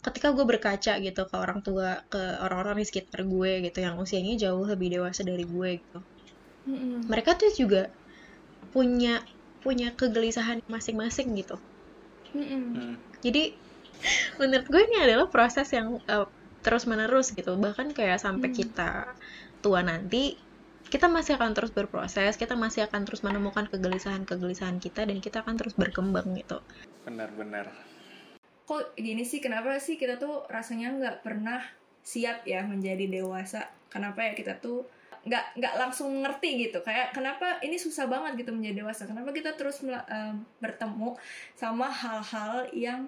ketika 0.00 0.32
gue 0.32 0.48
berkaca 0.48 0.96
gitu 0.96 1.22
ke 1.28 1.36
orang 1.36 1.60
tua 1.60 2.00
ke 2.08 2.40
orang-orang 2.40 2.80
di 2.80 2.86
sekitar 2.88 3.28
gue 3.28 3.68
gitu 3.68 3.84
yang 3.84 4.00
usianya 4.00 4.48
jauh 4.48 4.64
lebih 4.64 4.96
dewasa 4.96 5.20
dari 5.28 5.44
gue 5.44 5.70
gitu. 5.76 5.98
Mereka 7.04 7.36
tuh 7.36 7.52
juga 7.52 7.92
punya 8.72 9.20
punya 9.60 9.92
kegelisahan 9.92 10.64
masing-masing 10.72 11.36
gitu 11.36 11.60
Mm-mm. 12.34 12.62
Hmm. 12.74 12.94
jadi 13.20 13.54
menurut 14.38 14.66
gue 14.68 14.82
ini 14.84 14.96
adalah 15.02 15.26
proses 15.26 15.68
yang 15.74 15.98
terus 16.62 16.84
menerus 16.86 17.34
gitu 17.34 17.54
bahkan 17.58 17.90
kayak 17.90 18.18
sampai 18.18 18.50
Hmm. 18.50 18.58
kita 18.58 18.90
tua 19.58 19.82
nanti 19.82 20.38
kita 20.88 21.04
masih 21.04 21.36
akan 21.36 21.52
terus 21.52 21.68
berproses 21.74 22.38
kita 22.40 22.56
masih 22.56 22.88
akan 22.88 23.04
terus 23.04 23.20
menemukan 23.20 23.68
kegelisahan-kegelisahan 23.68 24.80
kita 24.80 25.04
dan 25.04 25.18
kita 25.20 25.44
akan 25.44 25.58
terus 25.60 25.76
berkembang 25.76 26.32
gitu 26.34 26.62
Benar-benar. 27.04 27.68
kok 28.64 28.92
gini 28.94 29.24
sih 29.24 29.40
kenapa 29.40 29.80
sih 29.80 29.96
kita 29.96 30.20
tuh 30.20 30.44
rasanya 30.52 30.92
nggak 30.92 31.16
pernah 31.24 31.64
siap 32.04 32.44
ya 32.44 32.64
menjadi 32.64 33.08
dewasa 33.08 33.64
kenapa 33.88 34.28
ya 34.28 34.32
kita 34.36 34.60
tuh 34.60 34.84
nggak 35.28 35.60
nggak 35.60 35.74
langsung 35.76 36.10
ngerti 36.24 36.68
gitu. 36.68 36.80
Kayak 36.80 37.12
kenapa 37.12 37.60
ini 37.60 37.76
susah 37.76 38.08
banget 38.08 38.40
gitu 38.40 38.50
menjadi 38.56 38.82
dewasa? 38.82 39.04
Kenapa 39.04 39.30
kita 39.30 39.52
terus 39.54 39.84
eh, 39.84 40.34
bertemu 40.58 41.14
sama 41.54 41.92
hal-hal 41.92 42.66
yang 42.72 43.06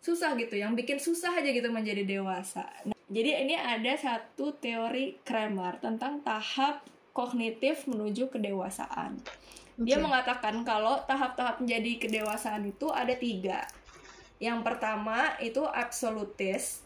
susah 0.00 0.32
gitu 0.40 0.56
yang 0.56 0.72
bikin 0.74 0.96
susah 0.96 1.30
aja 1.38 1.48
gitu 1.48 1.70
menjadi 1.70 2.02
dewasa? 2.02 2.66
Nah, 2.84 2.98
jadi 3.06 3.46
ini 3.46 3.54
ada 3.54 3.94
satu 3.94 4.58
teori 4.58 5.22
Kramer 5.22 5.78
tentang 5.78 6.20
tahap 6.26 6.82
kognitif 7.14 7.86
menuju 7.86 8.30
kedewasaan. 8.30 9.18
Dia 9.80 9.96
Oke. 9.96 10.04
mengatakan 10.04 10.60
kalau 10.62 11.00
tahap-tahap 11.08 11.64
menjadi 11.64 12.06
kedewasaan 12.06 12.68
itu 12.68 12.92
ada 12.92 13.16
tiga. 13.16 13.64
Yang 14.40 14.60
pertama 14.64 15.36
itu 15.40 15.64
absolutis 15.64 16.84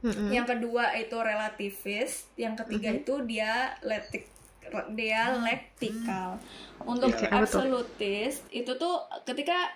Mm-mm. 0.00 0.32
yang 0.32 0.46
kedua 0.48 0.96
itu 0.96 1.12
relativis, 1.12 2.24
yang 2.36 2.56
ketiga 2.56 2.88
Mhm. 2.92 2.98
itu 3.04 3.14
dialektik 3.24 4.24
dialektikal. 4.94 6.38
Untuk 6.86 7.10
Oke, 7.12 7.26
apa 7.26 7.44
tuh? 7.44 7.60
absolutis 7.60 8.40
itu 8.50 8.72
tuh 8.76 8.96
ketika 9.26 9.68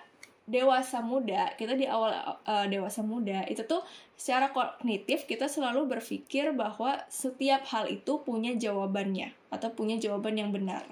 dewasa 0.45 1.01
muda, 1.01 1.53
kita 1.57 1.73
di 1.73 1.89
awal 1.89 2.13
uh, 2.45 2.65
dewasa 2.69 3.01
muda 3.01 3.43
itu 3.49 3.65
tuh 3.65 3.81
secara 4.13 4.53
kognitif 4.53 5.25
kita 5.25 5.49
selalu 5.49 5.89
berpikir 5.89 6.53
bahwa 6.53 7.01
setiap 7.09 7.65
hal 7.73 7.89
itu 7.89 8.21
punya 8.21 8.53
jawabannya 8.53 9.33
atau 9.49 9.69
punya 9.73 9.97
jawaban 9.97 10.37
yang 10.37 10.49
benar. 10.53 10.85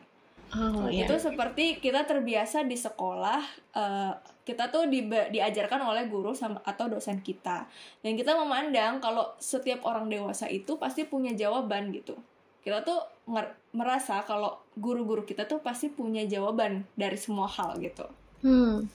Oh 0.53 0.89
iya 0.89 1.05
Itu 1.05 1.15
seperti 1.17 1.81
kita 1.81 2.05
terbiasa 2.05 2.63
di 2.65 2.77
sekolah, 2.77 3.41
eh, 3.73 4.13
kita 4.43 4.69
tuh 4.69 4.85
di- 4.91 5.05
diajarkan 5.07 5.81
oleh 5.81 6.05
guru 6.07 6.35
sama 6.35 6.61
atau 6.63 6.89
dosen 6.91 7.19
kita, 7.23 7.65
dan 8.03 8.11
kita 8.13 8.35
memandang 8.37 8.99
kalau 9.01 9.33
setiap 9.39 9.83
orang 9.87 10.11
dewasa 10.11 10.45
itu 10.51 10.75
pasti 10.77 11.07
punya 11.07 11.33
jawaban 11.33 11.89
gitu. 11.95 12.13
Kita 12.63 12.79
tuh 12.83 13.03
merasa 13.75 14.23
kalau 14.23 14.55
guru-guru 14.79 15.27
kita 15.27 15.47
tuh 15.47 15.59
pasti 15.59 15.91
punya 15.91 16.23
jawaban 16.27 16.87
dari 16.95 17.15
semua 17.19 17.47
hal 17.47 17.75
gitu. 17.79 18.07
Hmm. 18.43 18.87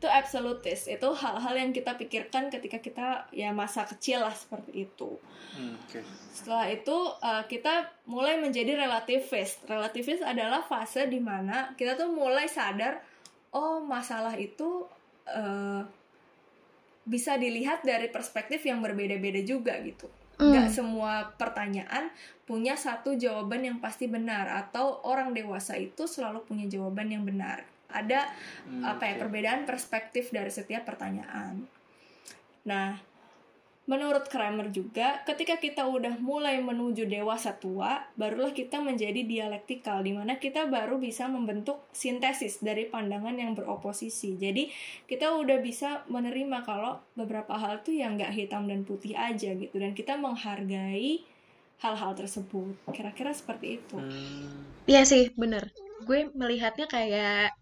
Itu 0.00 0.08
absolutis, 0.08 0.88
itu 0.88 1.08
hal-hal 1.12 1.54
yang 1.60 1.76
kita 1.76 1.92
pikirkan 2.00 2.48
ketika 2.48 2.80
kita 2.80 3.28
ya 3.36 3.52
masa 3.52 3.84
kecil 3.84 4.24
lah 4.24 4.32
seperti 4.32 4.88
itu. 4.88 5.20
Hmm, 5.52 5.76
Oke. 5.76 6.00
Setelah 6.32 6.72
itu 6.72 6.96
uh, 7.20 7.44
kita 7.44 7.92
mulai 8.08 8.40
menjadi 8.40 8.80
relativis. 8.80 9.60
Relativis 9.68 10.24
adalah 10.24 10.64
fase 10.64 11.04
di 11.04 11.20
mana 11.20 11.76
kita 11.76 12.00
tuh 12.00 12.08
mulai 12.08 12.48
sadar 12.48 13.04
oh 13.52 13.84
masalah 13.84 14.32
itu 14.40 14.88
uh, 15.28 15.84
bisa 17.04 17.34
dilihat 17.36 17.82
dari 17.82 18.08
perspektif 18.08 18.62
yang 18.64 18.80
berbeda-beda 18.80 19.44
juga 19.44 19.76
gitu. 19.84 20.08
Hmm. 20.40 20.54
Nggak 20.54 20.68
semua 20.72 21.12
pertanyaan 21.36 22.08
punya 22.48 22.78
satu 22.78 23.14
jawaban 23.20 23.68
yang 23.68 23.78
pasti 23.84 24.08
benar 24.08 24.48
atau 24.48 25.04
orang 25.04 25.36
dewasa 25.36 25.76
itu 25.76 26.08
selalu 26.08 26.40
punya 26.48 26.64
jawaban 26.70 27.12
yang 27.12 27.26
benar. 27.26 27.68
Ada 27.92 28.30
Hmm, 28.64 28.84
apa 28.86 29.02
ya 29.10 29.14
perbedaan 29.20 29.66
perspektif 29.68 30.30
dari 30.30 30.50
setiap 30.52 30.82
pertanyaan. 30.88 31.66
Nah, 32.68 33.00
menurut 33.90 34.30
Kramer 34.30 34.70
juga, 34.70 35.24
ketika 35.26 35.58
kita 35.58 35.82
udah 35.96 36.14
mulai 36.22 36.62
menuju 36.62 37.10
dewasa 37.10 37.50
tua, 37.58 38.06
barulah 38.14 38.52
kita 38.54 38.78
menjadi 38.78 39.26
dialektikal, 39.26 39.98
di 40.06 40.12
mana 40.14 40.38
kita 40.38 40.70
baru 40.70 40.96
bisa 41.02 41.26
membentuk 41.26 41.82
sintesis 41.90 42.62
dari 42.62 42.86
pandangan 42.86 43.34
yang 43.34 43.52
beroposisi. 43.58 44.38
Jadi, 44.38 44.70
kita 45.10 45.34
udah 45.42 45.58
bisa 45.58 46.06
menerima 46.06 46.62
kalau 46.62 47.02
beberapa 47.18 47.58
hal 47.58 47.82
tuh 47.82 47.94
yang 47.98 48.14
nggak 48.14 48.30
hitam 48.38 48.70
dan 48.70 48.86
putih 48.86 49.18
aja 49.18 49.50
gitu, 49.58 49.74
dan 49.82 49.92
kita 49.98 50.14
menghargai 50.20 51.26
hal-hal 51.82 52.12
tersebut. 52.14 52.76
Kira-kira 52.94 53.32
seperti 53.34 53.80
itu. 53.82 53.98
Hmm. 53.98 54.70
Iya 54.90 55.02
sih, 55.10 55.22
bener. 55.42 55.64
Gue 56.06 56.18
melihatnya 56.40 56.86
kayak 56.94 57.54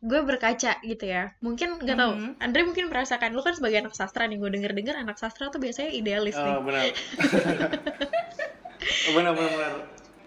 gue 0.00 0.20
berkaca 0.24 0.80
gitu 0.80 1.04
ya. 1.04 1.36
Mungkin 1.40 1.76
nggak 1.78 1.96
tahu. 1.96 2.12
Mhm. 2.16 2.32
Andre 2.40 2.60
mungkin 2.64 2.88
merasakan 2.88 3.30
lu 3.30 3.44
kan 3.44 3.52
sebagai 3.52 3.84
anak 3.84 3.92
sastra 3.92 4.24
nih. 4.24 4.40
Gue 4.40 4.48
denger 4.48 4.72
dengar 4.72 4.96
anak 4.96 5.20
sastra 5.20 5.48
tuh 5.48 5.60
biasanya 5.60 5.92
idealis 5.92 6.34
nih. 6.34 6.54
Oh, 6.56 6.62
benar. 6.64 6.82
Oh, 8.80 9.12
benar 9.12 9.32
benar 9.36 9.50
benar. 9.50 9.72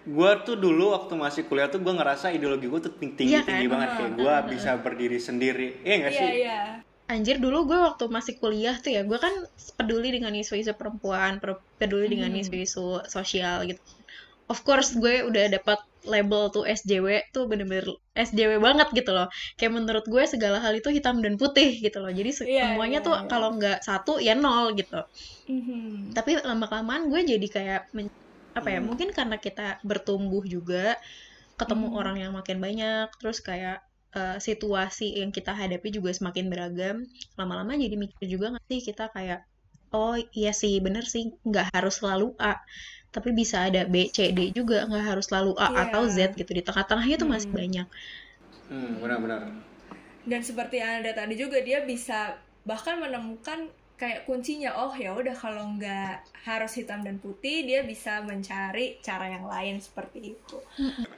Gua 0.04 0.30
tuh 0.44 0.54
dulu 0.54 0.92
waktu 0.92 1.16
masih 1.16 1.42
kuliah 1.48 1.66
tuh 1.66 1.80
gua 1.80 1.96
ngerasa 1.96 2.28
ideologi 2.30 2.68
gua 2.68 2.78
tuh 2.78 2.92
tinggi 2.92 3.34
Iya 3.34 3.40
tinggi 3.42 3.66
kan? 3.66 3.72
banget 3.72 3.90
kayak 3.96 4.12
gua 4.14 4.34
bisa 4.44 4.70
berdiri 4.76 5.18
sendiri. 5.18 5.80
Iya 5.80 5.94
nggak 6.00 6.12
Iya, 6.12 6.20
sih? 6.20 6.30
iya. 6.38 6.60
Anjir 7.04 7.36
dulu 7.36 7.68
gue 7.68 7.76
waktu 7.76 8.08
masih 8.08 8.40
kuliah 8.40 8.80
tuh 8.80 8.88
ya, 8.88 9.04
gue 9.04 9.18
kan 9.20 9.28
peduli 9.76 10.08
dengan 10.08 10.32
isu-isu 10.32 10.72
perempuan, 10.72 11.36
per- 11.36 11.60
peduli 11.76 12.08
dengan 12.08 12.32
Hmm. 12.32 12.40
isu-isu 12.40 13.04
sosial 13.04 13.68
gitu. 13.68 13.80
Of 14.48 14.64
course 14.64 14.96
gue 14.96 15.20
udah 15.20 15.52
dapat 15.52 15.84
label 16.12 16.42
tuh 16.54 16.64
SJW 16.68 17.08
tuh 17.34 17.44
bener-bener 17.50 17.86
SJW 18.16 18.52
banget 18.66 18.88
gitu 18.98 19.10
loh. 19.16 19.26
Kayak 19.58 19.72
menurut 19.78 20.04
gue 20.12 20.22
segala 20.34 20.58
hal 20.64 20.72
itu 20.80 20.88
hitam 20.96 21.16
dan 21.24 21.34
putih 21.40 21.68
gitu 21.84 21.98
loh. 22.02 22.10
Jadi 22.18 22.30
se- 22.38 22.50
Iya, 22.50 22.62
semuanya 22.62 22.98
iya, 22.98 23.00
tuh 23.06 23.14
iya. 23.22 23.30
kalau 23.30 23.48
nggak 23.56 23.78
satu 23.88 24.12
ya 24.26 24.32
nol 24.38 24.74
gitu. 24.78 24.96
Mhm. 25.48 26.14
Tapi 26.16 26.30
lama-kelamaan 26.48 27.10
gue 27.12 27.20
jadi 27.32 27.46
kayak 27.56 27.82
men- 27.96 28.12
apa 28.58 28.68
ya? 28.74 28.78
Hmm. 28.78 28.88
Mungkin 28.88 29.10
karena 29.18 29.36
kita 29.46 29.82
bertumbuh 29.88 30.44
juga, 30.46 30.94
ketemu 31.60 31.86
Hmm. 31.86 31.98
orang 31.98 32.16
yang 32.22 32.32
makin 32.38 32.58
banyak, 32.66 33.06
terus 33.20 33.38
kayak 33.48 33.78
eh, 34.18 34.38
situasi 34.48 35.06
yang 35.22 35.30
kita 35.36 35.52
hadapi 35.60 35.88
juga 35.96 36.10
semakin 36.18 36.46
beragam. 36.52 36.96
Lama-lama 37.38 37.72
jadi 37.84 37.96
mikir 38.04 38.26
juga 38.34 38.46
nggak 38.54 38.66
sih 38.70 38.80
kita 38.88 39.04
kayak, 39.16 39.40
oh 39.96 40.16
iya 40.38 40.52
sih 40.62 40.74
bener 40.86 41.04
sih 41.14 41.22
nggak 41.48 41.66
harus 41.76 41.94
selalu 42.00 42.26
A, 42.42 42.54
tapi 43.14 43.30
bisa 43.40 43.56
ada 43.68 43.80
B, 43.92 43.94
C, 44.16 44.18
D 44.36 44.40
juga 44.58 44.76
nggak 44.88 45.04
harus 45.10 45.24
selalu 45.30 45.52
A 45.66 45.68
Iya. 45.68 45.80
atau 45.90 46.02
Z 46.16 46.18
gitu. 46.38 46.50
Di 46.58 46.62
tengah-tengahnya 46.68 47.16
tuh 47.22 47.28
masih 47.34 47.50
Hmm. 47.50 47.58
banyak. 47.60 47.86
Hmm, 48.68 48.90
benar-benar. 49.00 49.42
dan 50.24 50.40
seperti 50.40 50.80
yang 50.80 51.04
ada 51.04 51.12
tadi 51.12 51.34
juga 51.36 51.60
dia 51.60 51.84
bisa 51.84 52.40
bahkan 52.64 52.96
menemukan 52.96 53.68
kayak 54.00 54.24
kuncinya 54.24 54.72
oh 54.74 54.92
ya 54.96 55.12
udah 55.14 55.36
kalau 55.36 55.76
nggak 55.76 56.16
harus 56.48 56.72
hitam 56.74 57.04
dan 57.06 57.20
putih 57.20 57.62
dia 57.68 57.84
bisa 57.84 58.24
mencari 58.24 58.98
cara 59.04 59.30
yang 59.30 59.44
lain 59.46 59.78
seperti 59.78 60.34
itu 60.34 60.58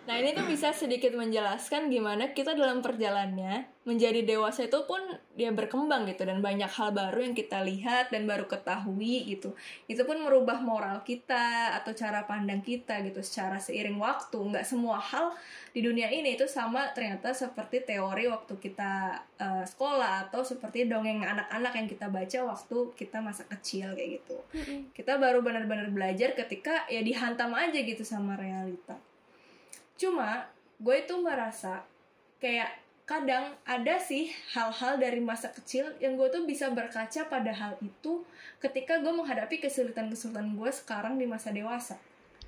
nah 0.07 0.15
ini 0.19 0.35
tuh 0.35 0.47
bisa 0.47 0.75
sedikit 0.75 1.15
menjelaskan 1.15 1.89
gimana 1.89 2.35
kita 2.35 2.53
dalam 2.59 2.83
perjalanannya 2.83 3.67
menjadi 3.87 4.21
dewasa 4.27 4.67
itu 4.67 4.81
pun 4.91 5.01
dia 5.37 5.53
berkembang 5.53 6.09
gitu 6.09 6.25
dan 6.25 6.41
banyak 6.41 6.69
hal 6.73 6.97
baru 6.97 7.21
yang 7.21 7.37
kita 7.37 7.61
lihat 7.61 8.09
dan 8.09 8.25
baru 8.25 8.49
ketahui 8.49 9.29
gitu 9.29 9.53
itu 9.85 10.03
pun 10.09 10.17
merubah 10.17 10.65
moral 10.65 11.05
kita 11.05 11.77
atau 11.77 11.93
cara 11.93 12.25
pandang 12.25 12.65
kita 12.65 13.05
gitu 13.05 13.21
secara 13.21 13.61
seiring 13.61 14.01
waktu 14.01 14.41
nggak 14.41 14.65
semua 14.65 14.97
hal 14.97 15.37
di 15.77 15.85
dunia 15.85 16.09
ini 16.09 16.41
itu 16.41 16.49
sama 16.49 16.89
ternyata 16.97 17.37
seperti 17.37 17.85
teori 17.85 18.25
waktu 18.33 18.57
kita 18.57 19.21
eh, 19.37 19.65
sekolah 19.69 20.25
atau 20.25 20.41
seperti 20.41 20.89
dongeng 20.89 21.21
anak-anak 21.21 21.73
yang 21.77 21.85
kita 21.85 22.09
baca 22.09 22.39
waktu 22.49 22.77
kita 22.97 23.21
masa 23.21 23.45
kecil 23.45 23.93
kayak 23.93 24.25
gitu. 24.25 24.41
Kita 24.97 25.21
baru 25.21 25.45
benar-benar 25.45 25.93
belajar 25.93 26.33
ketika 26.33 26.89
ya 26.89 27.05
dihantam 27.05 27.53
aja 27.53 27.77
gitu 27.77 28.09
sama 28.09 28.41
realita. 28.41 28.97
Cuma 30.01 30.49
gue 30.81 30.97
itu 30.97 31.13
merasa 31.21 31.85
kayak 32.41 32.86
kadang 33.07 33.55
ada 33.63 34.03
sih 34.03 34.35
hal-hal 34.51 34.99
dari 34.99 35.23
masa 35.23 35.55
kecil 35.55 35.95
yang 36.03 36.19
gue 36.19 36.27
tuh 36.27 36.43
bisa 36.43 36.67
berkaca 36.75 37.31
pada 37.31 37.55
hal 37.55 37.79
itu 37.79 38.27
ketika 38.59 38.99
gue 38.99 39.15
menghadapi 39.15 39.63
kesulitan-kesulitan 39.63 40.59
gue 40.59 40.71
sekarang 40.75 41.15
di 41.15 41.25
masa 41.25 41.55
dewasa 41.55 41.95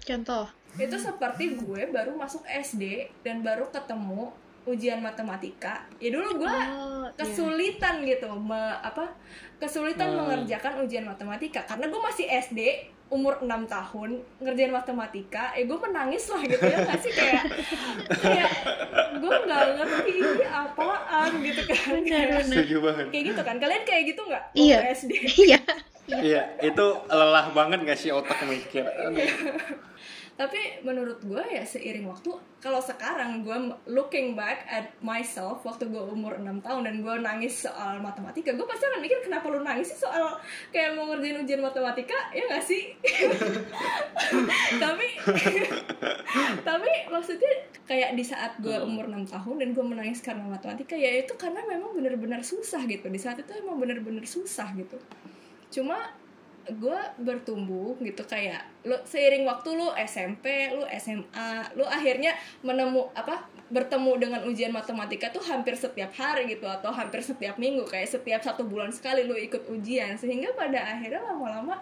Contoh, 0.02 0.50
itu 0.74 0.94
seperti 0.98 1.58
gue 1.58 1.90
baru 1.90 2.14
masuk 2.18 2.42
SD 2.42 3.06
dan 3.22 3.46
baru 3.46 3.70
ketemu 3.70 4.34
ujian 4.66 4.98
matematika 4.98 5.86
ya 5.96 6.10
dulu 6.10 6.42
gue 6.42 6.50
oh, 6.50 7.06
iya. 7.06 7.14
kesulitan 7.16 8.02
gitu 8.04 8.26
me- 8.36 8.78
apa 8.82 9.14
kesulitan 9.56 10.10
Hmm. 10.12 10.18
mengerjakan 10.26 10.84
ujian 10.84 11.06
matematika 11.06 11.64
karena 11.64 11.86
gue 11.86 12.00
masih 12.02 12.26
SD 12.28 12.60
umur 13.08 13.40
6 13.40 13.48
tahun 13.66 14.10
ngerjain 14.38 14.68
matematika 14.68 15.56
eh 15.56 15.64
gue 15.64 15.78
menangis 15.80 16.28
lah 16.28 16.40
gitu 16.44 16.60
ya 16.60 16.76
nggak 16.84 17.00
sih? 17.00 17.12
Kayak 17.12 17.44
kayak 18.20 18.50
gue 19.16 19.32
nggak 19.48 19.62
ngerti 19.80 20.12
ini 20.12 20.44
apaan 20.44 21.30
gitu 21.40 21.62
kan. 21.64 22.00
Kayak, 22.04 22.44
setuju 22.44 22.76
banget. 22.84 23.06
kayak 23.08 23.24
gitu 23.32 23.40
kan. 23.40 23.56
Kalian 23.56 23.82
kayak 23.84 24.02
gitu 24.12 24.20
nggak 24.22 24.44
Iya. 24.52 24.76
waktu 24.78 24.92
SD? 24.94 25.12
Iya. 25.48 25.60
Iya 26.08 26.42
itu 26.64 26.86
lelah 27.06 27.52
banget 27.52 27.84
gak 27.84 28.00
sih 28.00 28.08
otak 28.08 28.40
mikir. 28.44 28.80
tapi 30.38 30.86
menurut 30.86 31.18
gue 31.26 31.42
ya 31.50 31.66
seiring 31.66 32.06
waktu 32.06 32.30
kalau 32.62 32.78
sekarang 32.78 33.42
gue 33.42 33.58
looking 33.90 34.38
back 34.38 34.62
at 34.70 34.94
myself 35.02 35.66
waktu 35.66 35.90
gue 35.90 35.98
umur 35.98 36.38
6 36.38 36.62
tahun 36.62 36.86
dan 36.86 36.94
gue 37.02 37.14
nangis 37.18 37.66
soal 37.66 37.98
matematika 37.98 38.54
gue 38.54 38.62
pasti 38.62 38.86
akan 38.86 39.02
mikir 39.02 39.18
kenapa 39.26 39.50
lu 39.50 39.66
nangis 39.66 39.90
sih 39.90 39.98
soal 39.98 40.38
kayak 40.70 40.94
mau 40.94 41.10
ngerjain 41.10 41.42
ujian 41.42 41.58
matematika 41.58 42.14
ya 42.30 42.46
gak 42.54 42.62
sih? 42.62 42.94
Tapi 44.82 45.06
tapi 46.68 46.90
maksudnya 47.10 47.52
kayak 47.88 48.14
di 48.14 48.22
saat 48.22 48.54
gue 48.62 48.78
umur 48.78 49.10
6 49.10 49.34
tahun 49.34 49.56
dan 49.58 49.68
gue 49.74 49.84
menangis 49.84 50.22
karena 50.22 50.46
matematika 50.46 50.94
ya 50.94 51.18
itu 51.18 51.34
karena 51.34 51.66
memang 51.66 51.98
benar-benar 51.98 52.46
susah 52.46 52.86
gitu. 52.86 53.10
Di 53.10 53.18
saat 53.18 53.42
itu 53.42 53.50
emang 53.58 53.82
benar-benar 53.82 54.22
susah 54.22 54.70
gitu. 54.78 55.02
Cuma 55.72 56.14
gue 56.68 57.00
bertumbuh 57.24 57.96
gitu 58.04 58.20
kayak 58.28 58.60
lu 58.84 58.96
seiring 59.08 59.48
waktu 59.48 59.72
lu 59.72 59.88
SMP 60.04 60.68
lu 60.76 60.84
SMA 61.00 61.72
lu 61.72 61.84
akhirnya 61.88 62.36
menemu 62.60 63.08
apa 63.16 63.48
bertemu 63.72 64.12
dengan 64.20 64.40
ujian 64.44 64.72
matematika 64.72 65.32
tuh 65.32 65.44
hampir 65.44 65.76
setiap 65.76 66.12
hari 66.16 66.48
gitu 66.48 66.68
atau 66.68 66.92
hampir 66.92 67.24
setiap 67.24 67.56
minggu 67.56 67.84
kayak 67.88 68.08
setiap 68.08 68.40
satu 68.44 68.68
bulan 68.68 68.92
sekali 68.92 69.24
lu 69.24 69.36
ikut 69.36 69.68
ujian 69.72 70.16
sehingga 70.20 70.52
pada 70.52 70.96
akhirnya 70.96 71.24
lama-lama 71.24 71.80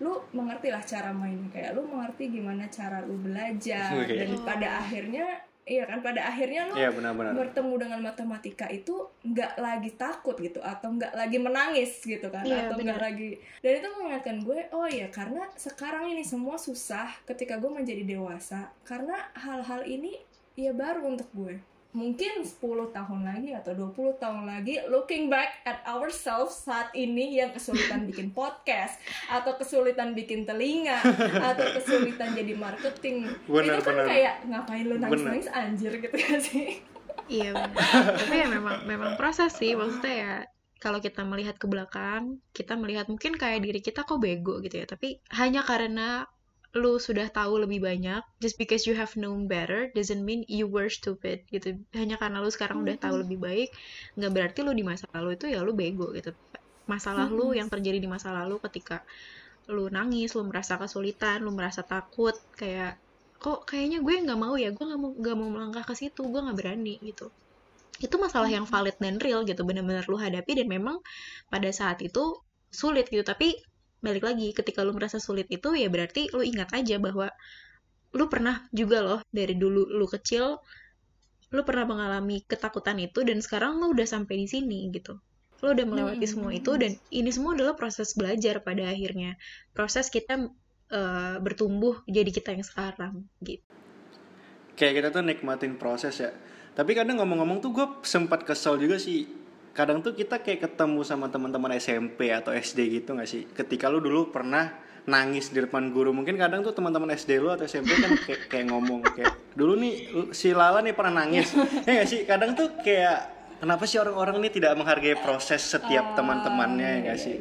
lu 0.00 0.12
mengerti 0.36 0.68
lah 0.68 0.84
cara 0.84 1.08
mainnya 1.08 1.48
kayak 1.48 1.72
lu 1.72 1.88
mengerti 1.88 2.28
gimana 2.28 2.68
cara 2.68 3.00
lu 3.00 3.16
belajar 3.16 3.96
Oke. 3.96 4.12
dan 4.12 4.28
pada 4.44 4.84
akhirnya 4.84 5.24
iya 5.66 5.82
kan 5.82 5.98
pada 5.98 6.22
akhirnya 6.22 6.70
lu 6.70 6.78
iya 6.78 6.94
benar-benar. 6.94 7.34
bertemu 7.34 7.74
dengan 7.74 8.00
matematika 8.00 8.70
itu 8.70 8.94
nggak 9.20 9.58
lagi 9.58 9.90
takut 9.98 10.38
gitu 10.38 10.62
atau 10.62 10.94
nggak 10.94 11.10
lagi 11.10 11.42
menangis 11.42 11.98
gitu 12.00 12.30
kan 12.30 12.46
Iya, 12.46 12.70
atau 12.70 12.78
nggak 12.78 12.96
benar. 12.96 13.06
lagi. 13.10 13.30
Dan 13.58 13.72
itu 13.82 13.88
mengingatkan 13.90 14.36
gue 14.40 14.60
oh 14.70 14.86
ya 14.86 15.10
karena 15.10 15.42
sekarang 15.58 16.06
ini 16.06 16.22
semua 16.22 16.54
susah 16.54 17.10
ketika 17.26 17.58
gue 17.58 17.66
menjadi 17.66 18.06
dewasa 18.06 18.70
karena 18.86 19.18
hal-hal 19.34 19.82
ini 19.82 20.22
ya 20.54 20.70
baru 20.70 21.02
untuk 21.12 21.26
gue 21.34 21.58
mungkin 21.96 22.44
10 22.44 22.60
tahun 22.92 23.20
lagi 23.24 23.56
atau 23.56 23.72
20 23.72 24.20
tahun 24.20 24.44
lagi 24.44 24.84
looking 24.92 25.32
back 25.32 25.64
at 25.64 25.80
ourselves 25.88 26.52
saat 26.52 26.92
ini 26.92 27.40
yang 27.40 27.56
kesulitan 27.56 28.04
bikin 28.12 28.36
podcast 28.36 29.00
atau 29.32 29.56
kesulitan 29.56 30.12
bikin 30.12 30.44
telinga 30.44 31.00
atau 31.48 31.64
kesulitan 31.80 32.36
jadi 32.36 32.52
marketing. 32.52 33.32
Benar, 33.48 33.80
itu 33.80 33.88
kan 33.88 33.94
benar. 33.96 34.06
kayak 34.12 34.34
ngapain 34.44 34.84
lu 34.84 35.00
nangis-nangis 35.00 35.48
anjir 35.48 35.92
gitu 35.96 36.16
kan 36.20 36.38
sih. 36.44 36.84
Iya 37.32 37.56
benar. 37.56 38.20
Tapi 38.20 38.34
ya 38.36 38.46
memang 38.52 38.76
memang 38.84 39.12
proses 39.16 39.56
sih. 39.56 39.72
Maksudnya 39.72 40.14
ya 40.14 40.34
kalau 40.76 41.00
kita 41.00 41.24
melihat 41.24 41.56
ke 41.56 41.64
belakang 41.64 42.44
kita 42.52 42.76
melihat 42.76 43.08
mungkin 43.08 43.32
kayak 43.40 43.64
diri 43.64 43.80
kita 43.80 44.04
kok 44.04 44.20
bego 44.20 44.60
gitu 44.60 44.84
ya. 44.84 44.86
Tapi 44.86 45.24
hanya 45.32 45.64
karena 45.64 46.28
lu 46.76 47.00
sudah 47.00 47.32
tahu 47.32 47.64
lebih 47.64 47.80
banyak 47.80 48.20
just 48.38 48.60
because 48.60 48.84
you 48.84 48.92
have 48.92 49.10
known 49.16 49.48
better 49.48 49.88
doesn't 49.96 50.22
mean 50.22 50.44
you 50.46 50.68
were 50.68 50.92
stupid 50.92 51.42
gitu. 51.48 51.80
Hanya 51.96 52.20
karena 52.20 52.44
lu 52.44 52.52
sekarang 52.52 52.84
udah 52.84 53.00
tahu 53.00 53.24
lebih 53.24 53.40
baik 53.40 53.72
nggak 54.14 54.32
berarti 54.32 54.58
lu 54.60 54.76
di 54.76 54.84
masa 54.84 55.08
lalu 55.16 55.40
itu 55.40 55.48
ya 55.48 55.64
lu 55.64 55.72
bego 55.72 56.12
gitu. 56.12 56.36
Masalah 56.84 57.32
lu 57.32 57.56
yang 57.56 57.72
terjadi 57.72 57.98
di 57.98 58.06
masa 58.06 58.30
lalu 58.30 58.60
ketika 58.60 59.02
lu 59.66 59.90
nangis 59.90 60.36
lu 60.36 60.46
merasa 60.46 60.78
kesulitan 60.78 61.42
lu 61.42 61.50
merasa 61.50 61.82
takut 61.82 62.36
kayak 62.54 63.00
kok 63.36 63.66
kayaknya 63.68 64.00
gue 64.00 64.14
nggak 64.22 64.38
mau 64.38 64.54
ya 64.54 64.70
gue 64.70 64.84
nggak 64.84 65.00
mau 65.00 65.10
nggak 65.12 65.36
mau 65.36 65.48
melangkah 65.50 65.84
ke 65.84 65.94
situ 65.96 66.22
gue 66.28 66.40
nggak 66.40 66.56
berani 66.56 67.00
gitu. 67.02 67.32
Itu 67.96 68.20
masalah 68.20 68.52
yang 68.52 68.68
valid 68.68 69.00
dan 69.00 69.16
real 69.16 69.48
gitu 69.48 69.64
benar-benar 69.64 70.04
lu 70.06 70.20
hadapi 70.20 70.52
dan 70.52 70.68
memang 70.68 71.00
pada 71.48 71.72
saat 71.72 72.04
itu 72.04 72.36
sulit 72.68 73.08
gitu. 73.08 73.24
Tapi 73.24 73.56
balik 74.06 74.24
lagi 74.28 74.48
ketika 74.58 74.80
lu 74.86 74.92
merasa 74.98 75.18
sulit 75.26 75.46
itu 75.56 75.68
ya 75.82 75.88
berarti 75.94 76.22
lu 76.34 76.42
ingat 76.50 76.68
aja 76.78 76.96
bahwa 77.06 77.26
lu 78.18 78.24
pernah 78.32 78.56
juga 78.80 78.98
loh 79.06 79.20
dari 79.38 79.54
dulu 79.62 79.82
lu 79.98 80.06
kecil 80.14 80.44
lu 81.54 81.62
pernah 81.68 81.86
mengalami 81.92 82.36
ketakutan 82.50 82.98
itu 83.06 83.20
dan 83.28 83.38
sekarang 83.46 83.72
lu 83.80 83.86
udah 83.94 84.06
sampai 84.14 84.34
di 84.42 84.46
sini 84.54 84.78
gitu. 84.96 85.12
Lu 85.62 85.66
udah 85.74 85.86
melewati 85.90 86.26
Hmm. 86.26 86.32
semua 86.32 86.50
itu 86.60 86.72
dan 86.82 86.92
ini 87.18 87.30
semua 87.36 87.52
adalah 87.56 87.74
proses 87.80 88.08
belajar 88.20 88.54
pada 88.66 88.82
akhirnya. 88.94 89.30
Proses 89.76 90.06
kita 90.16 90.34
eh, 90.98 91.36
bertumbuh 91.46 91.94
jadi 92.16 92.30
kita 92.36 92.48
yang 92.56 92.64
sekarang 92.70 93.14
gitu. 93.48 93.66
Kayak 94.76 94.92
kita 95.00 95.08
tuh 95.14 95.22
nikmatin 95.24 95.74
proses 95.80 96.14
ya. 96.20 96.30
Tapi 96.76 96.92
kadang 96.92 97.16
ngomong-ngomong 97.24 97.58
tuh 97.64 97.70
gue 97.72 97.86
sempat 98.04 98.44
kesel 98.44 98.76
juga 98.76 99.00
sih 99.00 99.24
kadang 99.76 100.00
tuh 100.00 100.16
kita 100.16 100.40
kayak 100.40 100.64
ketemu 100.64 101.04
sama 101.04 101.28
teman-teman 101.28 101.76
SMP 101.76 102.32
atau 102.32 102.56
SD 102.56 103.04
gitu 103.04 103.12
gak 103.12 103.28
sih? 103.28 103.44
Ketika 103.44 103.92
lu 103.92 104.00
dulu 104.00 104.32
pernah 104.32 104.72
nangis 105.06 105.54
di 105.54 105.62
depan 105.62 105.94
guru 105.94 106.10
mungkin 106.10 106.34
kadang 106.34 106.66
tuh 106.66 106.74
teman-teman 106.74 107.14
SD 107.14 107.38
lu 107.38 107.52
atau 107.54 107.62
SMP 107.62 107.94
kan 107.94 108.10
kayak, 108.26 108.40
kayak 108.50 108.66
ngomong 108.74 109.06
kayak 109.06 109.38
dulu 109.54 109.78
nih 109.78 109.94
si 110.34 110.50
Lala 110.56 110.80
nih 110.80 110.96
pernah 110.96 111.22
nangis. 111.22 111.52
Ya 111.86 112.00
gak 112.00 112.08
sih? 112.08 112.24
Kadang 112.24 112.56
tuh 112.56 112.72
kayak 112.80 113.28
kenapa 113.60 113.84
sih 113.84 114.00
orang-orang 114.00 114.40
ini 114.40 114.48
tidak 114.48 114.72
menghargai 114.80 115.20
proses 115.20 115.60
setiap 115.60 116.16
teman-temannya? 116.16 116.88
Ya 117.04 117.12
gak 117.12 117.20
sih? 117.20 117.36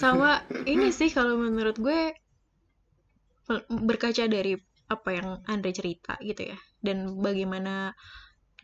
sama 0.00 0.40
ini 0.64 0.88
sih 0.96 1.12
kalau 1.12 1.36
menurut 1.36 1.76
gue 1.76 2.16
berkaca 3.68 4.24
dari 4.24 4.56
apa 4.88 5.08
yang 5.12 5.28
Andre 5.44 5.76
cerita 5.76 6.16
gitu 6.24 6.56
ya 6.56 6.58
dan 6.80 7.20
bagaimana 7.20 7.92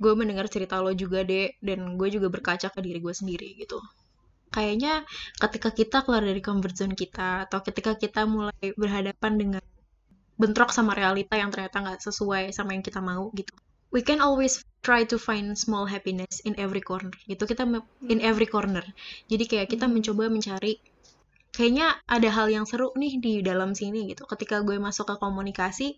gue 0.03 0.13
mendengar 0.17 0.47
cerita 0.53 0.81
lo 0.85 0.93
juga 0.93 1.23
deh 1.25 1.57
dan 1.61 1.97
gue 1.99 2.09
juga 2.13 2.29
berkaca 2.33 2.69
ke 2.73 2.81
diri 2.85 2.99
gue 3.01 3.15
sendiri 3.15 3.49
gitu. 3.61 3.79
Kayaknya 4.53 5.05
ketika 5.37 5.69
kita 5.75 5.97
keluar 6.07 6.23
dari 6.25 6.41
comfort 6.41 6.77
zone 6.77 6.95
kita 6.97 7.49
atau 7.51 7.61
ketika 7.61 7.99
kita 7.99 8.25
mulai 8.25 8.73
berhadapan 8.77 9.33
dengan 9.37 9.65
bentrok 10.37 10.71
sama 10.73 10.93
realita 10.93 11.35
yang 11.37 11.49
ternyata 11.49 11.81
nggak 11.81 12.01
sesuai 12.05 12.53
sama 12.53 12.77
yang 12.77 12.85
kita 12.85 13.01
mau 13.01 13.33
gitu 13.33 13.57
we 13.97 14.03
can 14.03 14.21
always 14.21 14.65
try 14.83 15.09
to 15.09 15.19
find 15.19 15.57
small 15.59 15.87
happiness 15.87 16.43
in 16.45 16.55
every 16.59 16.83
corner 16.83 17.15
gitu. 17.27 17.49
Kita 17.49 17.67
in 18.07 18.21
every 18.23 18.45
corner. 18.45 18.85
Jadi 19.31 19.45
kayak 19.47 19.73
kita 19.73 19.87
mencoba 19.89 20.31
mencari 20.31 20.79
kayaknya 21.57 21.97
ada 22.05 22.29
hal 22.29 22.53
yang 22.53 22.69
seru 22.69 22.93
nih 22.93 23.19
di 23.19 23.33
dalam 23.41 23.73
sini 23.73 24.13
gitu. 24.13 24.27
Ketika 24.29 24.63
gue 24.63 24.77
masuk 24.79 25.09
ke 25.11 25.17
komunikasi 25.17 25.97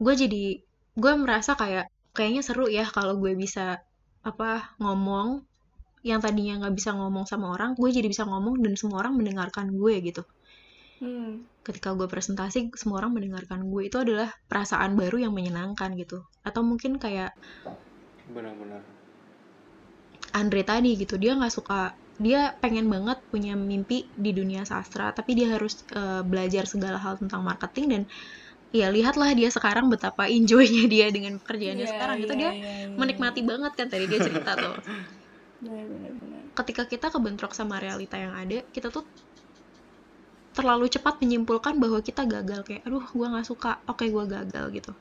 gue 0.00 0.14
jadi 0.14 0.44
gue 0.94 1.12
merasa 1.18 1.54
kayak 1.54 1.90
kayaknya 2.14 2.42
seru 2.46 2.70
ya 2.70 2.86
kalau 2.86 3.18
gue 3.18 3.34
bisa 3.34 3.82
apa 4.24 4.72
ngomong 4.80 5.44
yang 6.04 6.20
tadinya 6.20 6.64
nggak 6.64 6.74
bisa 6.76 6.94
ngomong 6.94 7.24
sama 7.28 7.52
orang 7.52 7.74
gue 7.74 7.90
jadi 7.90 8.06
bisa 8.08 8.24
ngomong 8.24 8.60
dan 8.60 8.78
semua 8.78 9.04
orang 9.04 9.18
mendengarkan 9.18 9.74
gue 9.74 9.94
gitu. 10.00 10.22
Hmm. 11.02 11.42
ketika 11.66 11.90
gue 11.96 12.06
presentasi 12.06 12.70
semua 12.76 13.02
orang 13.02 13.16
mendengarkan 13.16 13.66
gue. 13.66 13.88
Itu 13.88 14.04
adalah 14.04 14.30
perasaan 14.46 14.94
baru 14.94 15.26
yang 15.26 15.32
menyenangkan 15.32 15.96
gitu. 15.96 16.22
Atau 16.44 16.60
mungkin 16.60 17.00
kayak 17.00 17.34
benar-benar. 18.30 18.84
Andre 20.36 20.62
tadi 20.62 20.94
gitu. 20.96 21.16
Dia 21.16 21.34
nggak 21.34 21.52
suka 21.52 21.96
dia 22.14 22.54
pengen 22.62 22.86
banget 22.86 23.18
punya 23.26 23.58
mimpi 23.58 24.06
di 24.14 24.30
dunia 24.30 24.62
sastra 24.62 25.10
tapi 25.10 25.34
dia 25.34 25.58
harus 25.58 25.82
eh, 25.90 26.22
belajar 26.22 26.62
segala 26.70 26.94
hal 27.02 27.18
tentang 27.18 27.42
marketing 27.42 27.86
dan 27.90 28.02
ya 28.74 28.86
lihatlah 28.90 29.30
dia 29.38 29.48
sekarang 29.56 29.86
betapa 29.92 30.26
enjoynya 30.26 30.84
dia 30.90 31.06
dengan 31.14 31.38
pekerjaannya 31.40 31.86
Iya, 31.86 31.92
sekarang 31.94 32.16
itu 32.24 32.32
iya, 32.34 32.40
dia 32.40 32.50
iya, 32.50 32.72
iya. 32.82 32.86
menikmati 33.00 33.40
banget 33.50 33.72
kan 33.78 33.86
tadi 33.92 34.04
dia 34.10 34.20
cerita 34.26 34.50
tuh 34.58 34.74
benar. 35.64 36.12
ketika 36.58 36.82
kita 36.92 37.06
kebentrok 37.14 37.52
sama 37.54 37.78
realita 37.78 38.16
yang 38.18 38.34
ada 38.34 38.58
kita 38.74 38.88
tuh 38.90 39.04
terlalu 40.54 40.86
cepat 40.86 41.18
menyimpulkan 41.22 41.74
bahwa 41.82 41.98
kita 41.98 42.22
gagal 42.34 42.60
kayak 42.66 42.82
aduh 42.86 43.02
gue 43.02 43.26
nggak 43.26 43.46
suka 43.46 43.70
oke 43.90 44.04
gue 44.06 44.24
gagal 44.30 44.66
gitu 44.76 44.92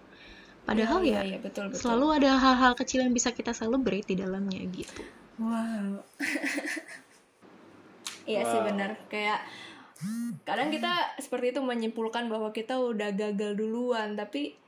padahal 0.66 1.00
Iya, 1.06 1.22
ya 1.22 1.22
iya, 1.30 1.38
betul, 1.46 1.66
betul. 1.70 1.80
selalu 1.82 2.06
ada 2.22 2.30
hal-hal 2.42 2.74
kecil 2.80 3.00
yang 3.06 3.14
bisa 3.14 3.30
kita 3.34 3.52
celebrate 3.54 4.06
di 4.10 4.16
dalamnya 4.18 4.62
gitu 4.70 5.02
Wow. 5.42 6.06
Iya 8.24 8.42
sih 8.48 8.60
Wow. 8.60 8.68
benar. 8.72 8.90
Kayak 9.12 9.40
kadang 10.44 10.70
kita 10.74 11.18
seperti 11.20 11.56
itu 11.56 11.62
menyimpulkan 11.64 12.28
bahwa 12.28 12.52
kita 12.52 12.80
udah 12.80 13.16
gagal 13.16 13.56
duluan, 13.56 14.16
tapi 14.20 14.60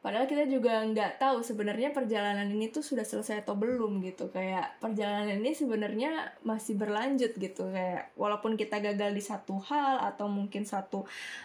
padahal 0.00 0.24
kita 0.24 0.48
juga 0.48 0.80
nggak 0.80 1.20
tahu 1.20 1.44
sebenarnya 1.44 1.92
perjalanan 1.92 2.48
ini 2.48 2.72
tuh 2.72 2.80
sudah 2.80 3.04
selesai 3.04 3.44
atau 3.44 3.54
belum 3.54 4.00
gitu. 4.02 4.32
Kayak 4.32 4.80
perjalanan 4.80 5.38
ini 5.38 5.52
sebenarnya 5.52 6.34
masih 6.42 6.74
berlanjut 6.80 7.36
gitu. 7.36 7.68
Kayak 7.68 8.10
walaupun 8.16 8.56
kita 8.56 8.80
gagal 8.80 9.10
di 9.12 9.22
satu 9.22 9.60
hal 9.60 10.00
atau 10.10 10.26
mungkin 10.26 10.64
satu 10.64 11.04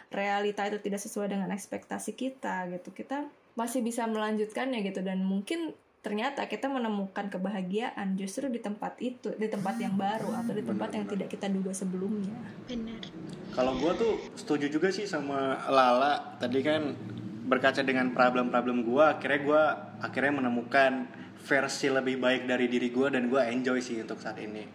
realita 0.10 0.66
itu 0.66 0.80
tidak 0.80 1.04
sesuai 1.04 1.30
dengan 1.30 1.52
ekspektasi 1.52 2.16
kita 2.16 2.72
gitu. 2.72 2.96
Kita 2.96 3.28
masih 3.56 3.80
bisa 3.84 4.04
melanjutkannya 4.08 4.84
gitu 4.84 5.00
dan 5.00 5.24
mungkin 5.24 5.72
ternyata 6.06 6.46
kita 6.46 6.70
menemukan 6.70 7.34
kebahagiaan 7.34 8.14
justru 8.14 8.46
di 8.46 8.62
tempat 8.62 8.94
itu 9.02 9.34
di 9.34 9.50
tempat 9.50 9.82
yang 9.82 9.98
baru 9.98 10.30
atau 10.38 10.54
di 10.54 10.62
tempat 10.62 10.94
yang 10.94 11.06
tidak 11.10 11.34
kita 11.34 11.50
duga 11.50 11.74
sebelumnya 11.74 12.38
benar 12.70 13.02
Kalau 13.50 13.74
gue 13.80 13.92
tuh 13.96 14.14
setuju 14.36 14.68
juga 14.68 14.92
sih 14.92 15.08
sama 15.08 15.40
Lala. 15.72 16.36
Tadi 16.38 16.60
kan 16.60 16.92
berkaca 17.48 17.80
dengan 17.82 18.12
problem-problem 18.12 18.84
gue, 18.84 19.00
akhirnya 19.00 19.40
gue 19.48 19.64
akhirnya 20.04 20.34
menemukan 20.44 20.92
versi 21.40 21.88
lebih 21.88 22.20
baik 22.20 22.52
dari 22.52 22.68
diri 22.68 22.92
gue 22.92 23.08
dan 23.08 23.32
gue 23.32 23.40
enjoy 23.40 23.80
sih 23.80 23.96
untuk 24.04 24.20
saat 24.20 24.36
ini. 24.44 24.68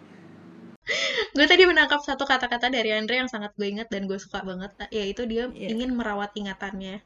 gue 1.36 1.46
tadi 1.46 1.62
menangkap 1.68 2.00
satu 2.02 2.24
kata-kata 2.26 2.66
dari 2.72 2.90
Andre 2.90 3.22
yang 3.22 3.30
sangat 3.30 3.52
gue 3.54 3.68
ingat 3.68 3.88
dan 3.92 4.08
gue 4.10 4.18
suka 4.18 4.42
banget 4.42 4.72
yaitu 4.90 5.22
dia 5.28 5.46
Iya. 5.52 5.68
ingin 5.70 5.94
merawat 5.94 6.32
ingatannya 6.34 6.98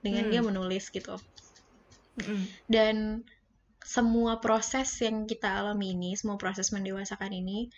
dengan 0.00 0.24
Hmm. 0.24 0.32
dia 0.32 0.40
menulis 0.40 0.88
gitu 0.88 1.16
Mm-mm. 2.16 2.40
dan 2.66 2.96
semua 3.84 4.38
proses 4.44 4.88
yang 5.00 5.24
kita 5.26 5.48
alami 5.60 5.96
ini 5.96 6.10
semua 6.18 6.36
proses 6.36 6.70
mendewasakan 6.74 7.32
ini 7.32 7.68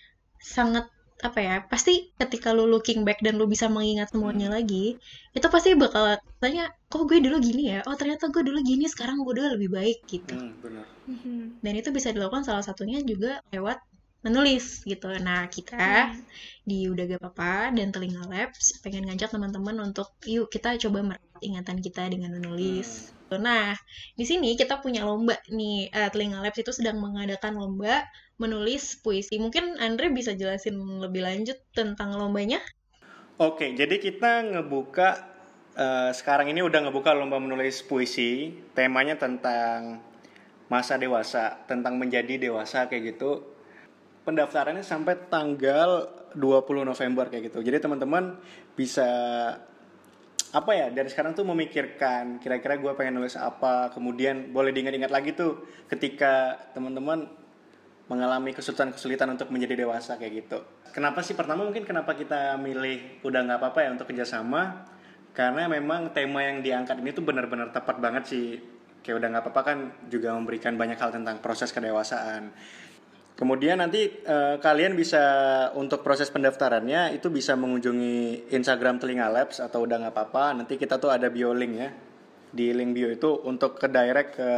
sangat 0.43 0.87
apa 1.23 1.39
ya 1.39 1.57
pasti 1.71 2.11
ketika 2.19 2.51
lu 2.51 2.67
looking 2.67 3.07
back 3.07 3.23
dan 3.23 3.39
lu 3.39 3.47
bisa 3.47 3.71
mengingat 3.71 4.11
semuanya 4.11 4.51
lagi 4.51 4.99
itu 5.31 5.47
pasti 5.47 5.79
bakal 5.79 6.19
tanya 6.43 6.67
kok 6.91 7.07
gue 7.07 7.23
dulu 7.23 7.39
gini 7.39 7.79
ya 7.79 7.81
oh 7.87 7.95
ternyata 7.95 8.27
gue 8.35 8.43
dulu 8.43 8.59
gini 8.67 8.91
sekarang 8.91 9.23
gue 9.23 9.31
udah 9.39 9.55
lebih 9.55 9.71
baik 9.71 10.03
gitu 10.11 10.35
Hmm, 10.35 10.59
benar. 10.59 10.87
Mhm. 11.07 11.63
dan 11.63 11.73
itu 11.79 11.89
bisa 11.95 12.11
dilakukan 12.11 12.43
salah 12.43 12.65
satunya 12.67 12.99
juga 13.07 13.39
lewat 13.55 13.79
menulis 14.23 14.87
gitu. 14.87 15.11
Nah, 15.19 15.51
kita 15.51 16.15
di 16.63 16.87
Udah 16.87 17.05
Gak 17.11 17.21
Apa-apa 17.21 17.75
dan 17.75 17.91
Telinga 17.91 18.25
Labs 18.31 18.79
pengen 18.81 19.11
ngajak 19.11 19.35
teman-teman 19.35 19.83
untuk 19.83 20.15
yuk 20.25 20.47
kita 20.47 20.79
coba 20.79 21.03
merawat 21.03 21.43
ingatan 21.43 21.79
kita 21.83 22.07
dengan 22.07 22.39
menulis. 22.39 23.11
Nah, 23.35 23.75
di 24.15 24.25
sini 24.29 24.55
kita 24.55 24.79
punya 24.79 25.03
lomba 25.03 25.37
nih. 25.51 25.91
Eh, 25.91 26.09
Telinga 26.15 26.39
Labs 26.39 26.63
itu 26.63 26.73
sedang 26.73 27.03
mengadakan 27.03 27.59
lomba 27.59 28.07
menulis 28.39 28.99
puisi. 29.03 29.43
Mungkin 29.43 29.83
Andre 29.83 30.15
bisa 30.15 30.35
jelasin 30.39 30.79
lebih 31.03 31.27
lanjut 31.27 31.59
tentang 31.75 32.15
lombanya? 32.15 32.63
Oke, 33.41 33.75
jadi 33.75 33.99
kita 33.99 34.55
ngebuka 34.55 35.09
eh, 35.75 36.11
sekarang 36.15 36.53
ini 36.53 36.63
udah 36.63 36.89
ngebuka 36.89 37.11
lomba 37.17 37.43
menulis 37.43 37.83
puisi. 37.83 38.55
Temanya 38.77 39.19
tentang 39.19 39.99
masa 40.71 40.97
dewasa, 40.97 41.59
tentang 41.69 41.97
menjadi 42.01 42.39
dewasa 42.39 42.87
kayak 42.87 43.17
gitu. 43.17 43.52
Pendaftarannya 44.23 44.87
sampai 44.87 45.27
tanggal 45.27 46.07
20 46.35 46.87
November 46.87 47.27
kayak 47.27 47.53
gitu. 47.53 47.59
Jadi 47.61 47.83
teman-teman 47.83 48.39
bisa 48.79 49.09
apa 50.53 50.71
ya 50.77 50.93
dari 50.93 51.09
sekarang 51.09 51.33
tuh 51.33 51.49
memikirkan 51.49 52.37
kira-kira 52.37 52.77
gue 52.77 52.93
pengen 52.93 53.17
nulis 53.17 53.41
apa 53.41 53.89
kemudian 53.89 54.53
boleh 54.53 54.69
diingat-ingat 54.69 55.09
lagi 55.09 55.33
tuh 55.33 55.65
ketika 55.89 56.61
teman-teman 56.77 57.25
mengalami 58.13 58.53
kesulitan-kesulitan 58.53 59.33
untuk 59.33 59.49
menjadi 59.49 59.89
dewasa 59.89 60.21
kayak 60.21 60.45
gitu. 60.45 60.61
Kenapa 60.93 61.25
sih 61.25 61.33
pertama 61.33 61.65
mungkin 61.65 61.89
kenapa 61.89 62.13
kita 62.13 62.61
milih 62.61 63.25
udah 63.25 63.41
nggak 63.49 63.59
apa-apa 63.65 63.81
ya 63.81 63.91
untuk 63.97 64.13
kerjasama? 64.13 64.85
Karena 65.33 65.65
memang 65.65 66.13
tema 66.13 66.45
yang 66.45 66.61
diangkat 66.61 67.01
ini 67.01 67.17
tuh 67.17 67.25
benar-benar 67.25 67.73
tepat 67.73 67.97
banget 67.97 68.29
sih. 68.29 68.61
Kayak 69.01 69.25
udah 69.25 69.29
nggak 69.33 69.43
apa-apa 69.49 69.63
kan 69.65 69.79
juga 70.13 70.37
memberikan 70.37 70.77
banyak 70.77 71.01
hal 71.01 71.09
tentang 71.17 71.41
proses 71.41 71.73
kedewasaan. 71.73 72.53
Kemudian 73.43 73.83
nanti 73.83 74.07
eh, 74.07 74.57
kalian 74.63 74.95
bisa 74.95 75.19
untuk 75.75 76.07
proses 76.07 76.31
pendaftarannya 76.31 77.11
itu 77.11 77.27
bisa 77.27 77.59
mengunjungi 77.59 78.47
Instagram 78.55 79.03
Telinga 79.03 79.27
Labs 79.27 79.59
atau 79.59 79.83
udah 79.83 79.99
nggak 79.99 80.15
apa-apa. 80.15 80.63
Nanti 80.63 80.79
kita 80.79 81.03
tuh 81.03 81.11
ada 81.11 81.27
bio 81.27 81.51
link 81.51 81.75
ya 81.75 81.91
di 82.55 82.71
link 82.71 82.95
bio 82.95 83.11
itu 83.11 83.43
untuk 83.43 83.83
ke 83.83 83.91
direct 83.91 84.39
ke 84.39 84.49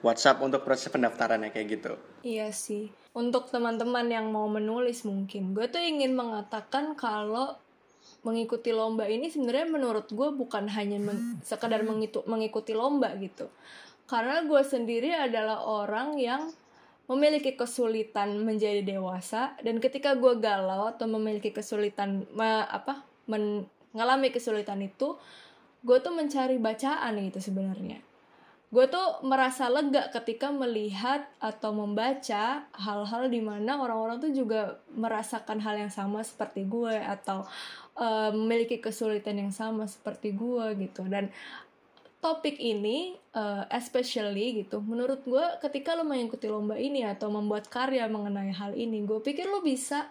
WhatsApp 0.00 0.40
untuk 0.40 0.64
proses 0.64 0.88
pendaftarannya 0.88 1.52
kayak 1.52 1.68
gitu. 1.68 1.92
Iya 2.24 2.48
sih. 2.48 2.88
Untuk 3.12 3.52
teman-teman 3.52 4.08
yang 4.08 4.32
mau 4.32 4.48
menulis 4.48 5.04
mungkin, 5.04 5.52
gue 5.52 5.68
tuh 5.68 5.84
ingin 5.84 6.16
mengatakan 6.16 6.96
kalau 6.96 7.60
mengikuti 8.24 8.72
lomba 8.72 9.04
ini 9.04 9.28
sebenarnya 9.28 9.68
menurut 9.68 10.08
gue 10.08 10.32
bukan 10.32 10.64
hanya 10.72 10.96
men- 10.96 11.44
sekedar 11.44 11.84
mengitu- 11.84 12.24
mengikuti 12.24 12.72
lomba 12.72 13.12
gitu. 13.20 13.52
Karena 14.08 14.40
gue 14.48 14.62
sendiri 14.64 15.12
adalah 15.12 15.60
orang 15.60 16.16
yang 16.16 16.48
memiliki 17.04 17.52
kesulitan 17.52 18.40
menjadi 18.40 18.80
dewasa 18.80 19.56
dan 19.60 19.76
ketika 19.76 20.16
gue 20.16 20.40
galau 20.40 20.88
atau 20.88 21.04
memiliki 21.04 21.52
kesulitan 21.52 22.24
me- 22.32 22.68
apa 22.68 23.04
men- 23.28 23.68
mengalami 23.92 24.32
kesulitan 24.34 24.82
itu 24.82 25.14
gue 25.84 25.96
tuh 26.00 26.12
mencari 26.16 26.56
bacaan 26.56 27.20
gitu 27.28 27.40
sebenarnya. 27.52 28.00
Gue 28.74 28.90
tuh 28.90 29.22
merasa 29.22 29.70
lega 29.70 30.10
ketika 30.10 30.50
melihat 30.50 31.30
atau 31.38 31.70
membaca 31.70 32.66
hal-hal 32.74 33.30
di 33.30 33.38
mana 33.38 33.78
orang-orang 33.78 34.18
tuh 34.18 34.34
juga 34.34 34.82
merasakan 34.90 35.62
hal 35.62 35.78
yang 35.78 35.92
sama 35.94 36.26
seperti 36.26 36.66
gue 36.66 36.90
atau 36.90 37.46
eh, 37.94 38.34
memiliki 38.34 38.82
kesulitan 38.82 39.38
yang 39.38 39.54
sama 39.54 39.86
seperti 39.86 40.34
gue 40.34 40.74
gitu. 40.82 41.06
Dan 41.06 41.30
topik 42.24 42.56
ini 42.56 43.20
eh, 43.36 43.64
especially 43.68 44.64
gitu 44.64 44.80
menurut 44.80 45.20
gue 45.28 45.44
ketika 45.60 45.92
lo 45.92 46.08
mengikuti 46.08 46.48
lomba 46.48 46.80
ini 46.80 47.04
atau 47.04 47.28
membuat 47.28 47.68
karya 47.68 48.08
mengenai 48.08 48.48
hal 48.48 48.72
ini 48.72 49.04
gue 49.04 49.20
pikir 49.20 49.44
lo 49.44 49.60
bisa 49.60 50.08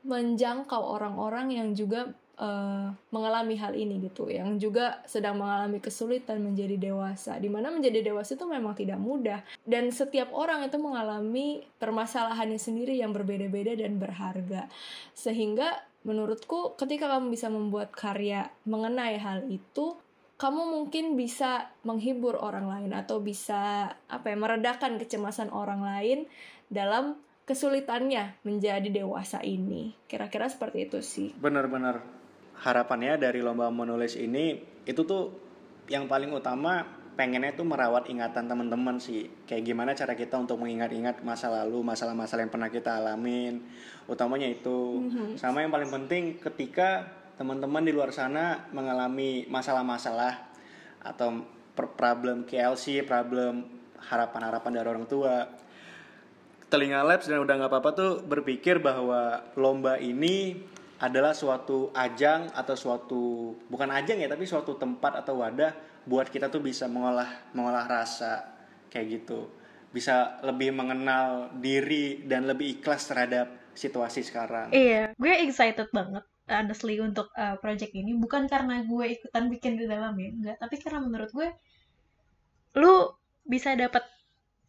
menjangkau 0.00 0.80
orang-orang 0.80 1.52
yang 1.52 1.68
juga 1.76 2.08
eh, 2.40 2.88
mengalami 3.12 3.60
hal 3.60 3.76
ini 3.76 4.00
gitu 4.08 4.32
yang 4.32 4.56
juga 4.56 5.04
sedang 5.04 5.36
mengalami 5.36 5.84
kesulitan 5.84 6.40
menjadi 6.40 6.80
dewasa 6.80 7.36
di 7.36 7.52
mana 7.52 7.68
menjadi 7.68 8.00
dewasa 8.00 8.40
itu 8.40 8.48
memang 8.48 8.72
tidak 8.72 8.96
mudah. 8.96 9.44
Dan 9.60 9.92
setiap 9.92 10.32
orang 10.32 10.64
itu 10.64 10.80
mengalami 10.80 11.68
permasalahannya 11.76 12.56
sendiri 12.56 12.96
yang 12.96 13.12
berbeda-beda 13.12 13.76
dan 13.76 14.00
berharga. 14.00 14.72
Sehingga 15.12 15.84
menurutku 16.08 16.80
ketika 16.80 17.12
kamu 17.12 17.28
bisa 17.36 17.52
membuat 17.52 17.92
karya 17.92 18.48
mengenai 18.64 19.20
hal 19.20 19.44
itu 19.52 20.00
kamu 20.40 20.62
mungkin 20.72 21.20
bisa 21.20 21.68
menghibur 21.84 22.40
orang 22.40 22.64
lain 22.64 22.96
atau 22.96 23.20
bisa 23.20 23.92
apa 24.08 24.26
ya 24.32 24.36
meredakan 24.40 24.96
kecemasan 24.96 25.52
orang 25.52 25.84
lain 25.84 26.24
dalam 26.72 27.20
kesulitannya 27.44 28.40
menjadi 28.48 28.88
dewasa 28.88 29.44
ini 29.44 29.92
kira-kira 30.08 30.48
seperti 30.48 30.88
itu 30.88 31.04
sih 31.04 31.28
Benar-benar 31.36 32.00
harapannya 32.64 33.20
dari 33.20 33.44
lomba 33.44 33.68
menulis 33.68 34.16
ini 34.16 34.56
itu 34.88 35.04
tuh 35.04 35.36
yang 35.92 36.08
paling 36.08 36.32
utama 36.32 36.88
pengennya 37.20 37.52
tuh 37.52 37.68
merawat 37.68 38.08
ingatan 38.08 38.48
teman-teman 38.48 38.96
sih. 38.96 39.28
Kayak 39.44 39.62
gimana 39.68 39.92
cara 39.92 40.16
kita 40.16 40.40
untuk 40.40 40.56
mengingat-ingat 40.56 41.20
masa 41.20 41.52
lalu, 41.52 41.84
masalah-masalah 41.84 42.48
yang 42.48 42.52
pernah 42.54 42.72
kita 42.72 42.96
alamin. 42.96 43.60
Utamanya 44.08 44.48
itu. 44.48 45.04
Sama 45.36 45.60
yang 45.60 45.68
paling 45.68 45.90
penting 45.92 46.40
ketika 46.40 47.19
teman-teman 47.40 47.80
di 47.80 47.96
luar 47.96 48.12
sana 48.12 48.68
mengalami 48.68 49.48
masalah-masalah 49.48 50.52
atau 51.00 51.40
problem 51.72 52.44
KLC, 52.44 53.00
problem 53.08 53.64
harapan-harapan 53.96 54.76
dari 54.76 54.84
orang 54.92 55.08
tua. 55.08 55.48
Telinga 56.68 57.00
Labs 57.00 57.32
dan 57.32 57.40
udah 57.40 57.54
nggak 57.56 57.72
apa-apa 57.72 57.90
tuh 57.96 58.12
berpikir 58.28 58.84
bahwa 58.84 59.40
lomba 59.56 59.96
ini 59.96 60.60
adalah 61.00 61.32
suatu 61.32 61.88
ajang 61.96 62.52
atau 62.52 62.76
suatu 62.76 63.56
bukan 63.72 63.88
ajang 63.88 64.20
ya 64.20 64.28
tapi 64.28 64.44
suatu 64.44 64.76
tempat 64.76 65.24
atau 65.24 65.40
wadah 65.40 65.72
buat 66.04 66.28
kita 66.28 66.52
tuh 66.52 66.60
bisa 66.60 66.92
mengolah 66.92 67.48
mengolah 67.56 67.88
rasa 67.88 68.52
kayak 68.92 69.24
gitu. 69.24 69.48
Bisa 69.88 70.44
lebih 70.44 70.76
mengenal 70.76 71.56
diri 71.56 72.20
dan 72.28 72.44
lebih 72.44 72.78
ikhlas 72.78 73.08
terhadap 73.08 73.72
situasi 73.72 74.20
sekarang. 74.20 74.76
Iya, 74.76 75.16
gue 75.16 75.34
excited 75.40 75.88
banget 75.88 76.29
honestly 76.50 76.98
untuk 76.98 77.30
uh, 77.38 77.56
project 77.62 77.94
ini 77.94 78.12
bukan 78.18 78.50
karena 78.50 78.82
gue 78.84 79.18
ikutan 79.18 79.48
bikin 79.48 79.78
di 79.78 79.86
dalamnya, 79.86 80.28
enggak, 80.30 80.56
tapi 80.58 80.74
karena 80.82 81.00
menurut 81.02 81.30
gue 81.30 81.48
lu 82.78 83.10
bisa 83.46 83.74
dapat 83.74 84.04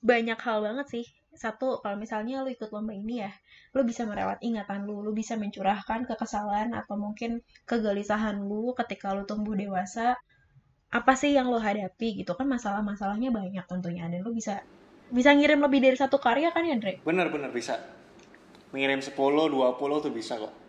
banyak 0.02 0.40
hal 0.42 0.66
banget 0.66 0.88
sih. 0.90 1.06
Satu, 1.32 1.80
kalau 1.80 1.96
misalnya 1.96 2.44
lu 2.44 2.52
ikut 2.52 2.70
lomba 2.76 2.92
ini 2.92 3.24
ya, 3.24 3.32
lu 3.72 3.88
bisa 3.88 4.04
merawat 4.04 4.44
ingatan 4.44 4.84
lu, 4.84 5.00
lu 5.00 5.16
bisa 5.16 5.40
mencurahkan 5.40 6.04
kekesalan 6.04 6.76
atau 6.76 7.00
mungkin 7.00 7.40
kegelisahan 7.64 8.42
lu 8.42 8.76
ketika 8.76 9.16
lu 9.16 9.24
tumbuh 9.24 9.56
dewasa. 9.56 10.20
Apa 10.92 11.16
sih 11.16 11.32
yang 11.32 11.48
lu 11.48 11.56
hadapi 11.56 12.20
gitu 12.20 12.36
kan 12.36 12.52
masalah-masalahnya 12.52 13.32
banyak 13.32 13.64
tentunya 13.64 14.12
dan 14.12 14.20
lu 14.28 14.36
bisa 14.36 14.60
bisa 15.12 15.36
ngirim 15.36 15.60
lebih 15.60 15.80
dari 15.84 15.98
satu 16.00 16.18
karya 16.18 16.56
kan 16.56 16.64
ya, 16.64 16.80
Andre? 16.80 17.04
bener-bener 17.04 17.52
bisa 17.52 17.76
mengirim 18.72 19.04
10 19.04 19.12
20 19.12 19.52
tuh 19.76 20.12
bisa 20.16 20.40
kok 20.40 20.61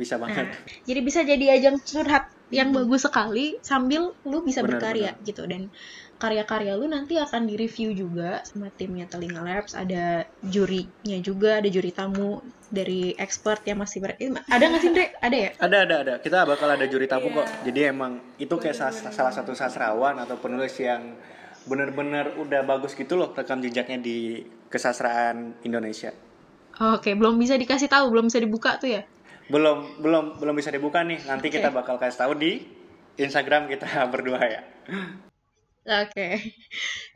bisa 0.00 0.16
banget 0.22 0.46
Nah, 0.46 0.52
jadi 0.88 1.00
bisa 1.08 1.20
jadi 1.24 1.44
ajang 1.58 1.76
curhat 1.88 2.24
yang 2.58 2.72
bagus 2.72 3.04
sekali 3.04 3.60
sambil 3.60 4.02
lu 4.24 4.38
bisa 4.48 4.60
Benar, 4.60 4.80
berkarya 4.80 5.12
gitu 5.20 5.44
dan 5.50 5.68
karya-karya 6.22 6.72
lu 6.80 6.86
nanti 6.88 7.14
akan 7.20 7.44
direview 7.50 7.90
juga 7.92 8.40
sama 8.48 8.68
timnya 8.78 9.04
Telinga 9.12 9.42
Labs 9.44 9.72
ada 9.76 10.24
jurinya 10.40 11.18
juga 11.28 11.60
ada 11.60 11.68
juri 11.68 11.92
tamu 11.92 12.40
dari 12.72 13.12
expert 13.20 13.60
yang 13.68 13.78
masih 13.84 13.98
ber 14.04 14.12
ada 14.54 14.64
nggak 14.68 14.82
sih 14.84 14.90
Dre? 14.94 15.06
ada 15.20 15.36
ya 15.48 15.52
Ada 15.58 15.76
ada 15.86 15.96
ada. 16.06 16.14
Kita 16.22 16.46
bakal 16.46 16.68
ada 16.70 16.86
juri 16.86 17.10
tamu 17.10 17.28
Iya. 17.28 17.34
kok. 17.34 17.46
Jadi 17.66 17.80
emang 17.90 18.12
itu 18.38 18.54
kayak 18.54 18.76
salah, 18.78 18.94
salah 19.10 19.32
satu 19.34 19.52
sastrawan 19.58 20.14
atau 20.22 20.38
penulis 20.38 20.70
yang 20.78 21.18
bener-bener 21.66 22.38
udah 22.38 22.62
bagus 22.62 22.94
gitu 22.94 23.18
loh 23.18 23.34
rekam 23.34 23.58
jejaknya 23.58 23.98
di 23.98 24.46
kesastraan 24.70 25.58
Indonesia. 25.66 26.14
Oke, 26.94 27.10
belum 27.18 27.34
bisa 27.42 27.54
dikasih 27.62 27.88
tahu, 27.94 28.06
belum 28.12 28.24
bisa 28.30 28.40
dibuka 28.44 28.70
tuh 28.82 28.90
ya? 28.96 29.02
Belum 29.48 29.84
belum 30.00 30.40
belum 30.40 30.54
bisa 30.56 30.72
dibuka 30.72 31.04
nih. 31.04 31.20
Nanti 31.24 31.48
Oke. 31.48 31.60
kita 31.60 31.72
bakal 31.72 31.96
kasih 31.96 32.20
tahu 32.24 32.32
di 32.36 32.62
Instagram 33.18 33.66
kita 33.66 33.88
berdua 34.12 34.40
ya. 34.44 34.62
Oke. 35.88 36.52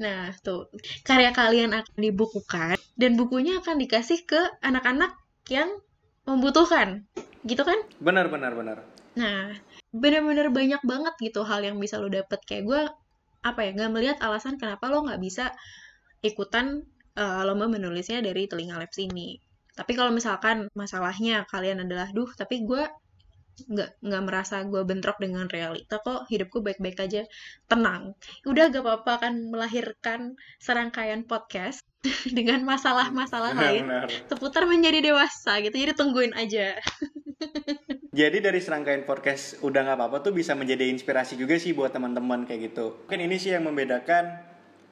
Nah, 0.01 0.33
tuh. 0.41 0.73
Karya 1.05 1.31
kalian 1.37 1.77
akan 1.77 1.97
dibukukan 2.01 2.81
dan 2.97 3.13
bukunya 3.21 3.61
akan 3.61 3.77
dikasih 3.77 4.25
ke 4.25 4.41
anak-anak 4.65 5.13
yang 5.53 5.69
membutuhkan. 6.25 7.05
Gitu 7.45 7.63
kan? 7.63 7.77
Benar 8.01 8.33
benar 8.33 8.57
benar. 8.57 8.79
Nah, 9.13 9.53
bener-bener 9.93 10.49
banyak 10.49 10.81
banget 10.89 11.15
gitu 11.21 11.45
hal 11.45 11.61
yang 11.61 11.77
bisa 11.77 12.01
lo 12.01 12.09
dapet. 12.09 12.41
Kayak 12.49 12.65
gue, 12.65 12.83
apa 13.45 13.61
ya, 13.61 13.71
nggak 13.77 13.93
melihat 13.93 14.19
alasan 14.25 14.57
kenapa 14.57 14.89
lo 14.89 15.05
nggak 15.05 15.21
bisa 15.21 15.53
ikutan 16.25 16.89
eh, 17.13 17.43
lomba 17.45 17.69
menulisnya 17.69 18.25
dari 18.25 18.49
Telinga 18.49 18.81
Labs 18.81 18.97
ini. 18.97 19.37
Tapi 19.73 19.93
kalau 19.97 20.13
misalkan 20.13 20.69
masalahnya 20.77 21.49
kalian 21.49 21.85
adalah, 21.85 22.13
duh, 22.13 22.29
tapi 22.37 22.65
gue 22.65 22.85
nggak 23.53 24.01
nggak 24.01 24.23
merasa 24.25 24.65
gue 24.65 24.81
bentrok 24.83 25.21
dengan 25.21 25.45
realita 25.45 26.01
kok 26.01 26.27
hidupku 26.29 26.65
baik-baik 26.65 26.99
aja. 27.05 27.23
Tenang. 27.69 28.17
Udah 28.49 28.73
gak 28.73 28.83
apa-apa 28.83 29.11
akan 29.23 29.53
melahirkan 29.53 30.35
serangkaian 30.59 31.29
podcast 31.29 31.85
dengan 32.37 32.65
masalah-masalah 32.65 33.53
lain 33.55 33.87
seputar 34.27 34.65
menjadi 34.67 35.13
dewasa 35.13 35.61
gitu. 35.63 35.77
Jadi 35.77 35.93
tungguin 35.95 36.33
aja. 36.35 36.77
Jadi 38.13 38.45
dari 38.45 38.61
serangkaian 38.61 39.09
podcast 39.09 39.57
udah 39.65 39.81
nggak 39.89 39.97
apa-apa 39.97 40.17
tuh 40.21 40.33
bisa 40.37 40.53
menjadi 40.53 40.85
inspirasi 40.93 41.33
juga 41.41 41.57
sih 41.57 41.73
buat 41.73 41.97
teman-teman 41.97 42.45
kayak 42.45 42.73
gitu. 42.73 43.09
Mungkin 43.09 43.21
ini 43.25 43.37
sih 43.41 43.57
yang 43.57 43.65
membedakan 43.65 44.37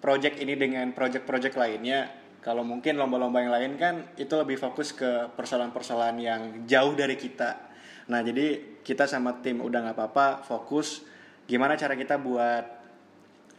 project 0.00 0.40
ini 0.40 0.56
dengan 0.56 0.96
project-project 0.96 1.54
lainnya. 1.60 2.08
Kalau 2.41 2.64
mungkin 2.64 2.97
lomba-lomba 2.97 3.45
yang 3.45 3.53
lain 3.53 3.72
kan 3.76 3.95
itu 4.16 4.32
lebih 4.32 4.57
fokus 4.57 4.97
ke 4.97 5.28
persoalan-persoalan 5.36 6.16
yang 6.16 6.41
jauh 6.64 6.97
dari 6.97 7.20
kita. 7.20 7.68
Nah 8.09 8.24
jadi 8.24 8.80
kita 8.80 9.05
sama 9.05 9.45
tim 9.45 9.61
udah 9.61 9.84
nggak 9.84 9.97
apa-apa 9.97 10.26
fokus 10.43 11.05
gimana 11.45 11.76
cara 11.76 11.93
kita 12.01 12.16
buat 12.16 12.64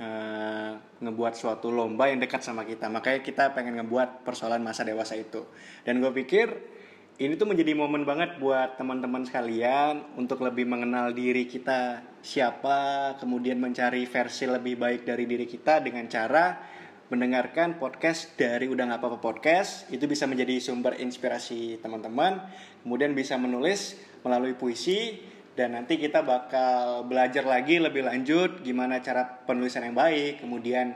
eh, 0.01 0.71
ngebuat 0.97 1.33
suatu 1.37 1.69
lomba 1.69 2.09
yang 2.09 2.17
dekat 2.17 2.41
sama 2.41 2.65
kita. 2.65 2.89
Makanya 2.89 3.21
kita 3.21 3.53
pengen 3.53 3.77
ngebuat 3.77 4.25
persoalan 4.25 4.65
masa 4.65 4.81
dewasa 4.81 5.13
itu. 5.13 5.45
Dan 5.85 6.01
gue 6.01 6.09
pikir 6.09 6.49
ini 7.21 7.37
tuh 7.37 7.45
menjadi 7.45 7.77
momen 7.77 8.01
banget 8.01 8.41
buat 8.41 8.81
teman-teman 8.81 9.21
sekalian 9.29 10.17
untuk 10.17 10.41
lebih 10.41 10.65
mengenal 10.65 11.13
diri 11.13 11.45
kita 11.45 12.01
siapa, 12.17 13.13
kemudian 13.21 13.61
mencari 13.61 14.09
versi 14.09 14.49
lebih 14.49 14.73
baik 14.81 15.05
dari 15.05 15.29
diri 15.29 15.45
kita 15.45 15.85
dengan 15.85 16.09
cara 16.09 16.57
mendengarkan 17.11 17.75
podcast 17.75 18.39
dari 18.39 18.71
Udah 18.71 18.87
Nggak 18.87 19.03
Apa-Apa 19.03 19.19
Podcast. 19.19 19.91
Itu 19.91 20.07
bisa 20.07 20.31
menjadi 20.31 20.63
sumber 20.63 20.95
inspirasi 20.95 21.83
teman-teman. 21.83 22.39
Kemudian 22.87 23.11
bisa 23.11 23.35
menulis 23.35 23.99
melalui 24.23 24.55
puisi 24.55 25.19
dan 25.51 25.75
nanti 25.75 25.99
kita 25.99 26.23
bakal 26.23 27.03
belajar 27.03 27.43
lagi 27.43 27.83
lebih 27.83 28.07
lanjut 28.07 28.63
gimana 28.63 29.03
cara 29.03 29.27
penulisan 29.43 29.83
yang 29.83 29.99
baik, 29.99 30.39
kemudian 30.39 30.95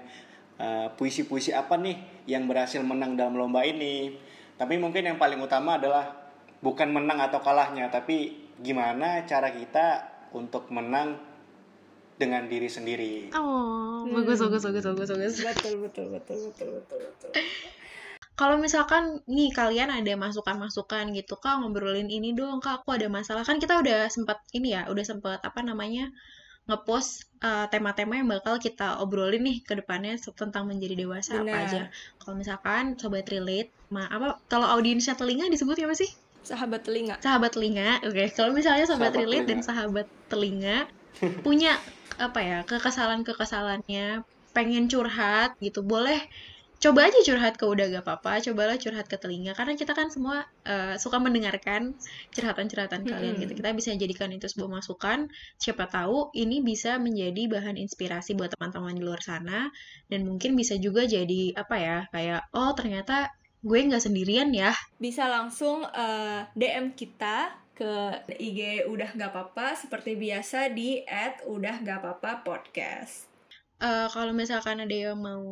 eh, 0.56 0.88
puisi-puisi 0.96 1.52
apa 1.52 1.76
nih 1.76 2.24
yang 2.32 2.48
berhasil 2.48 2.80
menang 2.80 3.20
dalam 3.20 3.36
lomba 3.36 3.68
ini. 3.68 4.16
Tapi 4.56 4.80
mungkin 4.80 5.04
yang 5.04 5.20
paling 5.20 5.44
utama 5.44 5.76
adalah 5.76 6.32
bukan 6.64 6.96
menang 6.96 7.20
atau 7.28 7.44
kalahnya, 7.44 7.92
tapi 7.92 8.48
gimana 8.64 9.28
cara 9.28 9.52
kita 9.52 10.16
untuk 10.32 10.72
menang 10.72 11.35
dengan 12.16 12.46
diri 12.46 12.68
sendiri. 12.68 13.30
oh 13.34 14.04
Hmm. 14.06 14.14
bagus 14.16 14.38
bagus 14.40 14.62
bagus 14.64 14.86
bagus 14.86 15.10
bagus 15.10 15.34
Betul 15.42 15.74
betul 15.82 16.06
betul 16.10 16.38
betul 16.48 16.68
betul 16.78 17.00
betul. 17.02 17.30
kalau 18.40 18.56
misalkan 18.56 19.24
nih 19.26 19.50
kalian 19.50 19.90
ada 19.90 20.14
masukan-masukan 20.14 21.10
gitu 21.12 21.36
kak 21.36 21.58
ngobrolin 21.58 22.06
ini 22.08 22.32
dong 22.32 22.60
kak 22.60 22.84
aku 22.84 22.94
ada 22.94 23.08
masalah 23.08 23.42
kan 23.42 23.58
kita 23.58 23.80
udah 23.80 24.06
sempat 24.08 24.44
ini 24.52 24.76
ya 24.76 24.86
udah 24.88 25.02
sempat 25.02 25.40
apa 25.40 25.60
namanya 25.60 26.12
ngepost 26.66 27.26
uh, 27.40 27.70
tema-tema 27.70 28.18
yang 28.18 28.28
bakal 28.28 28.58
kita 28.58 28.98
obrolin 29.00 29.40
nih 29.40 29.62
ke 29.62 29.78
depannya 29.78 30.18
tentang 30.18 30.66
menjadi 30.66 30.98
dewasa 30.98 31.38
apa 31.38 31.46
Benar. 31.46 31.62
aja 31.64 31.82
kalau 32.18 32.36
misalkan 32.36 32.84
sobat 32.98 33.30
relate 33.30 33.70
ma 33.88 34.06
apa 34.06 34.42
kalau 34.46 34.66
audiensnya 34.68 35.14
telinga 35.16 35.48
disebut 35.48 35.78
apa 35.80 35.96
sih 35.96 36.10
Sahabat 36.42 36.86
telinga. 36.86 37.18
sahabat 37.22 37.54
telinga 37.54 38.02
oke 38.06 38.24
kalau 38.34 38.54
misalnya 38.54 38.86
sobat, 38.86 39.10
Sahabat 39.10 39.18
relate 39.18 39.46
dan 39.46 39.62
telinga. 39.62 39.66
sahabat 39.66 40.08
telinga 40.28 40.78
punya 41.42 41.74
apa 42.18 42.40
ya 42.40 42.60
kekesalan 42.64 43.22
kekesalannya 43.28 44.24
pengen 44.56 44.88
curhat 44.88 45.60
gitu. 45.60 45.84
Boleh 45.84 46.20
coba 46.76 47.08
aja 47.08 47.20
curhat 47.24 47.56
ke 47.56 47.66
udah 47.66 47.88
gak 47.88 48.04
apa-apa 48.04 48.44
cobalah 48.46 48.78
curhat 48.80 49.08
ke 49.12 49.18
telinga. 49.20 49.52
Karena 49.52 49.76
kita 49.76 49.92
kan 49.92 50.08
semua 50.08 50.48
eh, 50.64 50.96
suka 50.96 51.20
mendengarkan 51.20 51.96
curhatan-curhatan 52.32 53.04
kalian 53.04 53.36
Mm-mm. 53.36 53.44
gitu. 53.44 53.54
Kita 53.60 53.76
bisa 53.76 53.92
jadikan 53.96 54.32
itu 54.32 54.48
sebuah 54.48 54.80
masukan. 54.80 55.28
Siapa 55.60 55.92
tahu 55.92 56.32
ini 56.36 56.64
bisa 56.64 56.96
menjadi 57.02 57.52
bahan 57.52 57.76
inspirasi 57.76 58.36
buat 58.40 58.56
teman-teman 58.56 58.96
di 58.96 59.04
luar 59.04 59.20
sana. 59.20 59.68
Dan 60.08 60.24
mungkin 60.24 60.56
bisa 60.56 60.80
juga 60.80 61.04
jadi 61.04 61.56
apa 61.56 61.76
ya 61.80 61.98
kayak 62.16 62.42
oh 62.56 62.72
ternyata 62.78 63.28
gue 63.66 63.80
nggak 63.82 64.04
sendirian 64.04 64.54
ya. 64.56 64.72
Bisa 65.02 65.28
langsung 65.28 65.84
eh, 65.90 66.48
DM 66.56 66.96
kita 66.96 67.65
ke 67.76 68.24
IG 68.32 68.88
udah 68.88 69.12
nggak 69.12 69.32
apa-apa 69.36 69.76
seperti 69.76 70.16
biasa 70.16 70.72
di 70.72 71.04
udah 71.46 71.76
nggak 71.84 72.00
apa-apa 72.00 72.42
podcast. 72.48 73.28
Eh, 73.84 74.08
kalau 74.08 74.32
misalkan 74.32 74.80
ada 74.80 74.96
yang 74.96 75.20
mau 75.20 75.44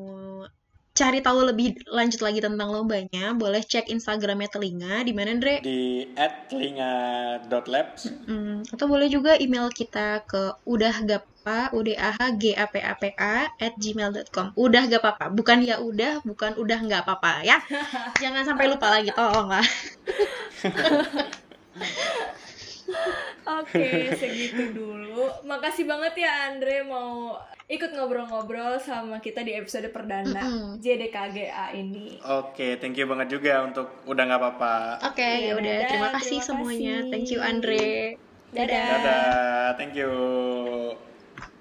cari 0.93 1.26
tahu 1.26 1.49
lebih 1.49 1.82
lanjut 1.89 2.21
lagi 2.21 2.38
tentang 2.38 2.69
lombanya, 2.69 3.34
boleh 3.34 3.65
cek 3.65 3.89
Instagramnya 3.89 4.45
Telinga, 4.45 5.01
di 5.01 5.11
mana 5.11 5.34
Andre? 5.34 5.59
Di 5.65 6.05
@telinga.labs 6.47 8.30
Hmm, 8.30 8.61
atau 8.69 8.86
boleh 8.86 9.09
juga 9.09 9.34
email 9.41 9.74
kita 9.74 10.21
ke 10.30 10.53
udah 10.69 11.01
gapa, 11.01 11.74
udah 11.74 12.15
g 12.38 12.53
a 12.53 12.69
p 12.69 12.78
a 12.78 12.93
p 12.93 13.03
a 13.17 13.49
at 13.49 13.74
gmail.com. 13.76 14.53
Udah 14.53 14.86
gak 14.86 15.01
apa-apa, 15.01 15.26
bukan 15.34 15.65
ya 15.65 15.82
udah, 15.82 16.21
bukan 16.21 16.61
udah 16.61 16.80
nggak 16.86 17.03
apa-apa 17.09 17.41
ya. 17.41 17.57
Jangan 18.24 18.45
sampai 18.45 18.69
lupa 18.69 18.93
lagi, 18.93 19.09
tolong 19.11 19.49
lah. 19.49 19.65
Oke, 23.63 24.11
segitu 24.19 24.76
dulu. 24.76 25.28
Makasih 25.47 25.88
banget 25.88 26.24
ya 26.28 26.51
Andre 26.51 26.84
mau 26.84 27.36
ikut 27.71 27.95
ngobrol-ngobrol 27.95 28.76
sama 28.78 29.24
kita 29.24 29.39
di 29.41 29.55
episode 29.55 29.88
perdana 29.89 30.43
Mm-mm. 30.43 30.84
JDKGA 30.84 31.74
ini. 31.80 32.19
Oke, 32.21 32.76
thank 32.78 32.99
you 32.99 33.07
banget 33.07 33.39
juga 33.39 33.63
untuk 33.63 33.88
udah 34.03 34.24
nggak 34.28 34.39
apa-apa. 34.39 34.76
Oke, 35.09 35.47
ya 35.47 35.55
udah. 35.55 35.76
Dadah, 35.80 35.89
Terima 35.89 36.09
kasih 36.11 36.38
terima 36.43 36.47
semuanya. 36.47 36.95
kasih. 36.99 37.11
Thank 37.11 37.28
you 37.32 37.39
Andre. 37.39 37.88
Dadah. 38.53 38.86
Dadah, 38.86 39.67
thank 39.80 39.93
you. 39.95 40.11